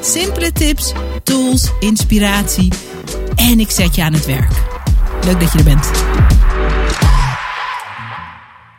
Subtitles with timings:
[0.00, 0.92] Simpele tips,
[1.22, 2.72] tools, inspiratie
[3.36, 4.52] en ik zet je aan het werk.
[5.24, 5.84] Leuk dat je er bent.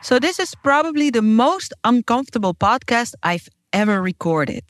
[0.02, 4.64] So, this is probably the most uncomfortable podcast I've ever recorded.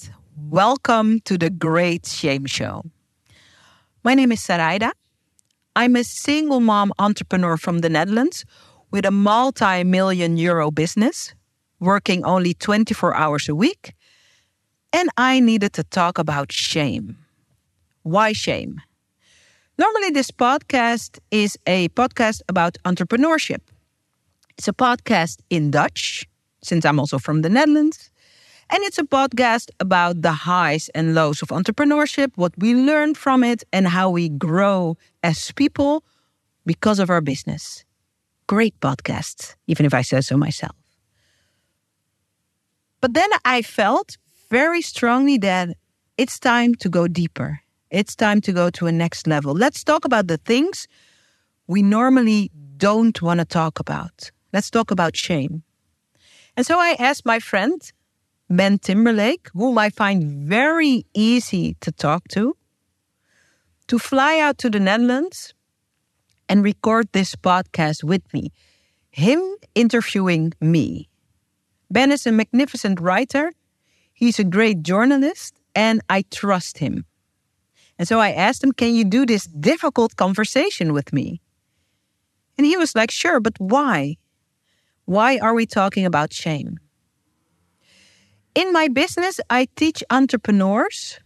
[0.50, 2.82] Welcome to the Great Shame Show.
[4.04, 4.94] My name is Sarayda.
[5.76, 8.46] I'm a single mom entrepreneur from the Netherlands
[8.92, 11.34] with a multi million euro business,
[11.80, 13.94] working only 24 hours a week.
[14.92, 17.18] And I needed to talk about shame.
[18.04, 18.82] Why shame?
[19.78, 23.62] Normally, this podcast is a podcast about entrepreneurship.
[24.58, 26.28] It's a podcast in Dutch,
[26.64, 28.12] since I'm also from the Netherlands.
[28.72, 33.44] And it's a podcast about the highs and lows of entrepreneurship, what we learn from
[33.44, 36.04] it, and how we grow as people
[36.66, 37.86] because of our business.
[38.48, 40.76] Great podcast, even if I say so myself.
[43.02, 44.18] But then I felt
[44.50, 45.70] very strongly that
[46.18, 47.62] it's time to go deeper.
[47.92, 49.54] It's time to go to a next level.
[49.54, 50.88] Let's talk about the things
[51.68, 54.32] we normally don't want to talk about.
[54.54, 55.64] Let's talk about shame.
[56.58, 57.82] And so I asked my friend,
[58.50, 62.56] Ben Timberlake, whom I find very easy to talk to,
[63.88, 65.54] to fly out to the Netherlands
[66.48, 68.52] and record this podcast with me.
[69.12, 69.42] Him
[69.76, 71.10] interviewing me.
[71.92, 73.52] Ben is a magnificent writer,
[74.20, 77.06] he's a great journalist, and I trust him.
[77.98, 81.42] And so I asked him, Can you do this difficult conversation with me?
[82.58, 84.18] And he was like, Sure, but why?
[85.06, 86.78] Why are we talking about shame?
[88.56, 91.20] In my business, I teach entrepreneurs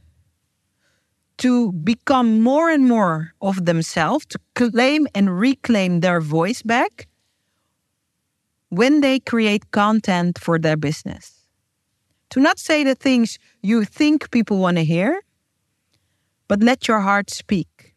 [1.38, 7.08] to become more and more of themselves, to claim and reclaim their voice back
[8.70, 11.43] when they create content for their business.
[12.34, 15.22] To not say the things you think people want to hear,
[16.48, 17.94] but let your heart speak.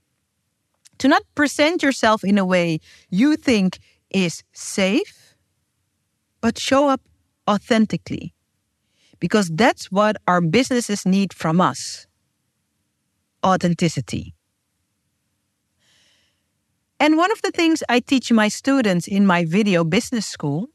[0.99, 3.79] To not present yourself in a way you think
[4.11, 5.35] is safe,
[6.43, 7.01] but show up
[7.49, 8.35] authentically.
[9.21, 12.07] Because that's what our businesses need from us
[13.43, 14.35] authenticity.
[17.01, 20.69] And one of the things I teach my students in my video business school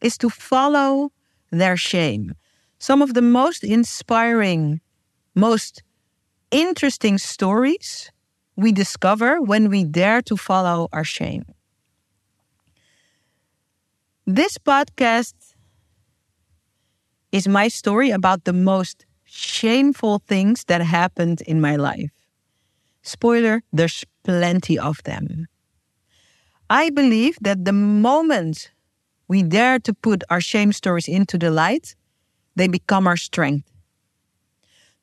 [0.00, 1.10] is to follow
[1.50, 2.34] their shame.
[2.78, 4.80] Some of the most inspiring,
[5.34, 5.82] most
[6.50, 8.10] interesting stories
[8.56, 11.44] we discover when we dare to follow our shame.
[14.26, 15.34] This podcast
[17.32, 22.10] is my story about the most shameful things that happened in my life.
[23.02, 25.46] Spoiler, there's plenty of them.
[26.70, 28.70] I believe that the moment
[29.28, 31.94] we dare to put our shame stories into the light,
[32.58, 33.70] they become our strength.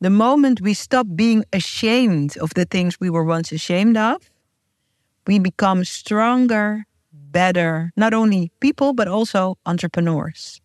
[0.01, 4.29] The moment we stop being ashamed of the things we were once ashamed of,
[5.25, 10.61] we become stronger, better, not only people, but also entrepreneurs.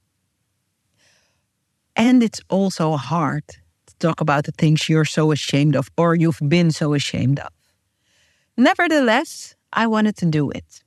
[1.96, 3.44] And it's also hard
[3.86, 7.52] to talk about the things you're so ashamed of or you've been so ashamed of.
[8.56, 10.82] Nevertheless, I wanted to do it.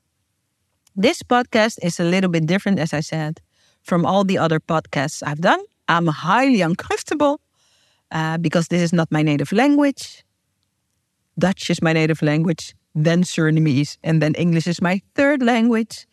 [0.96, 3.42] This podcast is a little bit different, as I said,
[3.84, 5.64] from all the other podcasts I've done.
[5.88, 7.40] I'm highly uncomfortable
[8.12, 10.24] uh, because this is not my native language.
[11.38, 16.06] Dutch is my native language, then Surinamese, and then English is my third language.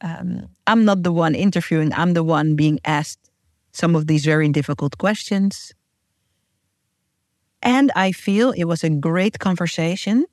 [0.00, 3.30] Um, I'm not the one interviewing, I'm the one being asked
[3.72, 5.72] some of these very difficult questions.
[7.62, 10.26] And I feel it was a great conversation.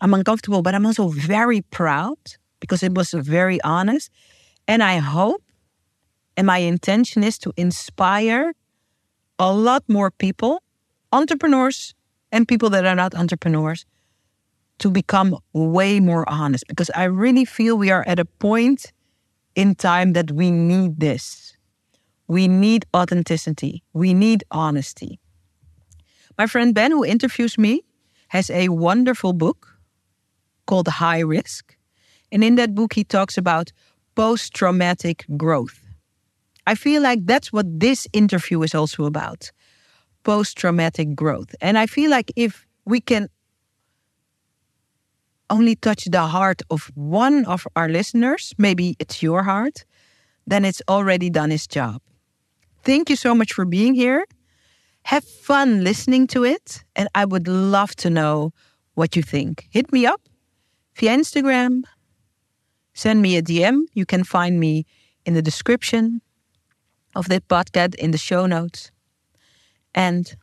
[0.00, 2.18] I'm uncomfortable, but I'm also very proud
[2.60, 4.10] because it was very honest.
[4.66, 5.42] And I hope,
[6.38, 8.54] and my intention is to inspire
[9.40, 10.62] a lot more people,
[11.12, 11.96] entrepreneurs
[12.30, 13.84] and people that are not entrepreneurs,
[14.78, 18.92] to become way more honest because I really feel we are at a point
[19.56, 21.56] in time that we need this.
[22.28, 23.82] We need authenticity.
[23.92, 25.18] We need honesty.
[26.38, 27.82] My friend Ben, who interviews me,
[28.28, 29.76] has a wonderful book
[30.66, 31.76] called High Risk.
[32.30, 33.72] And in that book, he talks about
[34.14, 35.87] post traumatic growth.
[36.68, 39.52] I feel like that's what this interview is also about
[40.22, 41.54] post traumatic growth.
[41.62, 43.30] And I feel like if we can
[45.48, 49.86] only touch the heart of one of our listeners, maybe it's your heart,
[50.46, 52.02] then it's already done its job.
[52.84, 54.26] Thank you so much for being here.
[55.04, 56.84] Have fun listening to it.
[56.94, 58.52] And I would love to know
[58.92, 59.66] what you think.
[59.70, 60.20] Hit me up
[60.96, 61.84] via Instagram.
[62.92, 63.84] Send me a DM.
[63.94, 64.84] You can find me
[65.24, 66.20] in the description
[67.18, 68.92] of the podcast in the show notes.
[69.94, 70.36] And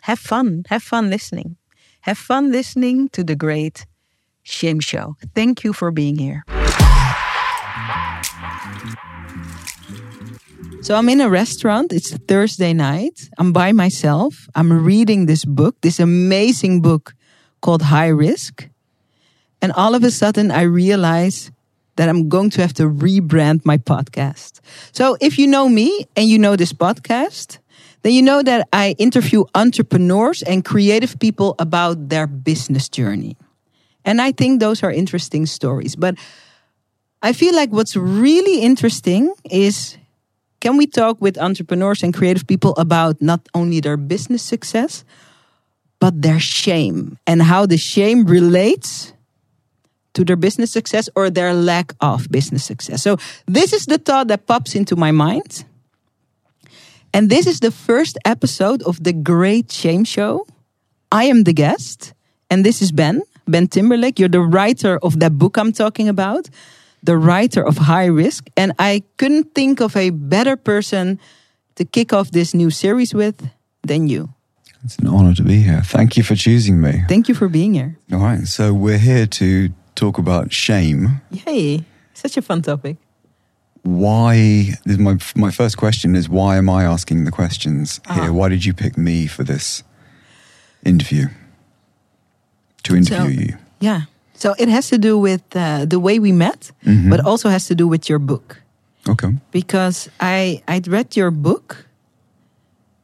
[0.00, 0.64] have fun.
[0.70, 1.56] Have fun listening.
[2.00, 3.84] Have fun listening to the great
[4.42, 5.16] Shame Show.
[5.34, 6.42] Thank you for being here.
[10.80, 11.92] So I'm in a restaurant.
[11.92, 13.28] It's Thursday night.
[13.36, 14.48] I'm by myself.
[14.54, 17.14] I'm reading this book, this amazing book
[17.60, 18.68] called High Risk.
[19.60, 21.50] And all of a sudden, I realize
[21.98, 24.60] that I'm going to have to rebrand my podcast.
[24.92, 27.58] So if you know me and you know this podcast,
[28.02, 33.36] then you know that I interview entrepreneurs and creative people about their business journey.
[34.04, 35.96] And I think those are interesting stories.
[35.96, 36.14] But
[37.20, 39.98] I feel like what's really interesting is
[40.60, 45.04] can we talk with entrepreneurs and creative people about not only their business success,
[45.98, 49.12] but their shame and how the shame relates
[50.18, 53.02] to their business success or their lack of business success.
[53.02, 55.64] So, this is the thought that pops into my mind.
[57.14, 60.44] And this is the first episode of the Great Shame Show.
[61.12, 62.14] I am the guest,
[62.50, 64.18] and this is Ben, Ben Timberlake.
[64.18, 66.50] You're the writer of that book I'm talking about,
[67.02, 68.50] the writer of High Risk.
[68.56, 71.20] And I couldn't think of a better person
[71.76, 73.48] to kick off this new series with
[73.86, 74.34] than you.
[74.84, 75.82] It's an honor to be here.
[75.82, 77.02] Thank you for choosing me.
[77.08, 77.96] Thank you for being here.
[78.12, 78.46] All right.
[78.46, 81.20] So, we're here to talk about shame.
[81.46, 81.84] Yay.
[82.14, 82.96] Such a fun topic.
[83.82, 88.30] Why, my, my first question is why am I asking the questions here?
[88.30, 88.32] Ah.
[88.32, 89.82] Why did you pick me for this
[90.84, 91.26] interview?
[92.84, 93.54] To interview So- you.
[93.80, 94.00] Yeah.
[94.34, 97.10] So it has to do with uh, the way we met, Mhm.
[97.10, 98.62] but also has to do with your book.
[99.08, 99.34] Okay.
[99.50, 101.86] Because I I'd read your book,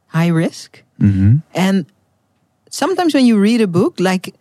[0.07, 1.85] High Risk, hmm and
[2.69, 4.33] sometimes when you read a book, like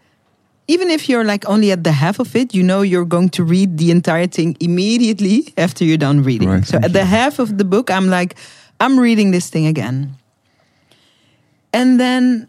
[0.66, 3.44] even if you're like only at the half of it, you know you're going to
[3.44, 6.48] read the entire thing immediately after you're done reading.
[6.48, 8.36] Right, so at the half of the book, I'm like,
[8.80, 10.16] I'm reading this thing again.
[11.72, 12.48] And then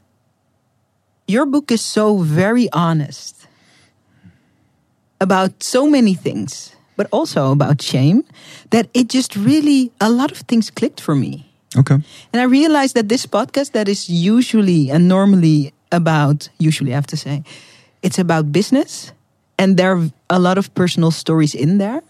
[1.28, 3.48] your book is so very honest
[5.20, 8.24] about so many things, but also about shame,
[8.70, 11.52] that it just really, a lot of things clicked for me.
[11.78, 11.96] Okay.
[12.32, 17.08] And I realized that this podcast that is usually and normally about, usually I have
[17.08, 17.44] to say,
[18.06, 19.12] it's about business
[19.58, 22.04] and there are a lot of personal stories in there.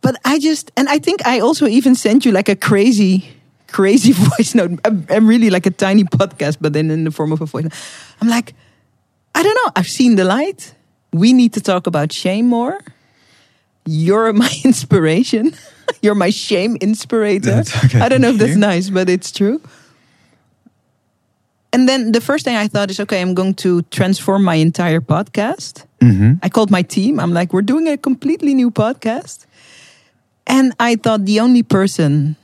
[0.00, 3.26] But I just, and I think I also even sent you like a crazy,
[3.66, 4.78] crazy voice note.
[4.84, 7.64] I'm, I'm really like a tiny podcast, but then in the form of a voice
[7.64, 7.72] note.
[8.20, 8.54] I'm like,
[9.34, 9.72] I don't know.
[9.74, 10.72] I've seen the light.
[11.12, 12.78] We need to talk about shame more.
[13.86, 15.54] You're my inspiration.
[16.00, 17.64] You're my shame inspirator.
[17.86, 19.60] Okay, I don't know if that's nice, but it's true.
[21.74, 25.00] And then the first thing I thought is, okay, I'm going to transform my entire
[25.00, 25.84] podcast.
[26.00, 27.18] hmm I called my team.
[27.18, 29.46] I'm like, we're doing a completely new podcast.
[30.46, 32.36] And I thought the only person,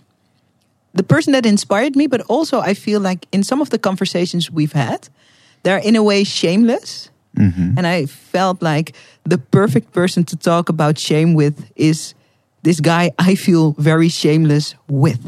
[0.94, 4.50] the person that inspired me, but also I feel like in some of the conversations
[4.50, 5.08] we've had,
[5.62, 7.10] they're in a way shameless.
[7.37, 12.14] hmm And I felt like the perfect person to talk about shame with is
[12.62, 15.20] this guy I feel very shameless with.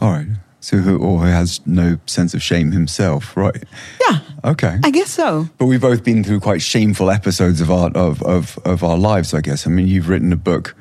[0.00, 0.28] All right.
[0.62, 3.64] So, who, or who has no sense of shame himself, right?
[4.08, 4.78] Yeah, Okay.
[4.84, 5.48] I guess so.
[5.56, 9.32] But we've both been through quite shameful episodes of our of, of, of our lives,
[9.34, 9.66] I guess.
[9.66, 10.74] I mean, you've written a book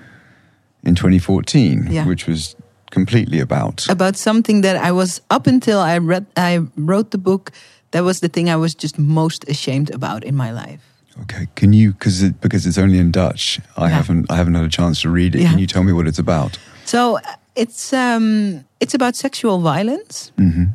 [0.83, 2.05] in 2014, Yeah.
[2.05, 2.55] which was
[2.91, 3.88] completely about.
[3.89, 7.51] About something that I was up until I read, I wrote the book.
[7.91, 10.81] That was the thing I was just most ashamed about in my life.
[11.21, 13.95] Okay, can you because it, because it's only in Dutch, I Yeah.
[13.95, 15.41] haven't I haven't had a chance to read it.
[15.41, 15.50] Yeah.
[15.51, 16.57] Can you tell me what it's about?
[16.86, 17.19] So
[17.56, 20.32] it's um, it's about sexual violence.
[20.38, 20.65] hmm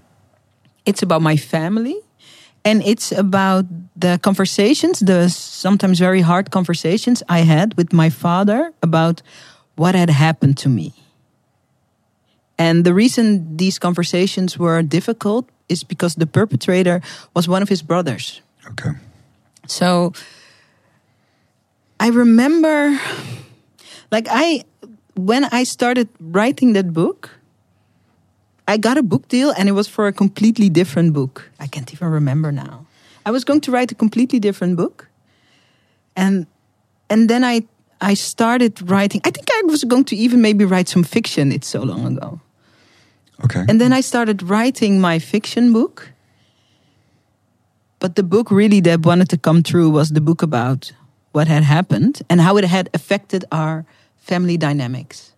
[0.85, 1.97] It's about my family,
[2.63, 3.65] and it's about
[4.01, 9.23] the conversations, the sometimes very hard conversations I had with my father about
[9.77, 10.93] what had happened to me.
[12.59, 17.01] And the reason these conversations were difficult is because the perpetrator
[17.35, 18.43] was one of his brothers.
[18.71, 18.91] Okay.
[19.67, 20.13] So
[21.99, 22.99] I remember,
[24.11, 24.65] like, I,
[25.15, 27.31] when I started writing that book,
[28.67, 31.51] I got a book deal and it was for a completely different book.
[31.61, 32.87] I can't even remember now.
[33.27, 35.09] I was going to write a completely different book.
[36.17, 36.47] And,
[37.09, 37.67] and then I,
[38.01, 39.21] I started writing.
[39.25, 41.53] I think I was going to even maybe write some fiction.
[41.53, 42.41] It's so long ago.
[43.45, 43.65] Okay.
[43.69, 46.11] And then I started writing my fiction book.
[47.99, 50.93] But the book really that wanted to come true was the book about
[51.33, 53.85] what had happened and how it had affected our
[54.25, 55.33] family dynamics.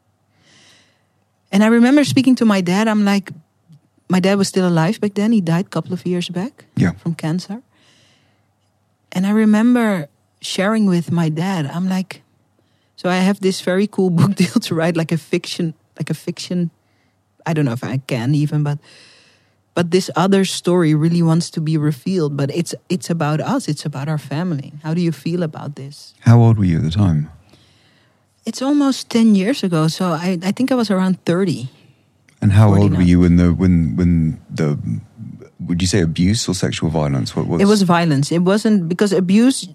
[1.51, 2.87] And I remember speaking to my dad.
[2.89, 3.31] I'm like,
[4.09, 5.33] my dad was still alive back then.
[5.33, 6.93] He died a couple of years back Yeah.
[6.93, 7.63] from cancer.
[9.13, 10.07] And I remember
[10.41, 11.67] sharing with my dad.
[11.67, 12.23] I'm like,
[12.97, 16.15] so I have this very cool book deal to write like a fiction, like a
[16.15, 16.71] fiction.
[17.47, 18.79] I don't know if I can even, but
[19.75, 22.37] but this other story really wants to be revealed.
[22.37, 23.69] But it's it's about us.
[23.69, 24.73] It's about our family.
[24.83, 26.15] How do you feel about this?
[26.21, 27.29] How old were you at the time?
[28.47, 31.69] It's almost ten years ago, so I I think I was around thirty.
[32.41, 34.79] And how old were you when the when when the
[35.67, 37.35] would you say abuse or sexual violence?
[37.35, 38.31] What was It was violence.
[38.35, 39.69] It wasn't because abuse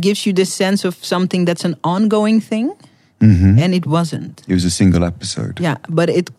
[0.00, 2.70] gives you this sense of something that's an ongoing thing,
[3.20, 3.58] Mhm.
[3.62, 4.42] and it wasn't.
[4.48, 5.60] It was a single episode.
[5.60, 6.30] Yeah, but it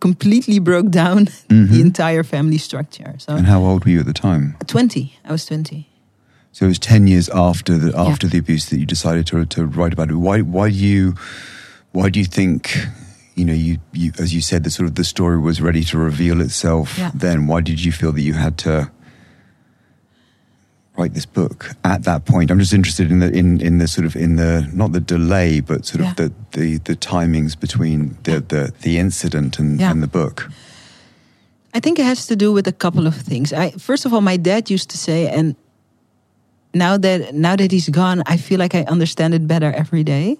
[0.00, 1.68] completely broke down Mhm.
[1.70, 3.14] the entire family structure.
[3.18, 4.54] So And how old were you at the time?
[4.66, 5.86] twenty, I was twenty.
[6.52, 8.02] So it was ten years after the Yeah.
[8.10, 10.16] after the abuse that you decided to to write about it.
[10.16, 11.14] Why why do you
[11.92, 12.76] why do you think
[13.36, 15.98] you know you, you as you said the sort of the story was ready to
[15.98, 17.10] reveal itself Yeah.
[17.14, 18.90] then why did you feel that you had to
[20.98, 24.04] write this book at that point i'm just interested in the in, in the sort
[24.04, 26.10] of in the not the delay but sort Yeah.
[26.10, 29.90] of the, the the timings between the the, the incident and, Yeah.
[29.90, 30.50] and the book
[31.72, 33.52] I think it has to do with a couple of things.
[33.52, 35.54] I, first of all, my dad used to say, and
[36.74, 40.38] now that now that he's gone, I feel like I understand it better every day.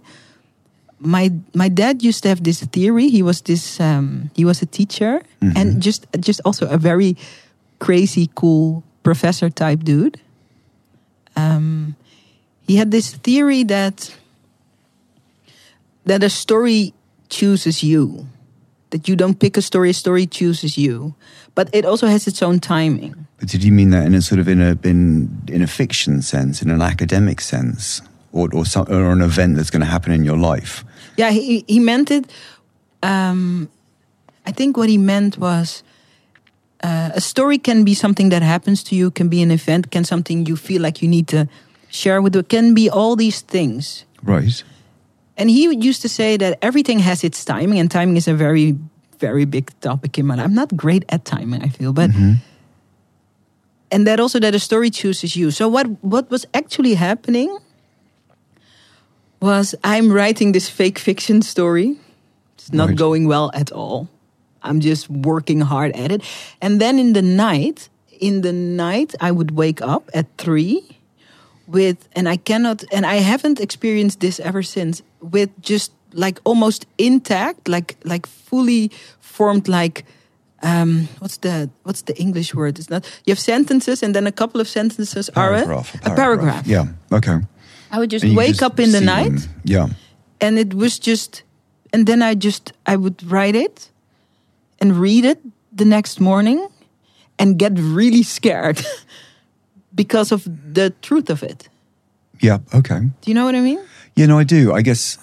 [1.00, 3.08] My my dad used to have this theory.
[3.08, 5.22] He was this um, he was a teacher
[5.56, 7.16] and just just also a very
[7.78, 10.20] crazy cool professor type dude.
[11.36, 11.96] Um,
[12.66, 14.14] he had this theory that
[16.04, 16.94] that a story
[17.28, 18.26] chooses you
[18.90, 21.14] that you don't pick a story a story chooses you
[21.54, 24.38] but it also has its own timing but did you mean that in a sort
[24.38, 28.02] of in a in in a fiction sense in an academic sense?
[28.32, 30.84] Or or, some, or an event that's going to happen in your life?
[31.16, 32.30] Yeah he, he meant it
[33.02, 33.68] um,
[34.46, 35.82] i think what he meant was
[36.84, 40.04] uh, a story can be something that happens to you can be an event can
[40.04, 41.48] something you feel like you need to
[41.90, 44.04] share with it can be all these things.
[44.22, 44.62] Right.
[45.36, 48.76] And he used to say that everything has its timing and timing is a very
[49.18, 50.46] very big topic in my life.
[50.46, 52.10] I'm not great at timing i feel but
[53.92, 55.50] and that also that a story chooses you.
[55.50, 57.58] So what what was actually happening
[59.40, 61.96] was i'm writing this fake fiction story.
[62.56, 62.96] It's not Right.
[62.98, 64.08] going well at all.
[64.62, 66.22] I'm just working hard at it.
[66.60, 67.88] And then in the night
[68.20, 70.82] in the night i would wake up at 3
[71.66, 76.86] with and I cannot and I haven't experienced this ever since with just like almost
[76.98, 80.04] intact like like fully formed like
[80.62, 82.78] um what's the what's the English word?
[82.78, 86.14] It's not you have sentences and then a couple of sentences are a, paragraph, a
[86.14, 86.66] paragraph.
[86.66, 87.38] yeah okay.
[87.90, 89.32] I would just wake just up in the night?
[89.32, 89.48] them.
[89.64, 89.88] yeah.
[90.40, 91.42] And it was just
[91.92, 93.90] and then I just I would write it
[94.80, 95.38] and read it
[95.72, 96.68] the next morning
[97.38, 98.84] and get really scared
[99.94, 101.68] because of the truth of it.
[102.40, 103.00] Yeah okay.
[103.00, 103.80] Do you know what I mean?
[104.14, 104.72] Yeah no i do.
[104.72, 105.18] I guess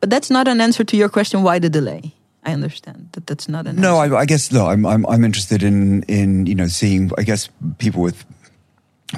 [0.00, 1.42] But that's not an answer to your question.
[1.42, 2.14] Why the delay?
[2.44, 3.96] I understand that that's not an No.
[3.96, 4.66] I, I guess no.
[4.66, 7.48] I'm I'm I'm interested in in you know seeing I guess
[7.78, 8.24] people with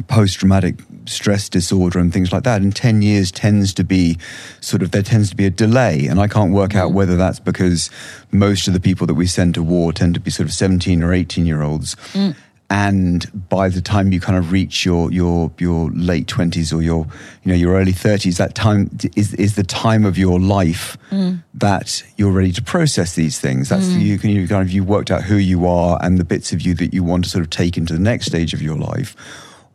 [0.08, 2.62] post traumatic stress disorder and things like that.
[2.62, 4.18] And ten years tends to be
[4.60, 6.96] sort of there tends to be a delay, and I can't work out mm-hmm.
[6.96, 7.90] whether that's because
[8.30, 11.02] most of the people that we send to war tend to be sort of seventeen
[11.02, 11.94] or eighteen year olds.
[12.12, 12.36] Mm.
[12.68, 17.06] And by the time you kind of reach your your your late twenties or your
[17.44, 21.40] you know your early thirties, that time is is the time of your life mm.
[21.54, 23.68] that you're ready to process these things.
[23.68, 24.00] That's mm.
[24.00, 26.60] you can you kind of you worked out who you are and the bits of
[26.60, 29.14] you that you want to sort of take into the next stage of your life,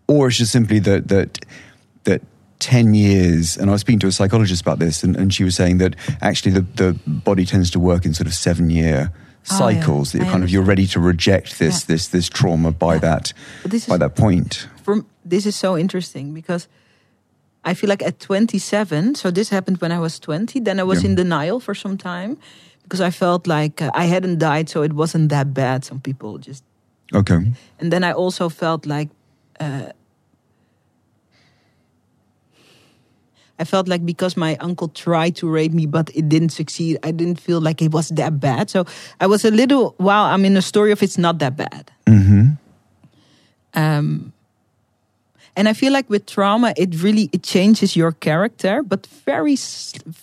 [0.07, 1.39] or it's just simply that that
[2.03, 2.21] that
[2.59, 5.55] 10 years and i was speaking to a psychologist about this and, and she was
[5.55, 9.11] saying that actually the, the body tends to work in sort of seven year
[9.49, 9.79] Oh, yeah.
[9.79, 11.93] cycles that you're I kind of you're ready to reject this Yeah.
[11.95, 12.99] this this trauma by Yeah.
[13.01, 13.33] that
[13.65, 16.67] this by that point From this is so interesting because
[17.63, 20.59] I feel like at 27, so this happened when I was 20.
[20.61, 22.37] Then I was in denial for some time
[22.83, 25.85] because I felt like uh, I hadn't died, so it wasn't that bad.
[25.85, 26.63] Some people just,
[27.13, 27.35] okay
[27.79, 29.09] and then I also felt like.
[29.59, 29.91] Uh,
[33.61, 37.11] I felt like because my uncle tried to rape me, but it didn't succeed, I
[37.11, 38.69] didn't feel like it was that bad.
[38.69, 38.85] So
[39.19, 41.91] I was a little, wow, I'm in a story of it's not that bad.
[42.07, 42.57] mm-hmm.
[43.73, 44.33] um,
[45.55, 49.57] and I feel like with trauma, it really it changes your character, but very,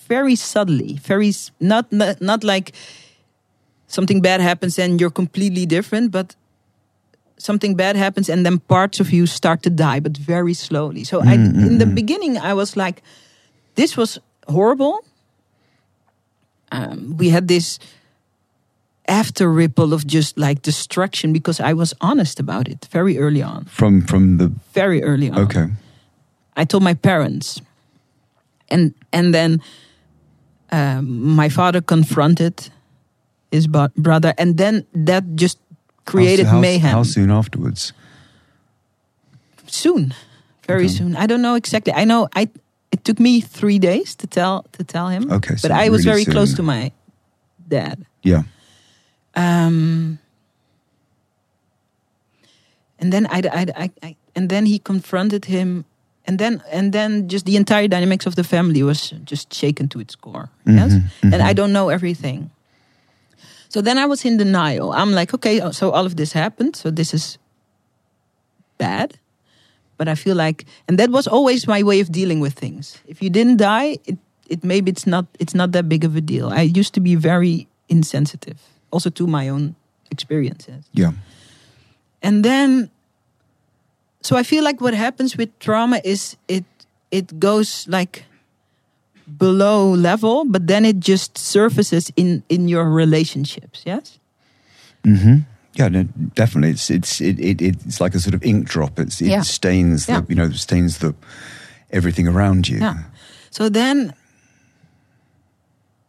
[0.09, 2.73] very subtly, very not not, not like
[3.87, 6.35] something bad happens and you're completely different, but
[7.37, 11.05] something bad happens and then parts of you start to die, but very slowly.
[11.05, 13.03] So I, in the beginning, I was like,
[13.79, 14.99] this was horrible.
[16.73, 17.79] Um, we had this
[19.07, 23.65] after ripple of just like destruction because I was honest about it very early on.
[23.67, 25.39] From from the Very early on.
[25.39, 25.67] okay.
[26.57, 27.63] I told my parents,
[28.71, 29.61] and and then
[30.73, 32.71] um, my father confronted
[33.53, 33.67] his
[33.97, 35.59] brother, and then that just
[36.05, 36.91] created how, how, mayhem.
[36.91, 37.93] How soon afterwards?
[39.67, 40.13] Soon,
[40.67, 40.95] very Okay.
[40.99, 41.17] soon.
[41.17, 41.93] I don't know exactly.
[41.95, 42.49] I know I.
[42.91, 45.31] It took me three days to tell to tell him.
[45.31, 46.93] Okay, so but I was really very close to my
[47.69, 48.05] dad.
[48.23, 48.43] Yeah.
[49.35, 50.19] Um,
[52.99, 55.85] and then I, I, I, I, and then he confronted him,
[56.27, 60.01] and then and then just the entire dynamics of the family was just shaken to
[60.01, 60.49] its core.
[60.67, 62.51] Yes, Mhm, and I don't know everything.
[63.69, 64.93] So then I was in denial.
[64.93, 66.75] I'm like, okay, so all of this happened.
[66.75, 67.39] So this is
[68.79, 69.19] bad,
[69.99, 72.97] but I feel like, and that was always my way of dealing with things.
[73.07, 74.17] If you didn't die, it,
[74.49, 76.49] it maybe it's not it's not that big of a deal.
[76.49, 78.57] I used to be very insensitive,
[78.91, 79.75] also to my own
[80.11, 80.89] experiences.
[80.95, 81.13] Yeah.
[82.23, 82.91] And then,
[84.23, 86.65] so I feel like what happens with trauma is it
[87.11, 88.25] it goes like
[89.37, 93.83] below level, but then it just surfaces in in your relationships.
[93.85, 94.19] Yes.
[95.05, 95.45] hmm
[95.79, 96.03] Yeah, no,
[96.35, 96.71] definitely.
[96.71, 98.99] It's it's it, it it's like a sort of ink drop.
[98.99, 99.43] It's it Yeah.
[99.43, 100.23] stains the Yeah.
[100.29, 101.15] you know stains the
[101.91, 102.79] everything around you.
[102.79, 103.05] Yeah.
[103.51, 104.13] So then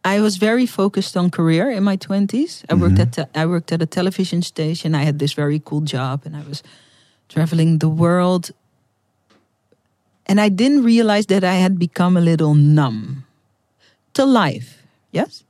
[0.03, 2.63] I was very focused on career in my 20s.
[2.69, 3.21] I worked mm-hmm.
[3.21, 4.95] at te- I worked at a television station.
[4.95, 6.63] I had this very cool job and I was
[7.27, 8.51] traveling the world.
[10.25, 13.25] And I didn't realize that I had become a little numb
[14.13, 14.83] to life.
[15.11, 15.43] Yes?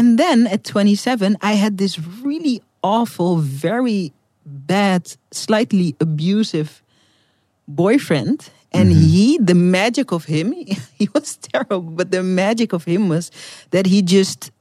[0.00, 4.14] And then at 27, I had this really awful, very
[4.46, 6.82] bad, slightly abusive
[7.68, 8.48] boyfriend.
[8.72, 10.52] And he the magic of him
[10.98, 13.30] he was terrible but the magic of him was
[13.72, 14.52] that he just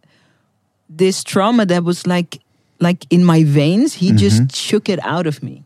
[0.90, 2.42] this trauma that was like
[2.80, 5.64] like in my veins he just shook it out of me.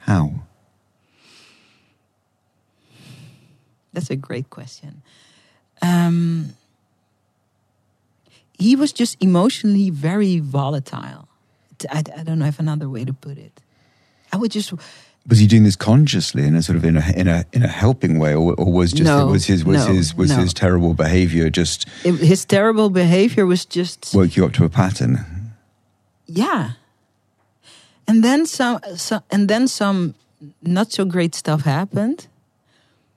[0.00, 0.32] How?
[3.92, 5.02] that's a great question.
[5.82, 6.56] Um
[8.60, 11.26] he was just emotionally very volatile
[11.90, 13.60] I, I don't know if another way to put it
[14.32, 14.72] i would just
[15.28, 17.68] Was he doing this consciously in a sort of in a in a in a
[17.68, 20.36] helping way, or, or was just No, was his was no, his was no.
[20.42, 24.68] his terrible behavior just it, his terrible behavior was just woke you up to a
[24.68, 25.14] pattern?
[26.26, 26.70] yeah
[28.08, 30.14] and then some, some and then some
[30.62, 32.26] not so great stuff happened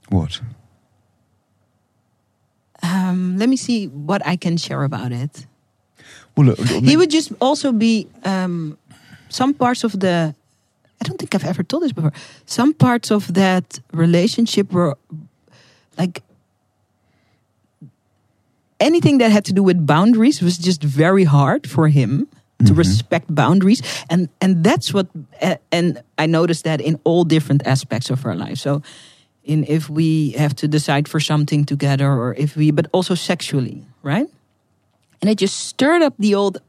[0.10, 0.42] What?
[2.84, 5.48] Um, let me see what i can share about it.
[6.36, 8.78] Well, he would just also be um,
[9.30, 10.36] some parts of the
[11.02, 12.14] i don't think i've ever told this before.
[12.46, 14.98] Some parts of that relationship were
[15.98, 16.24] like
[18.80, 22.28] anything that had to do with boundaries was just very hard for him
[22.66, 23.82] to respect boundaries.
[24.10, 25.08] And and that's what
[25.72, 28.82] and i noticed that in all different aspects of our life so
[29.44, 33.84] in if we have to decide for something together or if we but also sexually
[34.02, 34.28] right
[35.22, 36.60] and it just stirred up the old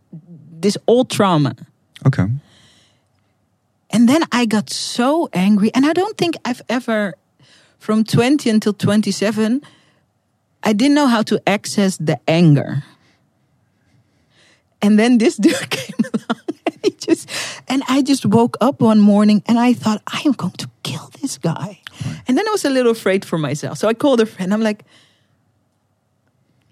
[0.60, 1.54] this old trauma
[2.06, 2.26] okay.
[3.90, 5.70] and then I got so angry.
[5.74, 7.14] And I don't think I've ever,
[7.78, 9.62] from 20 until 27,
[10.62, 12.82] I didn't know how to access the anger.
[14.82, 17.28] And then this dude came along and he just,
[17.68, 21.10] and I just woke up one morning and I thought, I am going to kill
[21.20, 21.80] this guy.
[22.26, 23.78] And then I was a little afraid for myself.
[23.78, 24.52] So I called a friend.
[24.52, 24.84] I'm like,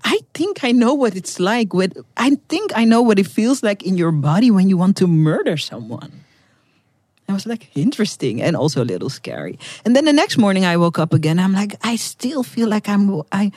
[0.04, 1.72] I think I know what it's like.
[1.72, 4.96] With, I think I know what it feels like in your body when you want
[4.98, 6.12] to murder someone.
[7.28, 9.58] I was like, interesting and also a little scary.
[9.84, 11.38] And then the next morning I woke up again.
[11.38, 13.52] I'm like, I still feel like I'm, I,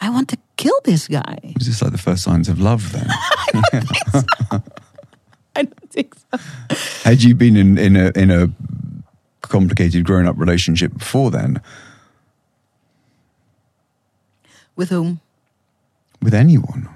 [0.00, 1.38] I want to kill this guy.
[1.54, 3.08] Was this like the first signs of love then?
[5.56, 6.38] I don't think so.
[7.08, 8.50] Had you been in, in a in a
[9.48, 11.60] complicated grown up relationship before then
[14.76, 15.20] With whom?
[16.22, 16.88] with anyone?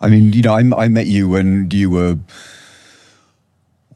[0.00, 2.16] I mean, you know, I, I met you when you were.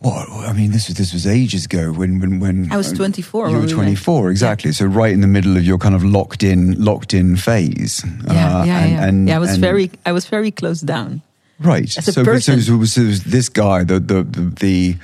[0.00, 1.90] What I mean, this was this was ages ago.
[1.92, 4.72] When when when I was 24 You were twenty four, exactly.
[4.72, 8.04] So right in the middle of your kind of locked in locked in phase.
[8.04, 9.04] Yeah, Uh, yeah, and- yeah.
[9.08, 11.22] and- yeah, I was and- very, I was very close down.
[11.58, 11.84] right.
[11.96, 14.96] as a so, so, so, so this guy, the the the, the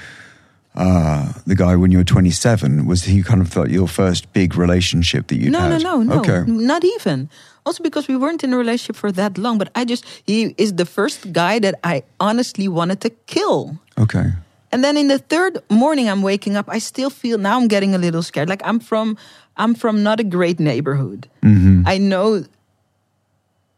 [0.76, 2.86] uh, the guy when you were 27?
[2.86, 5.82] Was he kind of like your first big relationship that you no, had?
[5.82, 6.50] no, no, no, Okay.
[6.50, 7.28] not even.
[7.66, 10.74] Also because we weren't in a relationship for that long, but I just he is
[10.74, 13.78] the first guy that I honestly wanted to kill.
[13.98, 14.32] Okay.
[14.72, 17.94] And then in the third morning I'm waking up, I still feel now I'm getting
[17.94, 18.48] a little scared.
[18.48, 19.16] Like I'm from
[19.56, 21.28] I'm from not a great neighborhood.
[21.42, 22.44] I know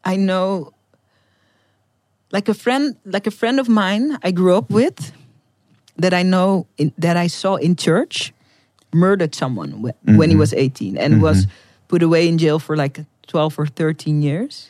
[0.05, 0.72] I know
[2.31, 5.12] like a friend like a friend of mine I grew up with
[5.96, 8.33] that I know in, that I saw in church
[8.92, 10.16] murdered someone wh- mm-hmm.
[10.16, 11.55] when he was 18 and was mm-hmm.
[11.88, 14.68] put away in jail for like 12 or 13 years.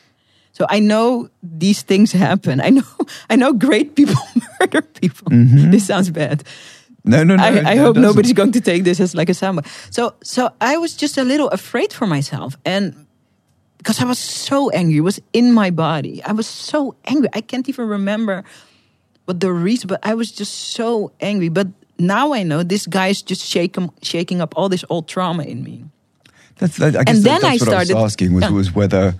[0.53, 2.61] So I know these things happen.
[2.61, 2.83] I know
[3.29, 4.15] I know great people
[4.59, 5.31] murder people.
[5.31, 5.71] Mm-hmm.
[5.71, 6.43] This sounds bad.
[7.05, 7.43] No, no, no.
[7.43, 8.01] I, I hope doesn't.
[8.01, 9.67] nobody's going to take this as like a soundbite.
[9.91, 13.05] So, so I was just a little afraid for myself, and
[13.77, 16.23] because I was so angry, it was in my body.
[16.23, 17.27] I was so angry.
[17.33, 18.45] I can't even remember
[19.25, 21.49] what the reason, but I was just so angry.
[21.49, 21.67] But
[21.99, 25.63] now I know this guy is just shaking, shaking up all this old trauma in
[25.63, 25.85] me.
[26.59, 28.43] That's, that, I guess And that- then I that's what I started- was asking was,
[28.43, 28.49] Yeah.
[28.51, 29.15] was whether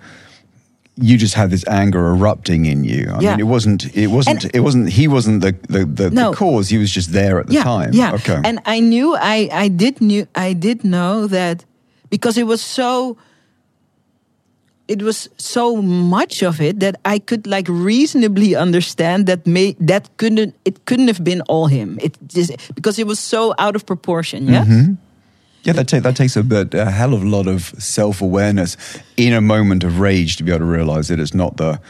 [0.96, 3.10] you just had this anger erupting in you.
[3.12, 3.30] I Yeah.
[3.32, 3.96] mean, it wasn't.
[3.96, 4.44] It wasn't.
[4.44, 4.88] And- it wasn't.
[4.90, 6.30] He wasn't the the, the, No.
[6.30, 6.68] the cause.
[6.68, 7.90] He was just there at the yeah, time.
[7.92, 8.12] Yeah.
[8.14, 8.40] Okay.
[8.44, 11.64] And I knew I I did knew I did know that
[12.10, 13.16] because it was so
[14.86, 20.14] it was so much of it that I could like reasonably understand that may that
[20.16, 21.98] couldn't it couldn't have been all him.
[22.02, 24.46] It just because it was so out of proportion.
[24.46, 24.68] Yes.
[24.68, 24.94] Mm-hmm.
[25.62, 28.76] yeah, that take, that takes a, bit, a hell of a lot of self awareness
[29.16, 31.80] in a moment of rage to be able to realize that it's not the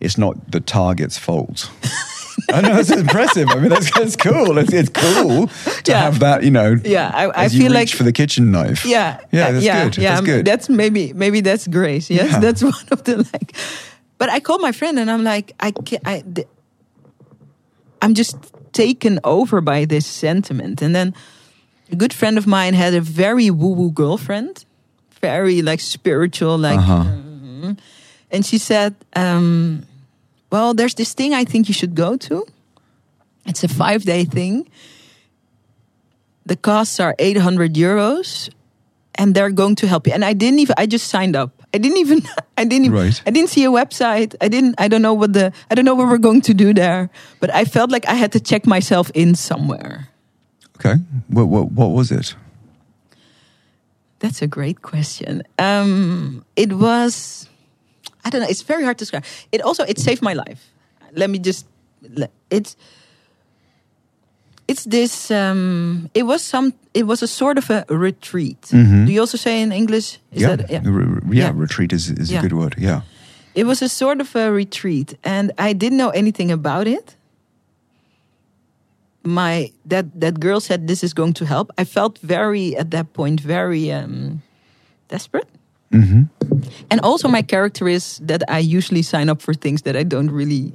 [0.00, 1.70] it's not the target's fault.
[2.52, 3.48] I know it's impressive.
[3.48, 4.58] I mean, that's, that's cool.
[4.58, 6.00] It's, it's cool to Yeah.
[6.02, 6.42] have that.
[6.42, 6.76] You know.
[6.84, 8.84] Yeah, I- I feel like- for the kitchen knife.
[8.84, 9.96] Yeah, Yeah, that's yeah, good.
[9.98, 10.44] Yeah, That's good.
[10.44, 12.10] That's maybe maybe that's grace.
[12.10, 12.40] Yes, Yeah.
[12.40, 13.54] that's one of the like.
[14.18, 16.02] But I called my friend and I'm like, I can't.
[16.06, 16.48] I, th-
[18.02, 18.36] I'm just
[18.72, 20.82] taken over by this sentiment.
[20.82, 21.14] And then
[21.92, 24.64] a good friend of mine had a very woo woo girlfriend,
[25.20, 26.78] very like spiritual, like.
[26.78, 27.04] Uh-huh.
[27.04, 27.78] mhm.
[28.30, 29.84] And she said, um,
[30.54, 32.46] "Well, there's this thing I think you should go to.
[33.50, 34.70] It's a five day thing."
[36.46, 38.50] the costs are 800 euros
[39.16, 41.78] and they're going to help you and i didn't even i just signed up i
[41.80, 42.20] didn't even
[42.60, 43.16] i didn't even, Right.
[43.24, 45.96] i didn't see a website i didn't i don't know what the i don't know
[45.96, 47.08] what we're going to do there
[47.40, 50.08] but i felt like i had to check myself in somewhere
[50.76, 51.00] Okay.
[51.32, 52.36] What what what was it?
[54.20, 57.48] that's a great question um it was
[58.24, 60.60] i don't know it's very hard to describe it also it saved my life
[61.12, 61.66] let me just
[62.50, 62.76] it's
[64.68, 69.20] it's this um it was some it was a sort of a retreat do you
[69.20, 70.56] also say in english is yeah.
[70.56, 71.44] that Re- re- yeah.
[71.44, 71.52] Yeah.
[71.54, 72.38] Retreat is is Yeah.
[72.38, 72.74] a good word.
[72.78, 73.00] Yeah.
[73.54, 77.16] it was a sort of a retreat and i didn't know anything about it
[79.22, 83.12] my that that girl said this is going to help i felt very at that
[83.12, 84.42] point very um
[85.08, 85.48] desperate
[85.94, 86.22] Mm-hmm.
[86.90, 90.30] and also my character is that i usually sign up for things that i don't
[90.30, 90.72] really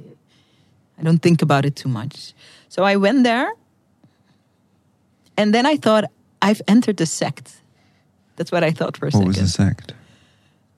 [0.98, 2.32] i don't think about it too much
[2.68, 3.48] so i went there
[5.36, 6.04] and then i thought
[6.42, 7.60] i've entered a sect
[8.36, 9.92] that's what i thought for a What was second the sect?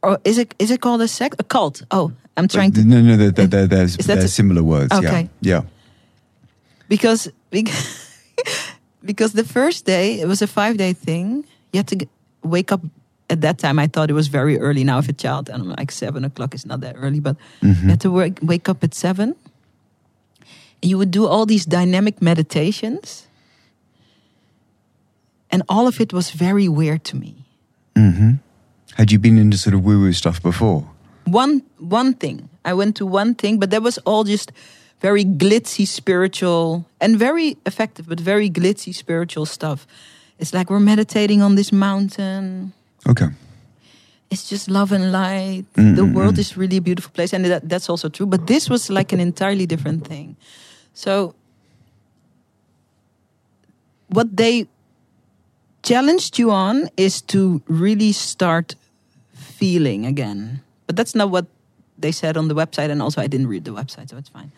[0.02, 3.00] or is it is it called a sect a cult oh i'm trying to No,
[3.00, 4.92] no, they're, they're, they're, there's, that they're a- similar words.
[4.92, 5.28] Okay.
[5.40, 5.60] Yeah.
[5.62, 5.62] Yeah.
[6.88, 8.08] because because,
[9.04, 12.06] because the first day it was a five day thing you had to
[12.42, 12.80] wake up
[13.32, 15.70] at that time i thought it was very early now if a child and i'm
[15.80, 18.94] like seven o'clock is not that early but you had to work, wake up at
[18.94, 19.34] seven
[20.80, 23.26] and you would do all these dynamic meditations
[25.50, 27.42] and all of it was very weird to me
[27.94, 28.40] Mm-hmm.
[28.96, 30.88] Had you been into sort of woo woo stuff before?
[31.24, 32.48] one one thing.
[32.64, 34.52] I went to one thing, but that was all just
[35.00, 39.86] very glitzy spiritual and very effective, but very glitzy spiritual stuff.
[40.38, 42.72] It's like we're meditating on this mountain.
[43.08, 43.26] Okay.
[44.30, 45.64] It's just love and light.
[45.74, 46.38] Mm, the mm, world mm.
[46.38, 48.26] is really a beautiful place, and that, that's also true.
[48.26, 50.36] But this was like an entirely different thing.
[50.94, 51.34] So,
[54.08, 54.68] what they
[55.82, 58.74] challenged you on is to really start
[59.34, 60.62] feeling again.
[60.86, 61.46] But that's not what
[61.98, 64.52] they said on the website, and also I didn't read the website, so it's fine.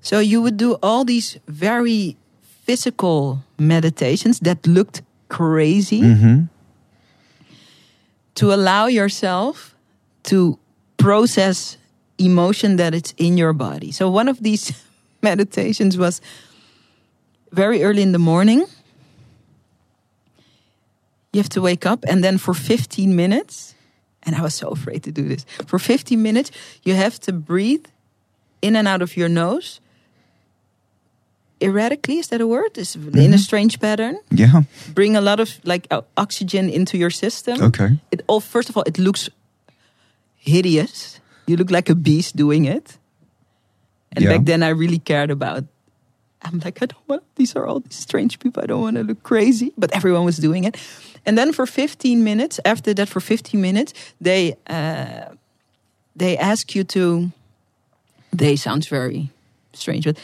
[0.00, 2.16] So you would do all these very
[2.62, 6.44] physical meditations that looked crazy Mm-hmm.
[8.36, 9.74] To allow yourself
[10.24, 10.58] to
[10.96, 11.76] process
[12.18, 13.92] emotion that it's in your body.
[13.92, 14.72] So one of these
[15.22, 16.20] meditations was
[17.52, 18.64] very early in the morning.
[21.32, 23.74] You have to wake up and then for 15 minutes,
[24.22, 25.44] and I was so afraid to do this.
[25.66, 26.50] For 15 minutes,
[26.82, 27.86] you have to breathe
[28.62, 29.80] in and out of your nose
[31.60, 32.18] erratically.
[32.18, 32.76] Is that a word?
[32.78, 34.18] Is in a strange pattern.
[34.30, 34.62] Yeah.
[34.94, 37.62] Bring a lot of like oxygen into your system.
[37.62, 37.98] Okay.
[38.10, 39.28] It all first of all, it looks
[40.36, 41.20] hideous.
[41.46, 42.98] You look like a beast doing it.
[44.12, 44.36] And Yeah.
[44.36, 45.64] back then, I really cared about.
[46.42, 47.22] I'm like, I don't want.
[47.34, 48.62] These are all these strange people.
[48.62, 50.76] I don't want to look crazy, but everyone was doing it.
[51.24, 55.34] And then for 15 minutes, after that, for 15 minutes, they uh,
[56.16, 57.30] they ask you to.
[58.36, 59.28] They sounds very
[59.72, 60.18] strange, but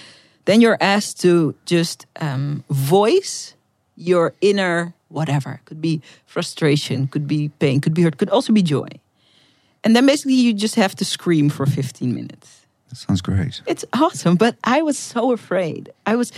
[0.45, 3.55] then you're asked to just um, voice
[3.97, 5.61] your inner whatever.
[5.65, 8.89] Could be frustration, could be pain, could be hurt, could also be joy.
[9.85, 12.67] And then basically you just have to scream for 15 minutes.
[12.89, 13.63] That sounds great.
[13.67, 15.91] It's awesome, but I was so afraid.
[16.07, 16.33] I was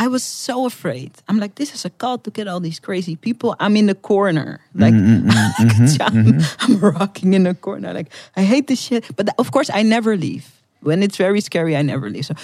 [0.00, 1.10] I was so afraid.
[1.26, 3.56] I'm like, this is a cult to get all these crazy people.
[3.58, 4.60] I'm in the corner.
[4.76, 6.72] Mm, mm, mm, mm-hmm, like, I'm, mm-hmm.
[6.72, 7.92] I'm rocking in the corner.
[7.92, 9.04] Like, I hate this shit.
[9.16, 10.46] But of course, I never leave.
[10.82, 12.26] When it's very scary, I never leave.
[12.26, 12.34] So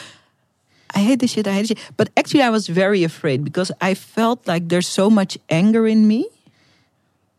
[0.95, 1.47] I hate this shit.
[1.47, 1.93] I hate this shit.
[1.97, 6.07] But actually, I was very afraid because I felt like there's so much anger in
[6.07, 6.27] me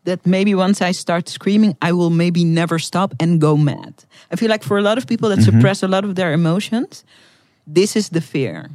[0.03, 3.93] that maybe once I start screaming, I will maybe never stop and go mad.
[4.31, 5.57] I feel like for a lot of people that mm-hmm.
[5.57, 7.03] suppress a lot of their emotions,
[7.65, 8.69] this is the fear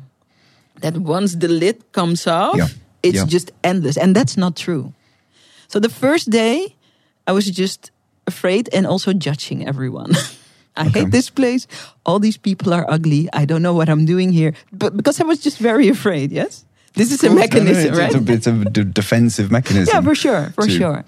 [0.81, 2.69] that once the lid comes off, Yeah.
[3.03, 3.27] it's Yeah.
[3.27, 3.97] just endless.
[3.97, 4.93] And that's not true.
[5.69, 6.75] So the first day,
[7.27, 7.91] I was just
[8.27, 10.17] afraid and also judging everyone.
[10.81, 11.67] I hate this place.
[12.05, 13.29] All these people are ugly.
[13.33, 14.55] I don't know what I'm doing here.
[14.73, 16.65] But because I was just very afraid, yes?
[16.95, 18.15] This is a course, no, no, mechanism, it's, right?
[18.31, 19.93] It's a, it's a defensive mechanism.
[19.95, 21.05] Yeah, for sure, for to- sure.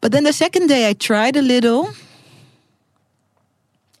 [0.00, 1.92] But then the second day, I tried a little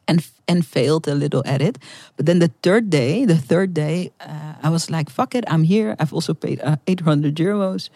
[0.08, 1.78] and and failed a little at it.
[2.16, 5.62] But then the third day, the third day, uh, I was like, "Fuck it, I'm
[5.62, 7.90] here." I've also paid uh, 800 euros.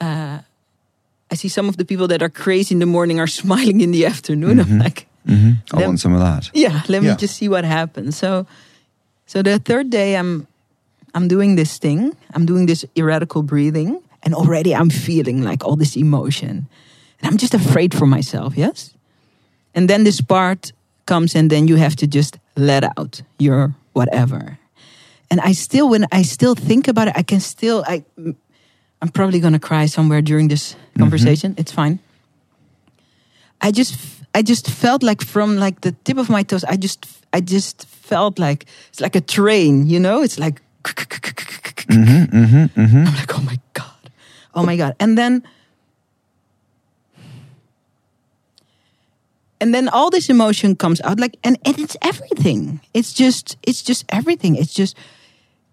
[0.00, 0.40] Uh,
[1.32, 3.92] I see some of the people that are crazy in the morning are smiling in
[3.92, 4.58] the afternoon.
[4.60, 5.56] I'm like, Mhm.
[5.74, 6.50] I want some of that.
[6.54, 8.16] yeah let me just see what happens.
[8.16, 8.46] So
[9.26, 10.46] so the third day i'm
[11.14, 12.16] i'm doing this thing.
[12.34, 16.66] I'm doing this erratical breathing and already i'm feeling like all this emotion.
[17.20, 18.94] And i'm just afraid for myself yes?
[19.74, 20.72] And then this part
[21.06, 24.58] comes and then you have to just let out your whatever.
[25.30, 28.02] And i still when i still think about it i can still i
[29.02, 31.00] i'm probably going to cry somewhere during this mm-hmm.
[31.00, 31.54] conversation.
[31.56, 31.98] It's fine.
[33.60, 33.96] I just
[34.34, 37.86] I just felt like from like the tip of my toes I just I just
[37.86, 40.22] felt like it's like a train you know?
[40.22, 44.10] It's like mm-hmm, mm-hmm, I'm like oh my god.
[44.54, 44.94] Oh my god.
[44.98, 45.42] And then
[49.60, 52.80] and then all this emotion comes out like and, and it's everything.
[52.94, 54.56] It's just it's just everything.
[54.56, 54.96] It's just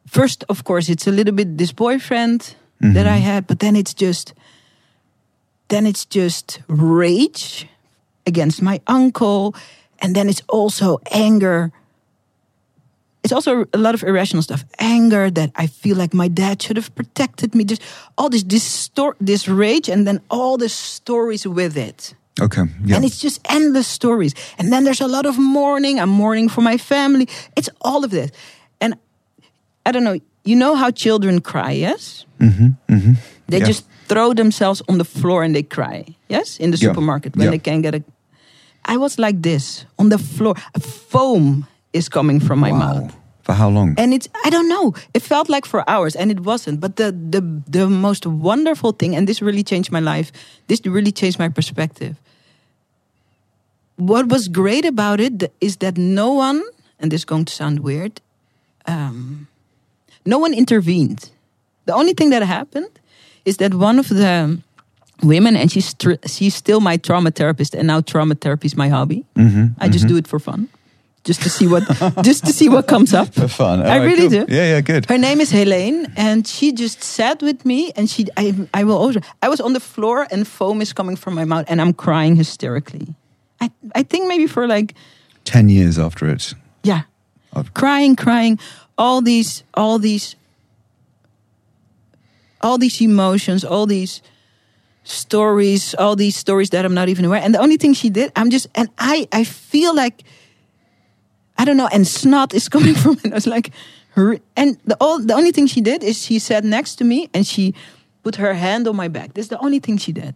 [0.07, 3.25] first of course it's a little bit this boyfriend that I mm-hmm.
[3.25, 4.33] had but then it's just
[5.67, 7.67] then it's just rage
[8.25, 9.55] against my uncle
[9.99, 11.71] and then it's also anger
[13.23, 16.77] it's also a lot of irrational stuff anger that i feel like my dad should
[16.77, 17.81] have protected me just
[18.17, 22.63] all this this, stor- this rage and then all the stories with it Okay.
[22.85, 22.95] Yeah.
[22.95, 24.33] and it's just endless stories.
[24.57, 25.99] And then there's a lot of mourning.
[25.99, 27.27] I'm mourning for my family.
[27.55, 28.31] It's all of this.
[28.79, 28.95] And
[29.85, 32.26] I don't know, you know how children cry, yes?
[32.39, 33.13] Mm-hmm, mm-hmm.
[33.47, 33.67] They Yeah.
[33.67, 36.57] just throw themselves on the floor and they cry, yes?
[36.59, 37.51] In the supermarket when Yeah.
[37.51, 38.01] they can't get a.
[38.85, 40.55] I was like this on the floor.
[41.09, 42.79] Foam is coming from my wow.
[42.79, 43.11] mouth
[43.43, 43.95] For how long?
[43.97, 47.11] and it's i don't know it felt like for hours and it wasn't but the
[47.31, 50.31] the the most wonderful thing and this really changed my life
[50.67, 52.15] this really changed my perspective
[53.95, 56.61] what was great about it is that no one
[56.99, 58.21] and this is going to sound weird
[58.85, 59.47] um,
[60.25, 61.31] no one intervened
[61.87, 62.91] the only thing that happened
[63.43, 64.61] is that one of the
[65.23, 68.89] women and she's tr- she's still my trauma therapist and now trauma therapy is my
[68.89, 70.13] hobby mm-hmm, i just mm-hmm.
[70.13, 70.69] do it for fun
[71.27, 71.83] just to see what
[72.23, 73.81] just to see what comes up For fun.
[73.81, 74.45] I Alright, really cool.
[74.45, 74.55] do.
[74.55, 75.05] Yeah, yeah, good.
[75.09, 78.97] her name is Helene, and she just sat with me, and she, I, I will
[78.97, 81.93] also, I was on the floor, and foam is coming from my mouth, and I'm
[81.93, 83.13] crying hysterically.
[83.59, 84.95] I, I think maybe for like,
[85.43, 86.53] Ten years after it.
[86.83, 87.03] yeah,
[87.73, 88.57] crying, crying,
[88.97, 90.36] all these, all these,
[92.67, 94.21] all these emotions, all these
[95.03, 97.41] stories, all these stories that I'm not even aware.
[97.41, 100.23] And the only thing she did, I'm just, and I, I feel like,
[101.57, 103.31] I don't know, and snot is coming from it.
[103.31, 103.71] I was like,
[104.15, 107.29] her, and the all, the only thing she did is she sat next to me
[107.33, 107.73] and she
[108.23, 109.33] put her hand on my back.
[109.33, 110.35] This is the only thing she did.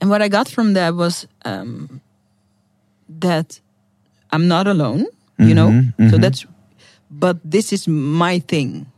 [0.00, 2.00] And what I got from that was um,
[3.08, 3.60] that
[4.30, 5.06] I'm not alone,
[5.38, 5.70] you know.
[6.10, 6.46] So that's,
[7.10, 8.89] but this is my thing.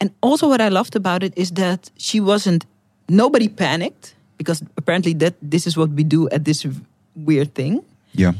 [0.00, 2.64] And also, what I loved about it is that she wasn't.
[3.08, 6.66] Nobody panicked because apparently that this is what we do at this
[7.14, 7.82] weird thing.
[8.14, 8.32] Yeah.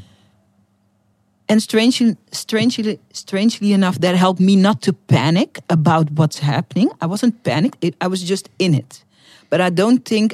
[1.49, 6.89] and strangely, strangely, strangely enough, that helped me not to panic about what's happening.
[7.03, 9.05] I wasn't panicked; it, I was just in it.
[9.51, 10.33] But I don't think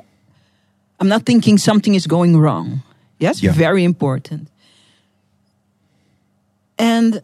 [1.01, 2.83] I'm not thinking something is going wrong.
[3.19, 3.53] Yes, Yeah.
[3.59, 4.49] very important.
[6.79, 7.23] And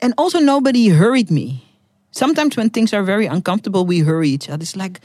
[0.00, 1.64] and also nobody hurried me.
[2.10, 4.62] Sometimes when things are very uncomfortable, we hurry each other.
[4.62, 5.00] It's like,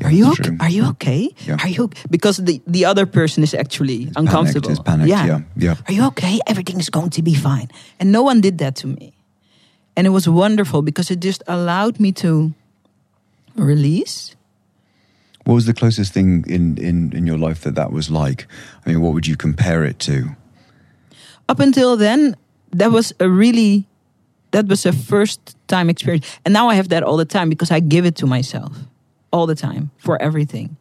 [0.00, 0.42] Yeah, are you okay?
[0.42, 0.56] true.
[0.60, 1.30] Are you okay?
[1.46, 1.62] Yeah.
[1.62, 4.74] Are you because the the other person is actually uncomfortable.
[4.74, 5.08] Panicked, is panicked.
[5.08, 5.40] Yeah.
[5.56, 5.76] yeah.
[5.86, 6.40] Are you okay?
[6.46, 7.68] Everything is going to be fine.
[7.98, 9.14] And no one did that to me.
[9.96, 12.52] And it was wonderful because it just allowed me to
[13.54, 14.34] release.
[15.44, 18.46] What was the closest thing in, in, in your life that that was like?
[18.86, 20.34] I mean, what would you compare it to?
[21.48, 22.34] Up until then,
[22.72, 23.86] that was a really
[24.54, 26.26] that was a first time experience.
[26.44, 28.72] And now I have that all the time because I give it to myself
[29.30, 30.76] all the time for everything.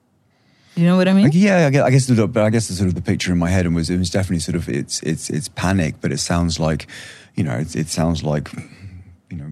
[0.75, 1.25] You know what I mean?
[1.25, 3.31] Like, yeah, I guess, I guess, the, but I guess the sort of the picture
[3.31, 6.11] in my head and was it was definitely sort of it's it's it's panic, but
[6.11, 6.87] it sounds like,
[7.35, 8.49] you know, it, it sounds like,
[9.29, 9.51] you know,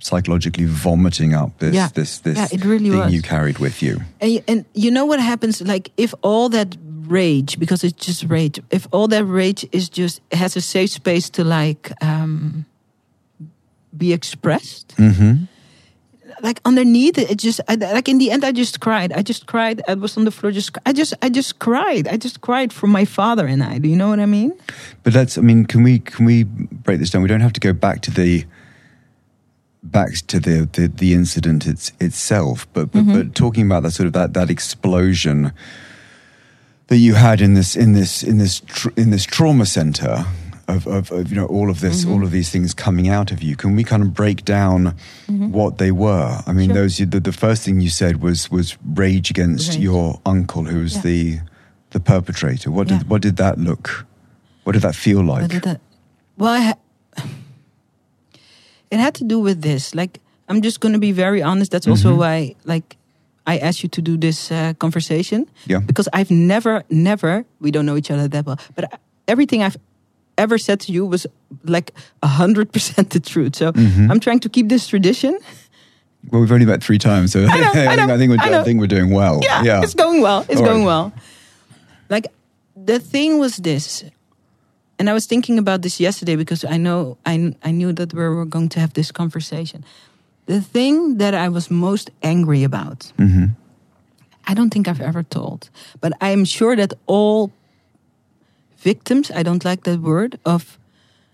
[0.00, 1.88] psychologically vomiting up this Yeah.
[1.94, 3.12] this this Yeah, it really thing was.
[3.14, 4.00] you carried with you.
[4.20, 5.60] And, and you know what happens?
[5.62, 6.76] Like if all that
[7.08, 11.30] rage, because it's just rage, if all that rage is just has a safe space
[11.30, 12.64] to like um,
[13.96, 15.44] be expressed, Mm-hmm.
[16.42, 19.12] like underneath it, it just I, like in the end, I just cried.
[19.12, 19.82] I just cried.
[19.88, 20.52] I was on the floor.
[20.52, 22.08] Just I just I just cried.
[22.08, 23.78] I just cried for my father and I.
[23.78, 24.52] Do you know what I mean?
[25.02, 25.38] But let's.
[25.38, 27.22] I mean, can we can we break this down?
[27.22, 28.44] We don't have to go back to the
[29.82, 34.06] back to the the, the incident it's, itself, but but, but talking about that sort
[34.06, 35.52] of that that explosion
[36.88, 40.24] that you had in this in this in this tr- in this trauma center.
[40.66, 43.42] Of, of, of you know all of this all of these things coming out of
[43.42, 44.94] you can we kind of break down
[45.28, 46.74] what they were i mean Sure.
[46.82, 49.80] those the, the first thing you said was was rage against Rage.
[49.82, 51.02] your uncle who was Yeah.
[51.02, 51.38] the
[51.90, 53.08] the perpetrator what did Yeah.
[53.08, 54.06] what did that look
[54.64, 55.80] what did that feel like did that?
[56.38, 56.78] Well, I ha-
[58.90, 59.94] it had to do with this.
[59.94, 61.70] Like, I'm just going to be very honest.
[61.72, 62.18] That's also Mhm.
[62.18, 62.96] why, like,
[63.46, 65.80] I asked you to do this uh, conversation Yeah.
[65.86, 67.44] because I've never, never.
[67.60, 68.98] We don't know each other that well, but I-
[69.28, 69.76] everything I've
[70.36, 71.26] ever said to you was
[71.64, 71.92] like
[72.22, 73.56] a hundred percent the truth.
[73.56, 74.10] So Mhm.
[74.10, 75.38] I'm trying to keep this tradition.
[76.30, 78.60] Well, we've only met three times, so know, I think, know, I think we're I
[78.60, 79.40] I, think we're doing well.
[79.42, 79.82] Yeah, yeah.
[79.84, 80.44] it's going well.
[80.48, 80.86] It's All going right.
[80.86, 81.12] well.
[82.08, 82.26] Like
[82.86, 84.04] the thing was this,
[84.98, 88.20] and I was thinking about this yesterday because I know I I knew that we
[88.22, 89.84] were going to have this conversation.
[90.46, 93.50] The thing that I was most angry about, Mhm.
[94.50, 95.68] I don't think I've ever told,
[96.00, 97.50] but I am sure that all
[98.84, 100.78] victims, I don't like that word, of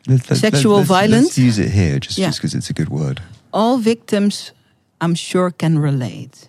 [0.07, 1.39] Let's- let's- Sexual let's- let's violence?
[1.49, 2.29] use it here, just Yeah.
[2.29, 3.21] just because it's a good word.
[3.53, 4.53] all victims,
[5.01, 6.49] I'm sure can relate.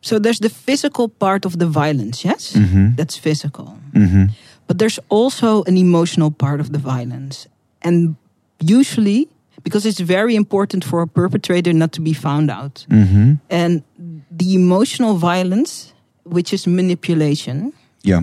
[0.00, 2.52] So there's the physical part of the violence, yes?
[2.54, 2.96] Mhm.
[2.96, 3.66] That's physical.
[3.94, 4.24] hmm
[4.66, 7.46] But there's also an emotional part of the violence.
[7.82, 8.16] And
[8.58, 9.28] usually,
[9.62, 12.86] because it's very important for a perpetrator not to be found out.
[12.88, 13.82] hmm And
[14.30, 15.91] the emotional violence,
[16.24, 18.22] which is manipulation, Yeah.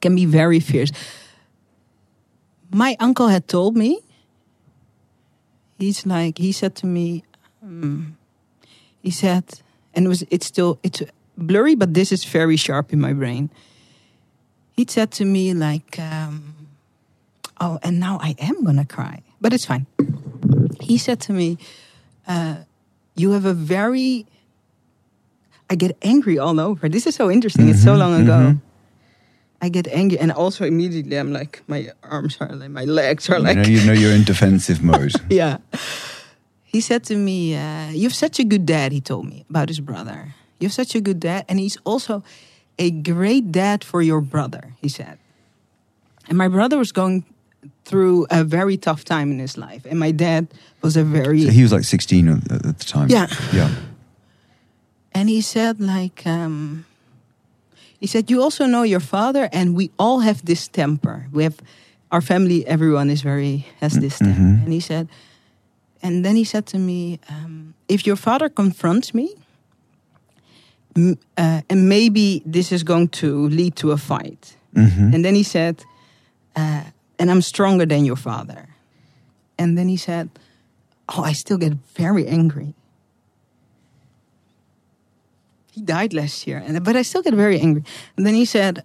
[0.00, 0.92] can be very fierce.
[2.72, 4.00] My uncle had told me,
[5.78, 7.22] he's like, he said to me,
[7.62, 8.16] um,
[9.02, 9.44] he said,
[9.94, 11.02] and it was, it's still, it's
[11.36, 13.50] blurry, but this is very sharp in my brain.
[14.72, 16.54] He said to me, like, um,
[17.60, 19.86] oh, and now I am gonna cry, but it's fine.
[20.80, 21.56] He said to me,
[22.28, 22.56] uh,
[23.14, 24.26] you have a very,
[25.70, 26.88] I get angry all over.
[26.88, 27.68] This is so interesting.
[27.68, 28.32] It's so Mhm, long ago.
[28.32, 28.60] mhm.
[29.62, 33.38] I get angry, and also immediately I'm like, my arms are like, my legs are
[33.38, 35.12] You like, know, you know you're in defensive mode.
[35.30, 35.58] yeah.
[36.64, 39.68] He said to me, uh, "You have such a good dad." He told me about
[39.70, 40.34] his brother.
[40.60, 42.22] You have such a good dad, and he's also
[42.78, 44.74] a great dad for your brother.
[44.82, 45.16] He said,
[46.28, 47.24] and my brother was going
[47.86, 50.46] through a very tough time in his life, and my dad
[50.82, 53.08] was a very So he was like 16 at, at the time.
[53.08, 53.26] Yeah.
[53.54, 53.70] Yeah.
[55.16, 56.84] And he said, like, um,
[58.00, 61.26] he said, you also know your father, and we all have this temper.
[61.32, 61.54] We have
[62.10, 62.66] our family.
[62.66, 64.40] Everyone is very has this temper.
[64.40, 64.64] Mhm.
[64.64, 65.08] And he said,
[66.02, 69.28] and then he said to me, um, if your father confronts me,
[70.96, 74.56] m- uh, and maybe this is going to lead to a fight.
[74.74, 75.84] hmm And then he said,
[76.56, 76.82] uh,
[77.18, 78.68] and I'm stronger than your father.
[79.58, 80.28] And then he said,
[81.08, 82.74] oh, I still get very angry.
[85.76, 87.84] He died last year, and but I still get very angry.
[88.16, 88.80] And then he said,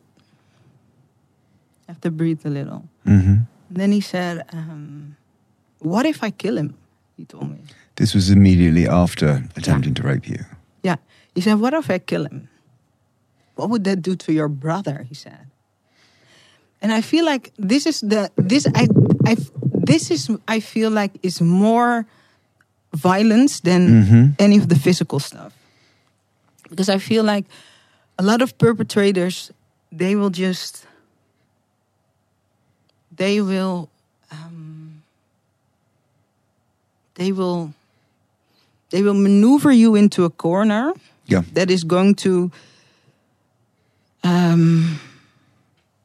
[1.87, 2.83] I have to breathe a little.
[3.07, 5.15] hmm then he said, um,
[5.79, 6.75] what if I kill him?
[7.15, 7.59] He told me.
[7.95, 10.43] This was immediately after attempting to rape you.
[10.83, 10.97] Yeah.
[11.33, 12.49] He said, what if I kill him?
[13.55, 15.05] What would that do to your brother?
[15.07, 15.47] He said.
[16.81, 18.87] and I feel like this is the this I
[19.25, 19.37] I
[19.87, 22.05] this is I feel like is more
[22.91, 25.53] violence than any of the physical stuff
[26.72, 27.45] because I feel like
[28.17, 29.51] a lot of perpetrators
[29.91, 30.88] they will just
[33.15, 33.89] they will
[34.32, 35.03] um,
[37.15, 37.74] they will
[38.89, 40.93] they will maneuver you into a corner
[41.28, 41.43] Yeah.
[41.53, 42.51] that is going to
[44.24, 44.99] um,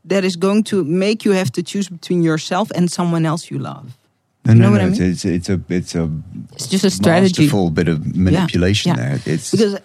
[0.05, 3.59] that is going to make you have to choose between yourself and someone else you
[3.59, 3.97] love.
[4.45, 4.85] No, You no, know what no.
[4.87, 5.11] I it's, mean?
[5.13, 6.11] it's, it's a it's a
[6.55, 7.43] It's just a strategy.
[7.43, 9.19] masterful bit of manipulation Yeah, yeah.
[9.19, 9.35] there.
[9.35, 9.79] It's because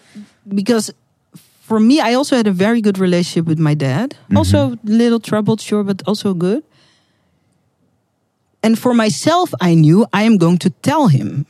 [0.53, 0.91] because
[1.61, 4.11] for me, I also had a very good relationship with my dad.
[4.11, 4.37] Mm-hmm.
[4.37, 6.63] Also a little troubled, sure, but also good.
[8.63, 11.45] And for myself, I knew I am going to tell him.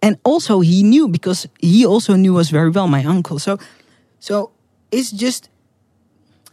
[0.00, 3.38] And also he knew because he also knew us very well, my uncle.
[3.38, 3.58] So
[4.20, 4.50] so
[4.90, 5.50] it's just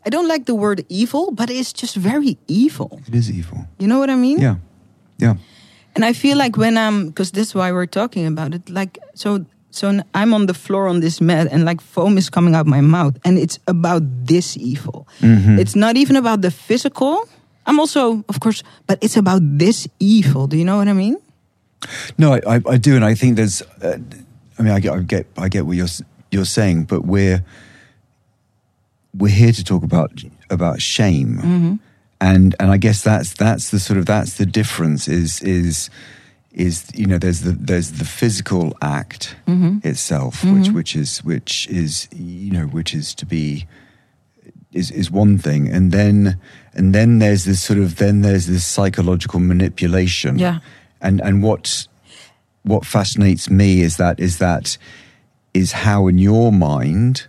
[0.05, 3.01] I don't like the word evil, but it's just very evil.
[3.07, 3.65] it is evil.
[3.79, 4.39] You know what I mean?
[4.39, 4.55] Yeah,
[5.17, 5.35] yeah.
[5.95, 8.69] And I feel like when I'm, because this is why we're talking about it.
[8.69, 9.45] Like so,
[9.75, 12.81] so I'm on the floor on this mat, and like foam is coming out my
[12.81, 15.05] mouth, and it's about this evil.
[15.59, 17.27] It's not even about the physical.
[17.67, 20.47] I'm also, of course, but it's about this evil.
[20.47, 21.17] Do you know what I mean?
[22.17, 23.61] No, I, I, I do, and I think there's.
[23.81, 23.97] Uh,
[24.57, 25.91] I mean, I get, I get, I get what you're
[26.31, 27.43] you're saying, but we're
[29.17, 31.75] we're here to talk about about shame, Mm-hmm.
[32.21, 35.89] and and I guess that's that's the sort of that's the difference is is
[36.55, 39.87] is you know there's the there's the physical act Mm-hmm.
[39.87, 43.67] itself, which which is which is you know which is to be
[44.71, 46.39] is is one thing, and then
[46.73, 50.59] and then there's this sort of then there's this psychological manipulation, Yeah.
[51.01, 51.87] and and what
[52.63, 54.77] what fascinates me is that is that
[55.53, 57.27] is how in your mind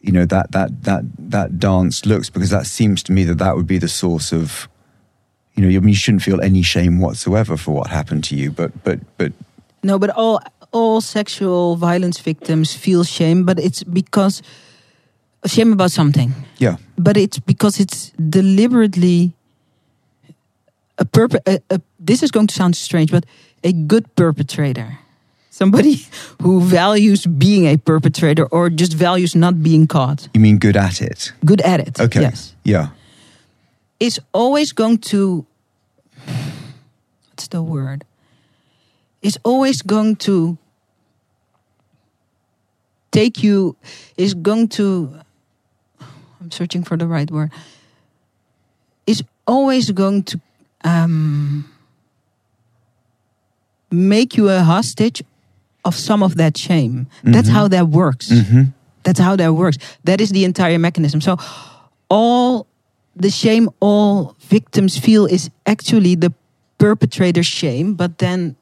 [0.00, 3.56] you know that that that that dance looks because that seems to me that that
[3.56, 4.68] would be the source of
[5.54, 8.50] you know I mean you shouldn't feel any shame whatsoever for what happened to you
[8.50, 9.32] but but but
[9.84, 10.40] No, but all
[10.72, 14.42] all sexual violence victims feel shame, but it's because
[15.46, 16.32] shame about something.
[16.58, 16.76] yeah.
[16.96, 19.32] But it's because it's deliberately
[20.98, 21.06] a
[21.70, 23.24] a, this is going to sound strange, but
[23.62, 24.98] a good perpetrator,
[25.50, 26.06] somebody
[26.42, 31.00] who values being a perpetrator or just values not being caught, you mean good at
[31.00, 31.32] it?
[31.44, 32.00] Good at it.
[32.00, 32.20] okay.
[32.22, 32.88] Yes, yeah
[34.04, 35.46] is always going to.
[37.30, 38.04] What's the word?
[39.22, 40.58] Is always going to
[43.10, 43.76] take you.
[44.18, 45.20] Is going to.
[46.40, 47.50] I'm searching for the right word.
[49.06, 50.40] Is always going to
[50.84, 51.64] um,
[53.90, 55.22] make you a hostage
[55.84, 57.06] of some of that shame.
[57.22, 58.28] That's how that works.
[59.02, 59.78] That's how that works.
[60.04, 61.20] That is the entire mechanism.
[61.22, 61.38] So,
[62.10, 62.66] all
[63.16, 66.32] the shame all victims feel is actually the
[66.78, 68.56] perpetrator's shame, but then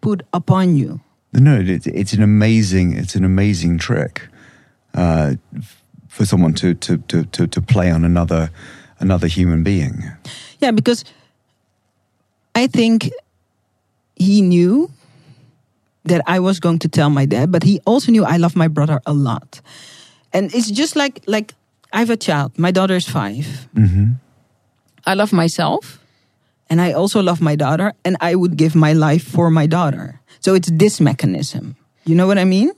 [0.00, 1.00] put upon you.
[1.32, 4.28] No, it, it's an amazing, it's an amazing trick
[4.94, 5.34] uh,
[6.08, 8.50] for someone to, to, to, to, to play on another
[8.98, 10.04] another human being.
[10.60, 11.04] Yeah, because
[12.54, 13.10] I think
[14.14, 14.90] he knew
[16.04, 18.68] that I was going to tell my dad, but he also knew I love my
[18.68, 19.60] brother a lot.
[20.32, 21.54] And it's just like like
[21.92, 22.58] I have a child.
[22.58, 24.12] My daughter is 5 mm-hmm.
[25.04, 25.98] I love myself,
[26.70, 30.20] and I also love my daughter, and I would give my life for my daughter.
[30.40, 31.74] So it's this mechanism.
[32.04, 32.72] You know what I mean?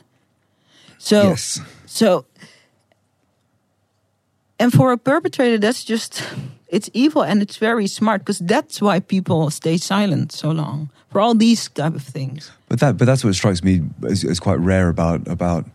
[0.98, 1.60] So Yes.
[1.86, 2.24] so
[4.58, 6.22] and for a perpetrator that's just
[6.68, 11.20] it's evil and it's very smart because that's why people stay silent so long for
[11.20, 14.60] all these type of things But that, but that's what strikes me as, as quite
[14.60, 15.66] rare about about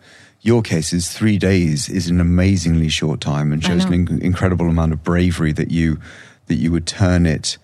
[0.42, 0.94] your case.
[0.94, 5.04] Is three days is an amazingly short time and shows an in- incredible amount of
[5.04, 6.00] bravery that you
[6.48, 7.58] that you would turn it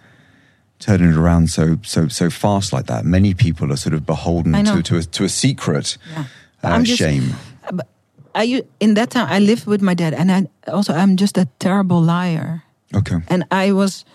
[0.80, 3.06] turn it around so so so fast like that.
[3.06, 6.26] Many people are sort of beholden to to a, to a secret Yeah.
[6.64, 7.36] uh, I'm just- shame.
[7.72, 7.88] but
[8.36, 11.38] I u- in that time I lived with my dad and I also I'm just
[11.38, 12.64] a terrible liar
[12.94, 13.16] Okay.
[13.30, 14.06] and I was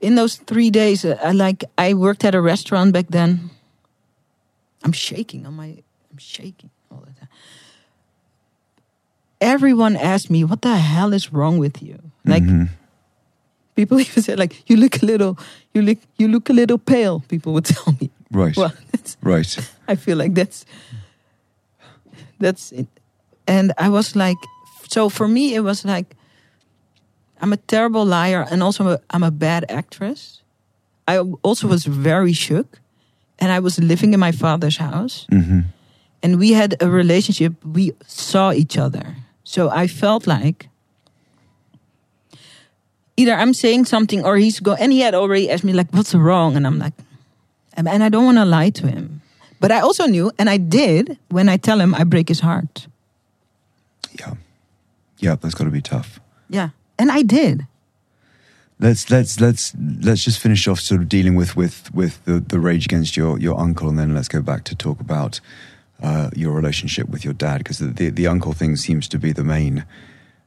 [0.00, 1.04] in those three days.
[1.04, 3.50] uh, I like I worked at a restaurant back then.
[4.84, 5.82] I'm shaking on my.
[6.12, 6.73] I'm shaking all the time.
[9.44, 12.44] Everyone asked me, "What the hell is wrong with you?" Like
[13.76, 15.36] people even said, "Like you look a little,
[15.74, 18.10] you look, you look a little pale." People would tell me.
[18.32, 18.56] Right.
[18.56, 18.72] Well,
[19.22, 19.70] Right.
[19.88, 20.64] I feel like that's
[22.40, 22.86] that's it.
[23.46, 24.38] And I was like,
[24.88, 26.16] so for me, it was like,
[27.40, 30.42] I'm a terrible liar, and also I'm a bad actress.
[31.06, 32.80] I also was very shook,
[33.38, 35.60] and I was living in my father's house, hmm
[36.22, 37.52] and we had a relationship.
[37.64, 39.14] We saw each other,
[39.44, 40.68] so I felt like
[43.16, 46.14] either I'm saying something or he's go and he had already asked me like, "What's
[46.14, 46.94] wrong?" And I'm like,
[47.74, 49.20] and I don't want to lie to him,
[49.60, 52.86] but I also knew, and I did when I tell him I break his heart.
[54.18, 54.34] Yeah.
[55.18, 56.20] Yeah, that's got to be tough.
[56.48, 57.66] Yeah, and I did.
[58.80, 59.72] Let's let's let's
[60.02, 63.38] let's just finish off sort of dealing with with with the, the rage against your
[63.38, 65.40] your uncle, and then let's go back to talk about
[66.02, 69.32] uh, your relationship with your dad because the, the the uncle thing seems to be
[69.32, 69.84] the main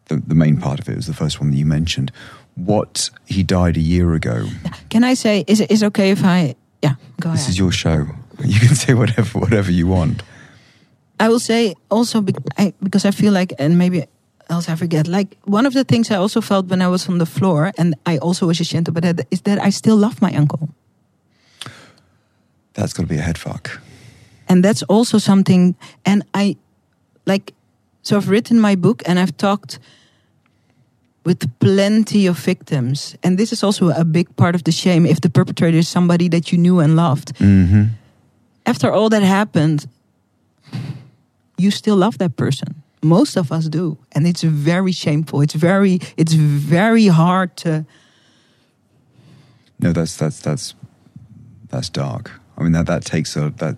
[0.06, 0.94] the, the main part of it.
[0.94, 2.12] It was the first one that you mentioned.
[2.56, 4.48] What he died a year ago.
[4.90, 7.48] Can I say is it is okay if I yeah go This ahead.
[7.48, 8.08] This is your show.
[8.44, 10.24] You can say whatever whatever you want.
[11.20, 14.06] I will say also because I feel like, and maybe
[14.50, 17.18] else I forget, like one of the things I also felt when I was on
[17.18, 20.70] the floor, and I also was ashamed about is that I still love my uncle.
[22.74, 23.82] That's to be a head fuck.
[24.50, 25.76] And that's also something,
[26.06, 26.56] and I
[27.26, 27.54] like,
[28.02, 29.80] so I've written my book and I've talked
[31.26, 33.18] with plenty of victims.
[33.22, 36.30] And this is also a big part of the shame if the perpetrator is somebody
[36.30, 37.38] that you knew and loved.
[37.38, 37.84] hmm
[38.68, 39.88] after all that happened,
[41.58, 42.84] you still love that person.
[43.02, 45.42] Most of us do, and it's very shameful.
[45.42, 47.86] It's very, it's very hard to.
[49.80, 50.76] No, that's that's that's
[51.70, 52.32] that's dark.
[52.58, 53.78] I mean that that takes a that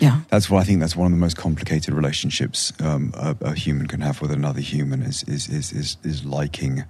[0.00, 3.54] Yeah, that's what I think that's one of the most complicated relationships um, a, a
[3.54, 6.84] human can have with another human is is is is, is liking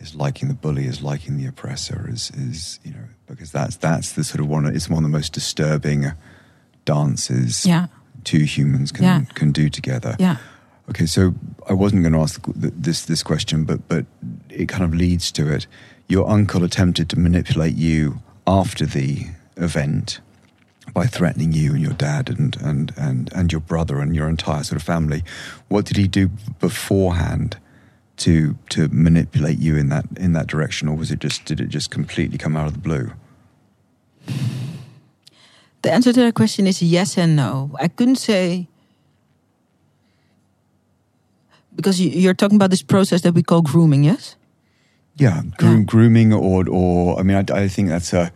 [0.00, 4.12] is liking the bully, is liking the oppressor, is is you know because that's that's
[4.12, 6.12] the sort of one it's one of the most disturbing
[6.84, 7.86] dances yeah,
[8.24, 9.20] two humans can Yeah.
[9.34, 10.16] can do together.
[10.18, 10.36] yeah.
[10.88, 11.34] Okay, so
[11.68, 14.06] I wasn't going to ask this this question, but but
[14.48, 15.66] it kind of leads to it.
[16.08, 20.20] Your uncle attempted to manipulate you after the event
[20.92, 24.62] by threatening you and your dad and and and and your brother and your entire
[24.64, 25.22] sort of family.
[25.68, 27.56] What did he do beforehand
[28.18, 31.68] to to manipulate you in that in that direction, or was it just did it
[31.68, 33.12] just completely come out of the blue?
[35.82, 37.70] The answer to that question is yes and no.
[37.80, 38.68] I couldn't say
[41.74, 44.04] because you- you're talking about this process that we call grooming.
[44.04, 44.36] Yes,
[45.16, 45.84] Yeah, groom, Yeah.
[45.84, 48.30] grooming or or I mean I, I think that's a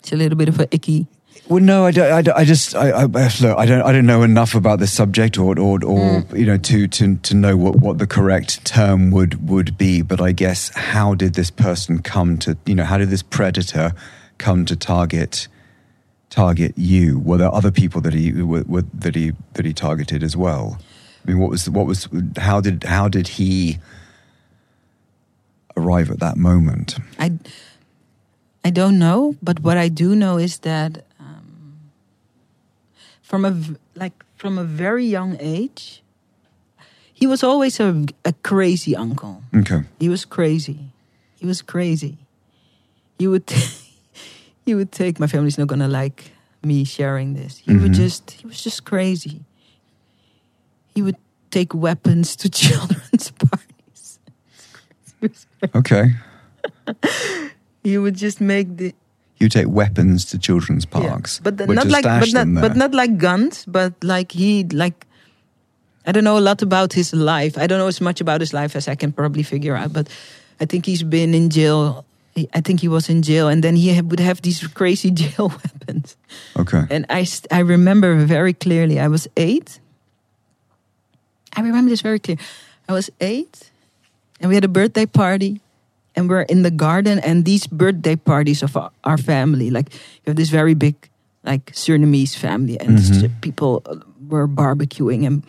[0.00, 1.06] it's a little bit of a icky.
[1.48, 3.16] Well, no, I, don't, I, don't- I just I, I, look,
[3.58, 6.38] I don't I don't know enough about the subject or or, or Mm.
[6.38, 10.02] you know to, to to know what, what the correct term would would be.
[10.02, 13.92] But I guess how did this person come to you know how did this predator
[14.38, 15.46] come to target
[16.30, 17.20] target you?
[17.20, 20.80] Were there other people that he were, were, that he that he targeted as well?
[21.24, 23.78] I mean, what was what was how did how did he
[25.76, 26.98] arrive at that moment?
[27.20, 27.38] I
[28.64, 31.04] I don't know, but what I do know is that
[33.26, 33.52] from a
[33.94, 36.02] like from a very young age,
[37.12, 39.42] he was always a, a crazy uncle.
[39.54, 40.78] Okay, He was crazy.
[41.40, 42.18] He was crazy.
[43.18, 43.50] He would
[44.66, 46.30] he would take my family's not gonna like
[46.62, 47.58] me sharing this.
[47.58, 48.02] He would Mhm.
[48.04, 49.40] just he was just crazy.
[50.94, 51.16] He would
[51.50, 54.18] take weapons to children's parties.
[55.74, 56.14] okay.
[57.82, 58.94] He would just make the
[59.38, 61.08] You take weapons to children's Yeah.
[61.10, 63.64] parks, But the, not like, but not, but not like guns.
[63.68, 65.06] But like he, like,
[66.06, 67.58] I don't know a lot about his life.
[67.58, 69.92] I don't know as much about his life as I can probably figure out.
[69.92, 70.08] But
[70.60, 72.04] I think he's been in jail.
[72.54, 76.16] I think he was in jail, and then he would have these crazy jail weapons.
[76.56, 76.84] Okay.
[76.90, 79.00] And I, I remember very clearly.
[79.00, 79.80] I was eight.
[81.56, 82.36] I remember this very clear.
[82.88, 83.70] I was eight,
[84.40, 85.60] and we had a birthday party,
[86.16, 87.18] and we're in the garden.
[87.20, 89.92] And these birthday parties of our, our family, like
[90.24, 90.94] you have this very big,
[91.44, 93.30] like Surinamese family, and Mhm.
[93.40, 93.96] people uh,
[94.28, 95.42] were barbecuing, and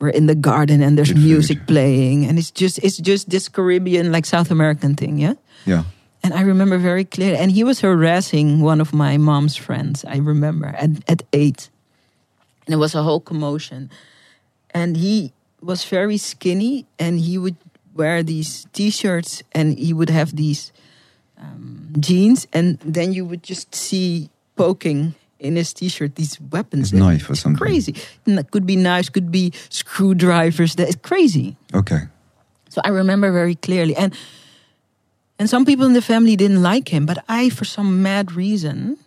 [0.00, 1.26] we're in the garden, and there's Good food.
[1.30, 5.34] music playing, and it's just it's just this Caribbean, like South American thing, yeah.
[5.66, 5.84] Yeah.
[6.24, 7.36] And I remember very clearly.
[7.36, 11.68] And he was harassing one of my mom's friends, I remember, at, at eight.
[12.66, 13.90] And it was a whole commotion.
[14.72, 17.56] And he was very skinny and he would
[17.94, 20.72] wear these t shirts and he would have these
[21.38, 22.46] um, jeans.
[22.52, 26.90] And then you would just see poking in his t shirt these weapons.
[26.90, 27.58] His knife or something.
[27.58, 27.94] Crazy.
[28.26, 30.76] And it could be knives, could be screwdrivers.
[30.76, 31.56] That is crazy.
[31.72, 32.02] Okay.
[32.68, 33.94] So I remember very clearly.
[33.96, 34.16] And
[35.38, 38.98] and some people in the family didn't like him, but I, for some mad reason,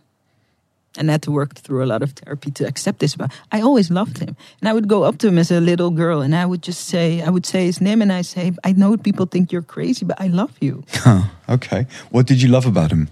[0.98, 3.62] and I had to work through a lot of therapy to accept this, but I
[3.62, 4.36] always loved him.
[4.60, 6.86] And I would go up to him as a little girl and I would just
[6.88, 10.06] say, I would say his name and I say, I know people think you're crazy,
[10.06, 10.84] but I love you.
[11.04, 11.22] Huh.
[11.50, 11.86] Okay.
[12.12, 13.08] What did you love about him?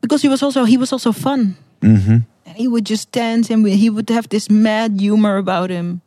[0.00, 1.56] Because he was also he was also fun.
[1.82, 2.18] Mm-hmm.
[2.46, 6.00] And he would just dance and he would have this mad humor about him.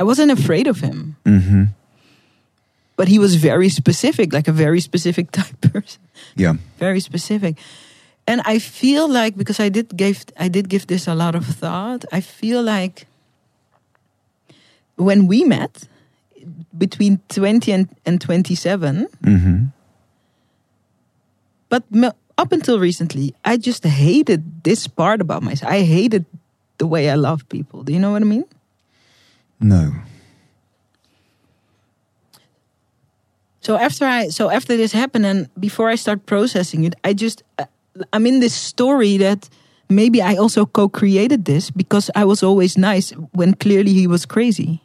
[0.00, 1.16] I wasn't afraid of him.
[1.24, 1.64] Mm-hmm.
[2.96, 6.00] but he was very specific, like a very specific type person,
[6.36, 6.54] Yeah.
[6.78, 7.56] very specific.
[8.26, 11.44] And I feel like because I did give I did give this a lot of
[11.46, 12.04] thought.
[12.12, 13.06] I feel like
[14.96, 15.88] when we met
[16.78, 19.64] between 20 and, and 27 hmm
[21.68, 26.24] but m- up until recently i just hated this part about myself i hated
[26.78, 28.44] the way i love people do you know what i mean
[29.60, 29.92] No.
[33.60, 37.42] so after i so after this happened and before i start processing it i just
[38.12, 39.48] i'm in this story that
[39.88, 44.80] maybe i also co-created this because i was always nice when clearly he was crazy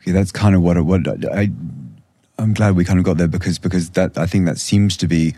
[0.00, 1.00] Okay, that's kind of what I- what
[1.34, 1.50] I.
[2.38, 5.06] I'm glad we kind of got there because because that I think that seems to
[5.08, 5.34] be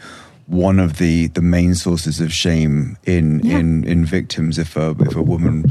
[0.47, 3.59] one of the the main sources of shame in Yeah.
[3.59, 5.65] in in victims if a if a woman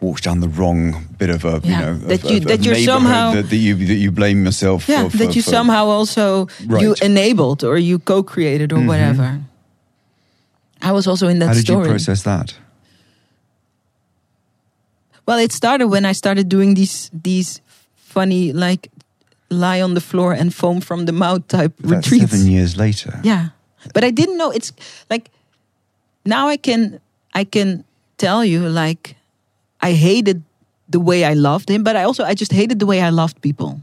[0.00, 2.76] walks down the wrong bit of a you know that of- you- of- that you're
[2.76, 5.86] somehow- that, that you that you blame yourself yeah for, for, that you for- somehow
[5.86, 6.46] also
[6.80, 8.86] you enabled or you co-created or Mhm.
[8.86, 9.40] whatever
[10.82, 12.54] i was also in that how did story you process that
[15.26, 17.60] Well, it started when I started doing these these
[17.96, 18.90] funny like
[19.50, 22.32] lie on the floor and foam from the mouth type that's retreats.
[22.32, 23.48] seven years later Yeah,
[23.94, 24.72] but I didn't know it's
[25.10, 25.30] like
[26.24, 26.98] now I can
[27.34, 27.84] I can
[28.18, 29.14] tell you like
[29.80, 30.42] I hated
[30.88, 33.40] the way I loved him, but I also I just hated the way I loved
[33.40, 33.80] people.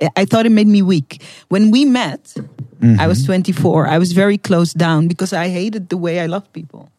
[0.00, 1.20] I- I thought it made me weak.
[1.48, 2.34] When we met,
[2.82, 3.26] I was mm-hmm.
[3.26, 3.86] 24.
[3.88, 6.90] I was very closed down because I hated the way I loved people.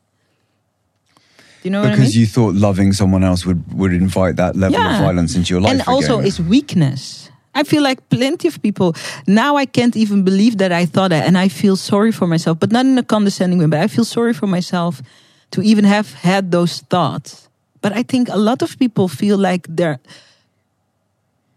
[1.62, 2.00] Do you know what I mean?
[2.00, 5.62] because you thought loving someone else would would invite that level of violence into your
[5.62, 6.28] life and also again.
[6.28, 8.96] it's weakness i feel like plenty of people
[9.28, 12.58] now i can't even believe that i thought that and i feel sorry for myself
[12.60, 15.04] but not in a condescending way but i feel sorry for myself
[15.52, 17.48] to even have had those thoughts
[17.82, 20.00] but i think a lot of people feel like they're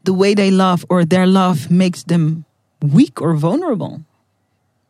[0.04, 2.44] the way they love or their love makes them
[2.82, 4.04] weak or vulnerable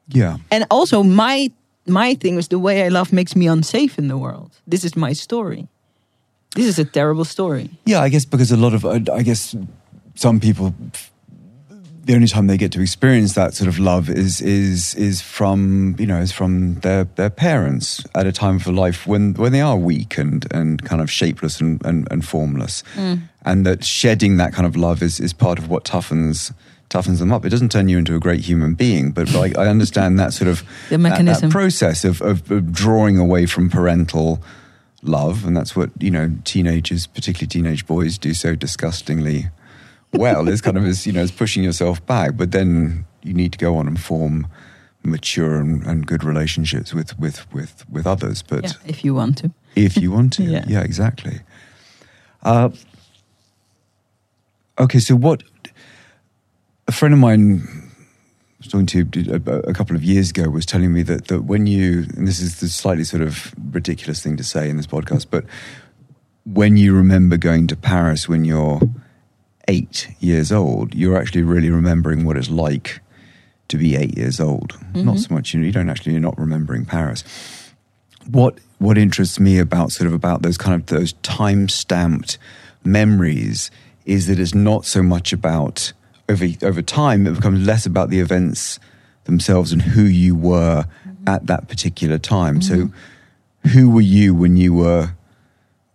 [0.09, 0.37] yeah.
[0.51, 1.51] And also my
[1.87, 4.51] my thing was the way i love makes me unsafe in the world.
[4.67, 5.69] This is my story.
[6.55, 7.71] This is a terrible story.
[7.85, 9.57] Yeah, I guess because a lot of, I I guess
[10.15, 10.73] some people,
[12.05, 15.97] the only time they get to experience that sort of love is is is from
[15.99, 19.61] you know is from their their parents at a time of life when when they
[19.61, 23.21] are weak and and kind of shapeless and and, and formless, mm.
[23.45, 26.53] and that shedding that kind of love is is part of what toughens
[26.95, 27.45] toughens them up.
[27.45, 30.49] It doesn't turn you into a great human being, but like I understand that sort
[30.49, 31.51] of The that- that mechanism.
[31.51, 34.41] process of, of, of drawing away from parental
[35.03, 39.47] love, and that's what you know teenagers, particularly teenage boys, do so disgustingly
[40.13, 40.49] well.
[40.49, 43.59] is kind of as you know, as pushing yourself back, but then you need to
[43.59, 44.47] go on and form
[45.03, 48.43] mature and, and good relationships with with with with others.
[48.43, 50.65] But yeah, if you want to if you want to, Yeah.
[50.69, 51.41] yeah, exactly.
[52.43, 52.69] Uh,
[54.79, 55.43] okay, so what?
[56.87, 60.67] A friend of mine I was talking to a, a couple of years ago was
[60.67, 64.37] telling me that that when you and this is the slightly sort of ridiculous thing
[64.37, 65.45] to say in this podcast, but
[66.45, 68.81] when you remember going to Paris when you're
[69.69, 73.01] eight years old, you're actually really remembering what it's like
[73.69, 74.79] to be eight years old.
[74.95, 75.17] Not mm-hmm.
[75.17, 77.25] so much you know, you don't actually you're not remembering Paris.
[78.31, 82.39] What what interests me about sort of about those kind of those time stamped
[82.85, 83.71] memories
[84.05, 85.93] is that it's not so much about
[86.29, 88.79] over over time it becomes less about the events
[89.25, 91.29] themselves and who you were mm-hmm.
[91.29, 92.63] at that particular time.
[92.63, 93.69] So mm-hmm.
[93.71, 95.15] who were you when you were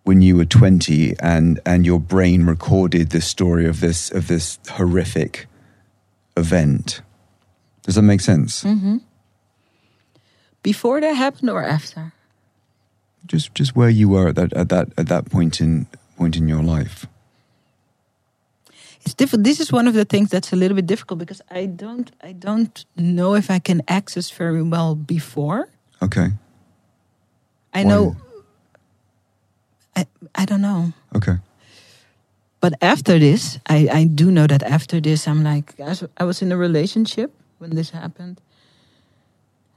[0.03, 4.59] when you were 20 and and your brain recorded the story of this of this
[4.71, 5.47] horrific
[6.35, 7.01] event?
[7.83, 8.63] Does that make sense?
[8.63, 8.97] Mm-hmm.
[10.61, 12.13] Before that happened or after?
[13.25, 16.47] Just just where you were at that at that at that point in point in
[16.47, 17.05] your life
[19.01, 21.65] it's difficult this is one of the things that's a little bit difficult because i
[21.65, 25.69] don't i don't know if i can access very well before.
[26.01, 26.31] Okay.
[27.73, 27.89] I Why?
[27.89, 28.15] know
[29.95, 30.93] I, I don't know.
[31.13, 31.37] Okay.
[32.61, 36.23] But after this I, I do know that after this i'm like I was, I
[36.23, 38.41] was in a relationship when this happened.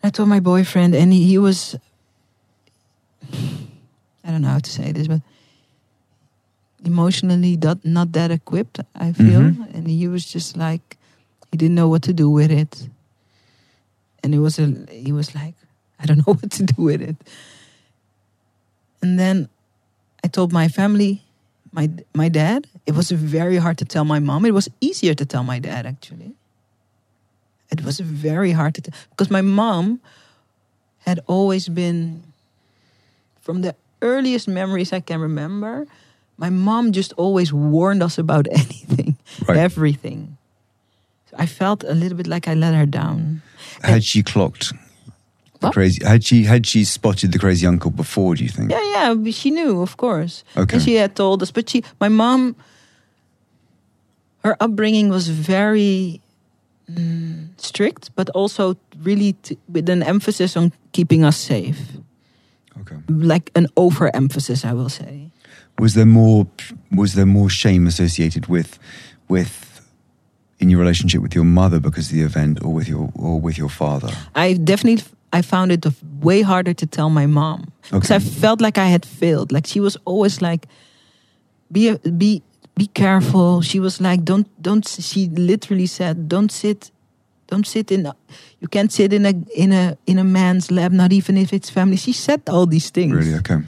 [0.03, 1.77] I told my boyfriend and he, he was
[4.25, 5.23] i don't know how to say this but
[6.85, 9.41] emotionally not, not that equipped i feel.
[9.41, 9.75] Mhm.
[9.75, 10.97] and he was just like
[11.51, 12.89] he didn't know what to do with it.
[14.25, 15.55] And it was a he was like
[16.01, 17.17] i don't know what to do with it.
[19.03, 19.49] And then
[20.25, 21.23] i told my family
[21.73, 22.67] my my dad.
[22.87, 24.45] It was very hard to tell my mom.
[24.45, 26.33] It was easier to tell my dad actually.
[27.71, 30.01] It was very hard to tell because my mom
[31.07, 32.23] had always been
[33.41, 35.87] from the earliest memories i can remember
[36.39, 39.17] my mom just always warned us about anything
[39.49, 39.57] Right.
[39.59, 40.37] everything
[41.39, 43.41] I felt a little bit like I let her down.
[43.83, 44.73] Had she clocked
[45.73, 46.05] crazy?
[46.05, 48.35] Had she had she spotted the crazy uncle before?
[48.35, 48.71] Do you think?
[48.71, 50.45] Yeah, yeah, she knew, of course.
[50.57, 50.75] Okay.
[50.77, 52.55] And she had told us, but she, my mom,
[54.45, 56.21] her upbringing was very
[56.91, 61.81] mm, strict, but also really t- with an emphasis on keeping us safe,
[62.81, 62.97] Okay.
[63.09, 65.31] like an overemphasis, I will say.
[65.79, 66.47] Was there more?
[66.91, 68.79] Was there more shame associated with
[69.29, 69.81] with
[70.61, 73.59] in your relationship with your mother because of the event, or with your or with
[73.59, 74.11] your father?
[74.35, 75.87] I definitely I found it
[76.21, 78.17] way harder to tell my mom because Okay.
[78.17, 79.51] I felt like I had failed.
[79.51, 80.67] Like she was always like,
[81.73, 82.43] "Be be
[82.77, 86.91] be careful." She was like, "Don't don't." She literally said, "Don't sit,
[87.49, 88.07] don't sit in.
[88.07, 88.15] A,
[88.61, 91.71] you can't sit in a in a in a man's lap, not even if it's
[91.71, 93.15] family." She said all these things.
[93.15, 93.35] Really?
[93.39, 93.59] Okay.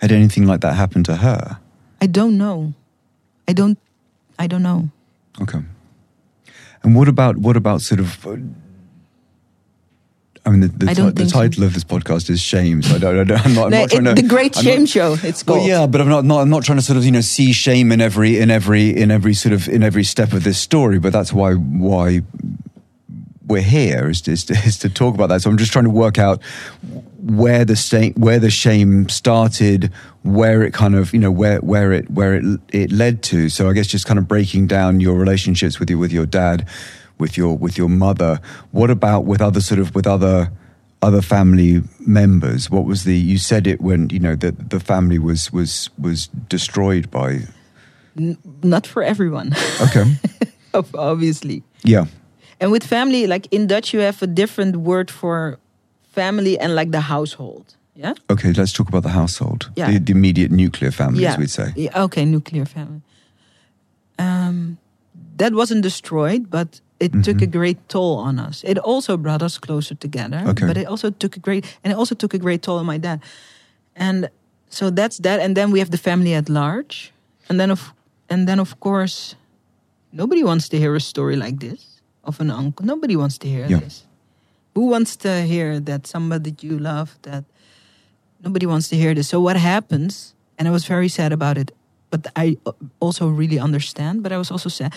[0.00, 1.58] Had anything like that happened to her?
[2.00, 2.72] I don't know.
[3.46, 3.78] I don't.
[4.38, 4.88] I don't know.
[5.42, 5.60] Okay.
[6.82, 8.26] And what about what about sort of?
[8.26, 8.36] uh,
[10.46, 11.38] I mean, the, the, I the think so.
[11.40, 12.80] title of this podcast is shame.
[12.82, 13.18] So I don't.
[13.20, 13.64] I don't I'm not.
[13.66, 15.16] I'm No, not trying it- to, the Great I'm Shame not- Show.
[15.22, 15.58] It's called.
[15.58, 16.40] Well, yeah, but I'm not, not.
[16.40, 19.10] I'm not trying to sort of you know see shame in every in every in
[19.10, 20.98] every sort of in every step of this story.
[20.98, 22.22] But that's why why
[23.46, 25.42] we're here is to, is to, is to talk about that.
[25.42, 26.40] So I'm just trying to work out
[27.36, 31.92] where the state where the shame started, where it kind of you know where where
[31.92, 33.48] it where it it led to.
[33.48, 36.66] So I guess just kind of breaking down your relationships with you with your dad,
[37.18, 38.40] with your with your mother.
[38.72, 40.50] What about with other sort of with other
[41.02, 42.70] other family members?
[42.70, 46.28] What was the you said it when you know that the family was was was
[46.48, 47.40] destroyed by.
[48.62, 50.04] Not for everyone, Okay.
[50.94, 51.62] obviously.
[51.84, 52.06] yeah.
[52.60, 55.58] And with family, like in Dutch, you have a different word for
[56.22, 57.66] family and like the household.
[57.94, 58.14] Yeah.
[58.28, 58.52] Okay.
[58.52, 59.60] Let's talk about the household.
[59.76, 59.90] Yeah.
[59.90, 61.32] The, the immediate nuclear family, yeah.
[61.32, 61.68] as we'd say.
[61.76, 63.02] Yeah, okay, nuclear family.
[64.18, 64.78] Um,
[65.36, 68.62] that wasn't destroyed, but it took a great toll on us.
[68.64, 70.36] It also brought us closer together.
[70.36, 70.50] Mm-hmm.
[70.50, 70.66] Okay.
[70.66, 72.98] But it also took a great, and it also took a great toll on my
[72.98, 73.20] dad.
[73.96, 74.28] And
[74.68, 75.40] so that's that.
[75.40, 77.12] And then we have the family at large.
[77.48, 77.92] And then of,
[78.28, 79.36] and then of course,
[80.12, 82.84] nobody wants to hear a story like this of an uncle.
[82.86, 83.80] Nobody wants to hear Yeah.
[83.80, 84.06] this.
[84.74, 87.44] Who wants to hear that somebody you love that
[88.44, 89.28] nobody wants to hear this.
[89.28, 90.34] So what happens?
[90.58, 91.72] And I was very sad about it,
[92.10, 92.56] but I
[93.00, 94.22] also really understand.
[94.22, 94.92] But I was also sad.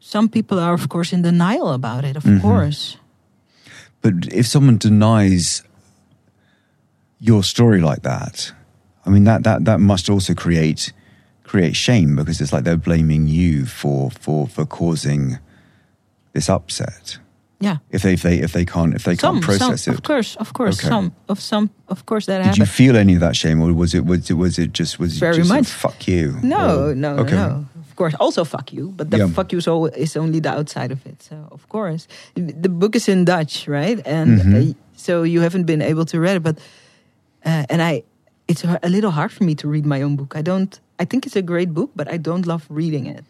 [0.00, 2.16] Some people are, of course, in denial about it.
[2.16, 2.40] Of Mhm.
[2.40, 2.96] course,
[4.02, 5.62] But if someone denies
[7.20, 8.52] your story like that,
[9.06, 10.92] I mean that that that must also create
[11.42, 15.38] create shame because it's like they're blaming you for for for causing
[16.34, 17.18] this upset.
[17.60, 17.76] Yeah.
[17.90, 19.98] If they if they if they can't if they Some, can't process some, it.
[19.98, 20.88] of course, of course, Okay.
[20.88, 23.94] some of some, of course, that Did you feel any of that shame, or was
[23.94, 25.66] it was it was it just was it Very just much.
[25.68, 26.36] fuck you?
[26.42, 27.36] No, Or- no, okay.
[27.36, 27.64] no.
[27.90, 29.28] Of course, also fuck you, but the Yeah.
[29.32, 29.58] fuck you
[29.96, 31.22] is, only the outside of it.
[31.22, 34.02] So of course, the book is in Dutch, right?
[34.06, 36.58] And uh, so you haven't been able to read it, but
[37.46, 38.02] uh, and I,
[38.48, 40.34] it's a a little hard for me to read my own book.
[40.36, 40.80] I don't.
[41.02, 43.24] I think it's a great book, but I don't love reading it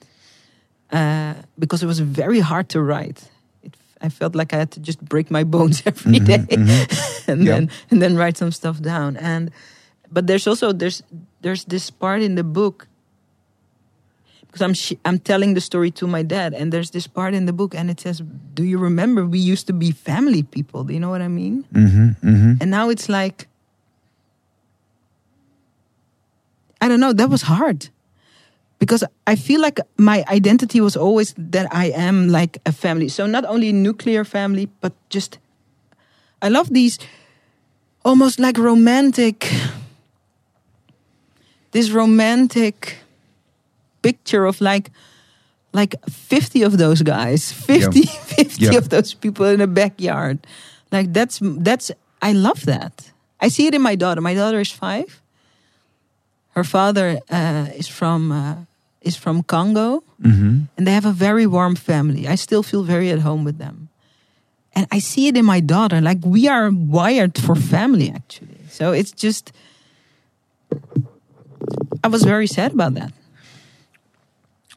[0.92, 3.20] uh, because it was very hard to write.
[4.04, 7.28] I felt like I had to just break my bones every Mhm, day mhm.
[7.28, 7.52] and Yeah.
[7.54, 9.50] then and then write some stuff down and
[10.12, 11.02] but there's also there's
[11.42, 12.86] there's this part in the book
[14.46, 17.46] because I'm sh- I'm telling the story to my dad and there's this part in
[17.46, 18.22] the book and it says
[18.54, 21.64] do you remember we used to be family people do you know what I mean
[21.72, 22.60] Mhm, mhm.
[22.60, 23.48] and now it's like
[26.80, 27.88] I don't know that was hard
[28.78, 33.08] because I feel like my identity was always that I am like a family.
[33.08, 35.38] So not only nuclear family but just
[36.42, 36.98] I love these
[38.04, 39.50] almost like romantic
[41.72, 42.96] this romantic
[44.02, 44.90] picture of like
[45.72, 47.50] like 50 of those guys.
[47.52, 48.78] 50 50 Yeah.
[48.78, 50.46] of those people in a backyard.
[50.92, 51.90] Like that's that's
[52.22, 53.12] i love that.
[53.40, 54.20] I see it in my daughter.
[54.20, 55.20] My daughter is five
[56.54, 58.54] her father uh, is from uh,
[59.02, 60.68] is from congo Mhm.
[60.78, 62.26] and they have a very warm family.
[62.26, 63.88] I still feel very at home with them.
[64.76, 66.00] And I see it in my daughter.
[66.00, 68.58] Like we are wired for family, actually.
[68.70, 69.52] So it's just,
[72.02, 73.12] I was very sad about that.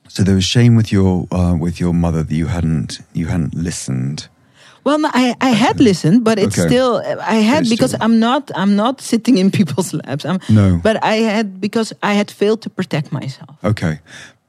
[0.08, 3.54] So there was shame with your uh, with your mother that you hadn't you hadn't
[3.56, 4.28] listened.
[4.88, 6.68] Well, no, I, I had listened, but it's Okay.
[6.70, 6.92] still
[7.36, 10.24] I had It's because still- I'm not I'm not sitting in people's laps.
[10.26, 10.80] I'm, No.
[10.84, 13.56] but I had because I had failed to protect myself.
[13.64, 14.00] Okay,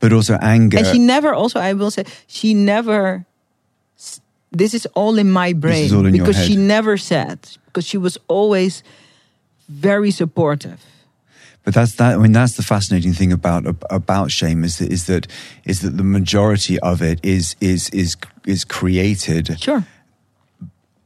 [0.00, 0.78] but also anger.
[0.78, 3.24] And she never also I will say she never
[4.58, 7.98] this is all in my brain all in your because she never said because she
[7.98, 8.82] was always
[9.68, 10.78] very supportive.
[11.64, 12.14] But that's that.
[12.14, 15.26] I mean, that's the fascinating thing about about shame is that is that
[15.64, 18.16] is that the majority of it is is is
[18.46, 19.58] is created.
[19.60, 19.82] Sure.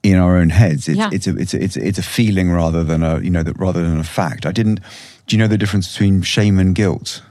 [0.03, 1.11] In our own heads, it's Yeah.
[1.13, 3.57] it's a it's a, it's a it's a feeling rather than a you know that
[3.59, 4.47] rather than a fact.
[4.47, 4.81] I didn't.
[5.27, 7.23] Do you know the difference between shame and guilt?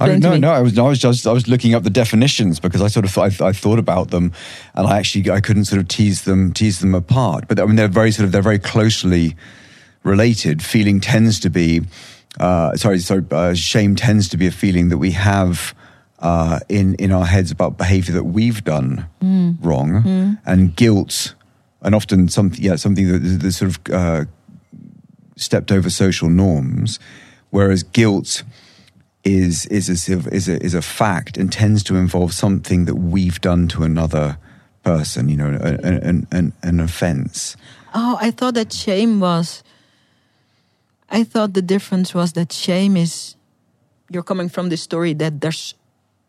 [0.00, 0.38] I don't me.
[0.38, 3.04] No, I was I was just I was looking up the definitions because I sort
[3.04, 4.32] of I, I thought about them,
[4.74, 7.48] and I actually I couldn't sort of tease them tease them apart.
[7.48, 9.36] But I mean they're very sort of they're very closely
[10.04, 10.62] related.
[10.62, 11.82] Feeling tends to be,
[12.40, 15.74] uh, sorry, sorry, uh, shame tends to be a feeling that we have
[16.24, 19.06] uh, in in our heads about behaviour that we've done
[19.60, 21.34] wrong, and guilt,
[21.82, 24.24] and often something yeah something that that sort of uh,
[25.36, 26.98] stepped over social norms,
[27.50, 28.42] whereas guilt
[29.22, 33.40] is is a is a is a fact and tends to involve something that we've
[33.40, 34.36] done to another
[34.82, 37.56] person, you know, an an, an, an offence.
[37.94, 39.62] Oh, I thought that shame was.
[41.10, 43.36] I thought the difference was that shame is,
[44.10, 45.74] you're coming from the story that there's,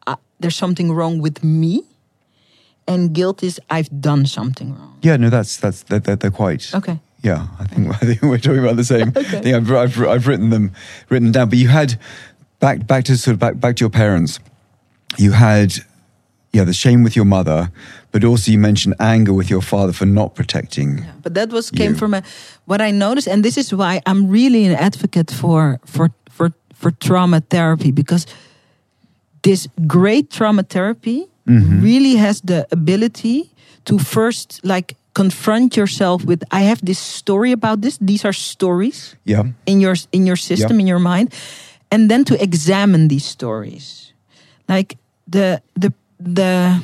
[0.07, 1.83] uh, there's something wrong with me,
[2.87, 4.97] and guilt is I've done something wrong.
[5.01, 6.99] Yeah, no, that's that's they're, they're, they're quite Okay.
[7.21, 9.41] Yeah, I think I think we're talking about the same Okay.
[9.41, 9.55] thing.
[9.55, 10.71] I've, I've I've written them
[11.09, 11.49] written them down.
[11.49, 11.99] But you had
[12.59, 14.39] back back to sort of back back to your parents.
[15.17, 15.73] You had
[16.53, 17.71] yeah the shame with your mother,
[18.11, 21.05] but also you mentioned anger with your father for not protecting.
[21.23, 21.97] But that was came You.
[21.97, 22.21] from a,
[22.65, 26.91] what I noticed, and this is why I'm really an advocate for for for for
[26.91, 28.25] trauma therapy because
[29.45, 31.29] this great trauma therapy
[31.85, 33.53] really has the ability
[33.85, 37.97] to first like confront yourself with I have this story about this.
[38.01, 40.81] These are stories Yeah, in your in your system Yeah.
[40.81, 41.29] in your mind
[41.91, 44.13] and then to examine these stories
[44.67, 44.97] like
[45.29, 46.81] the the the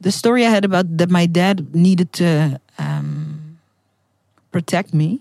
[0.00, 3.58] the story i had about that my dad needed to um,
[4.52, 5.20] protect me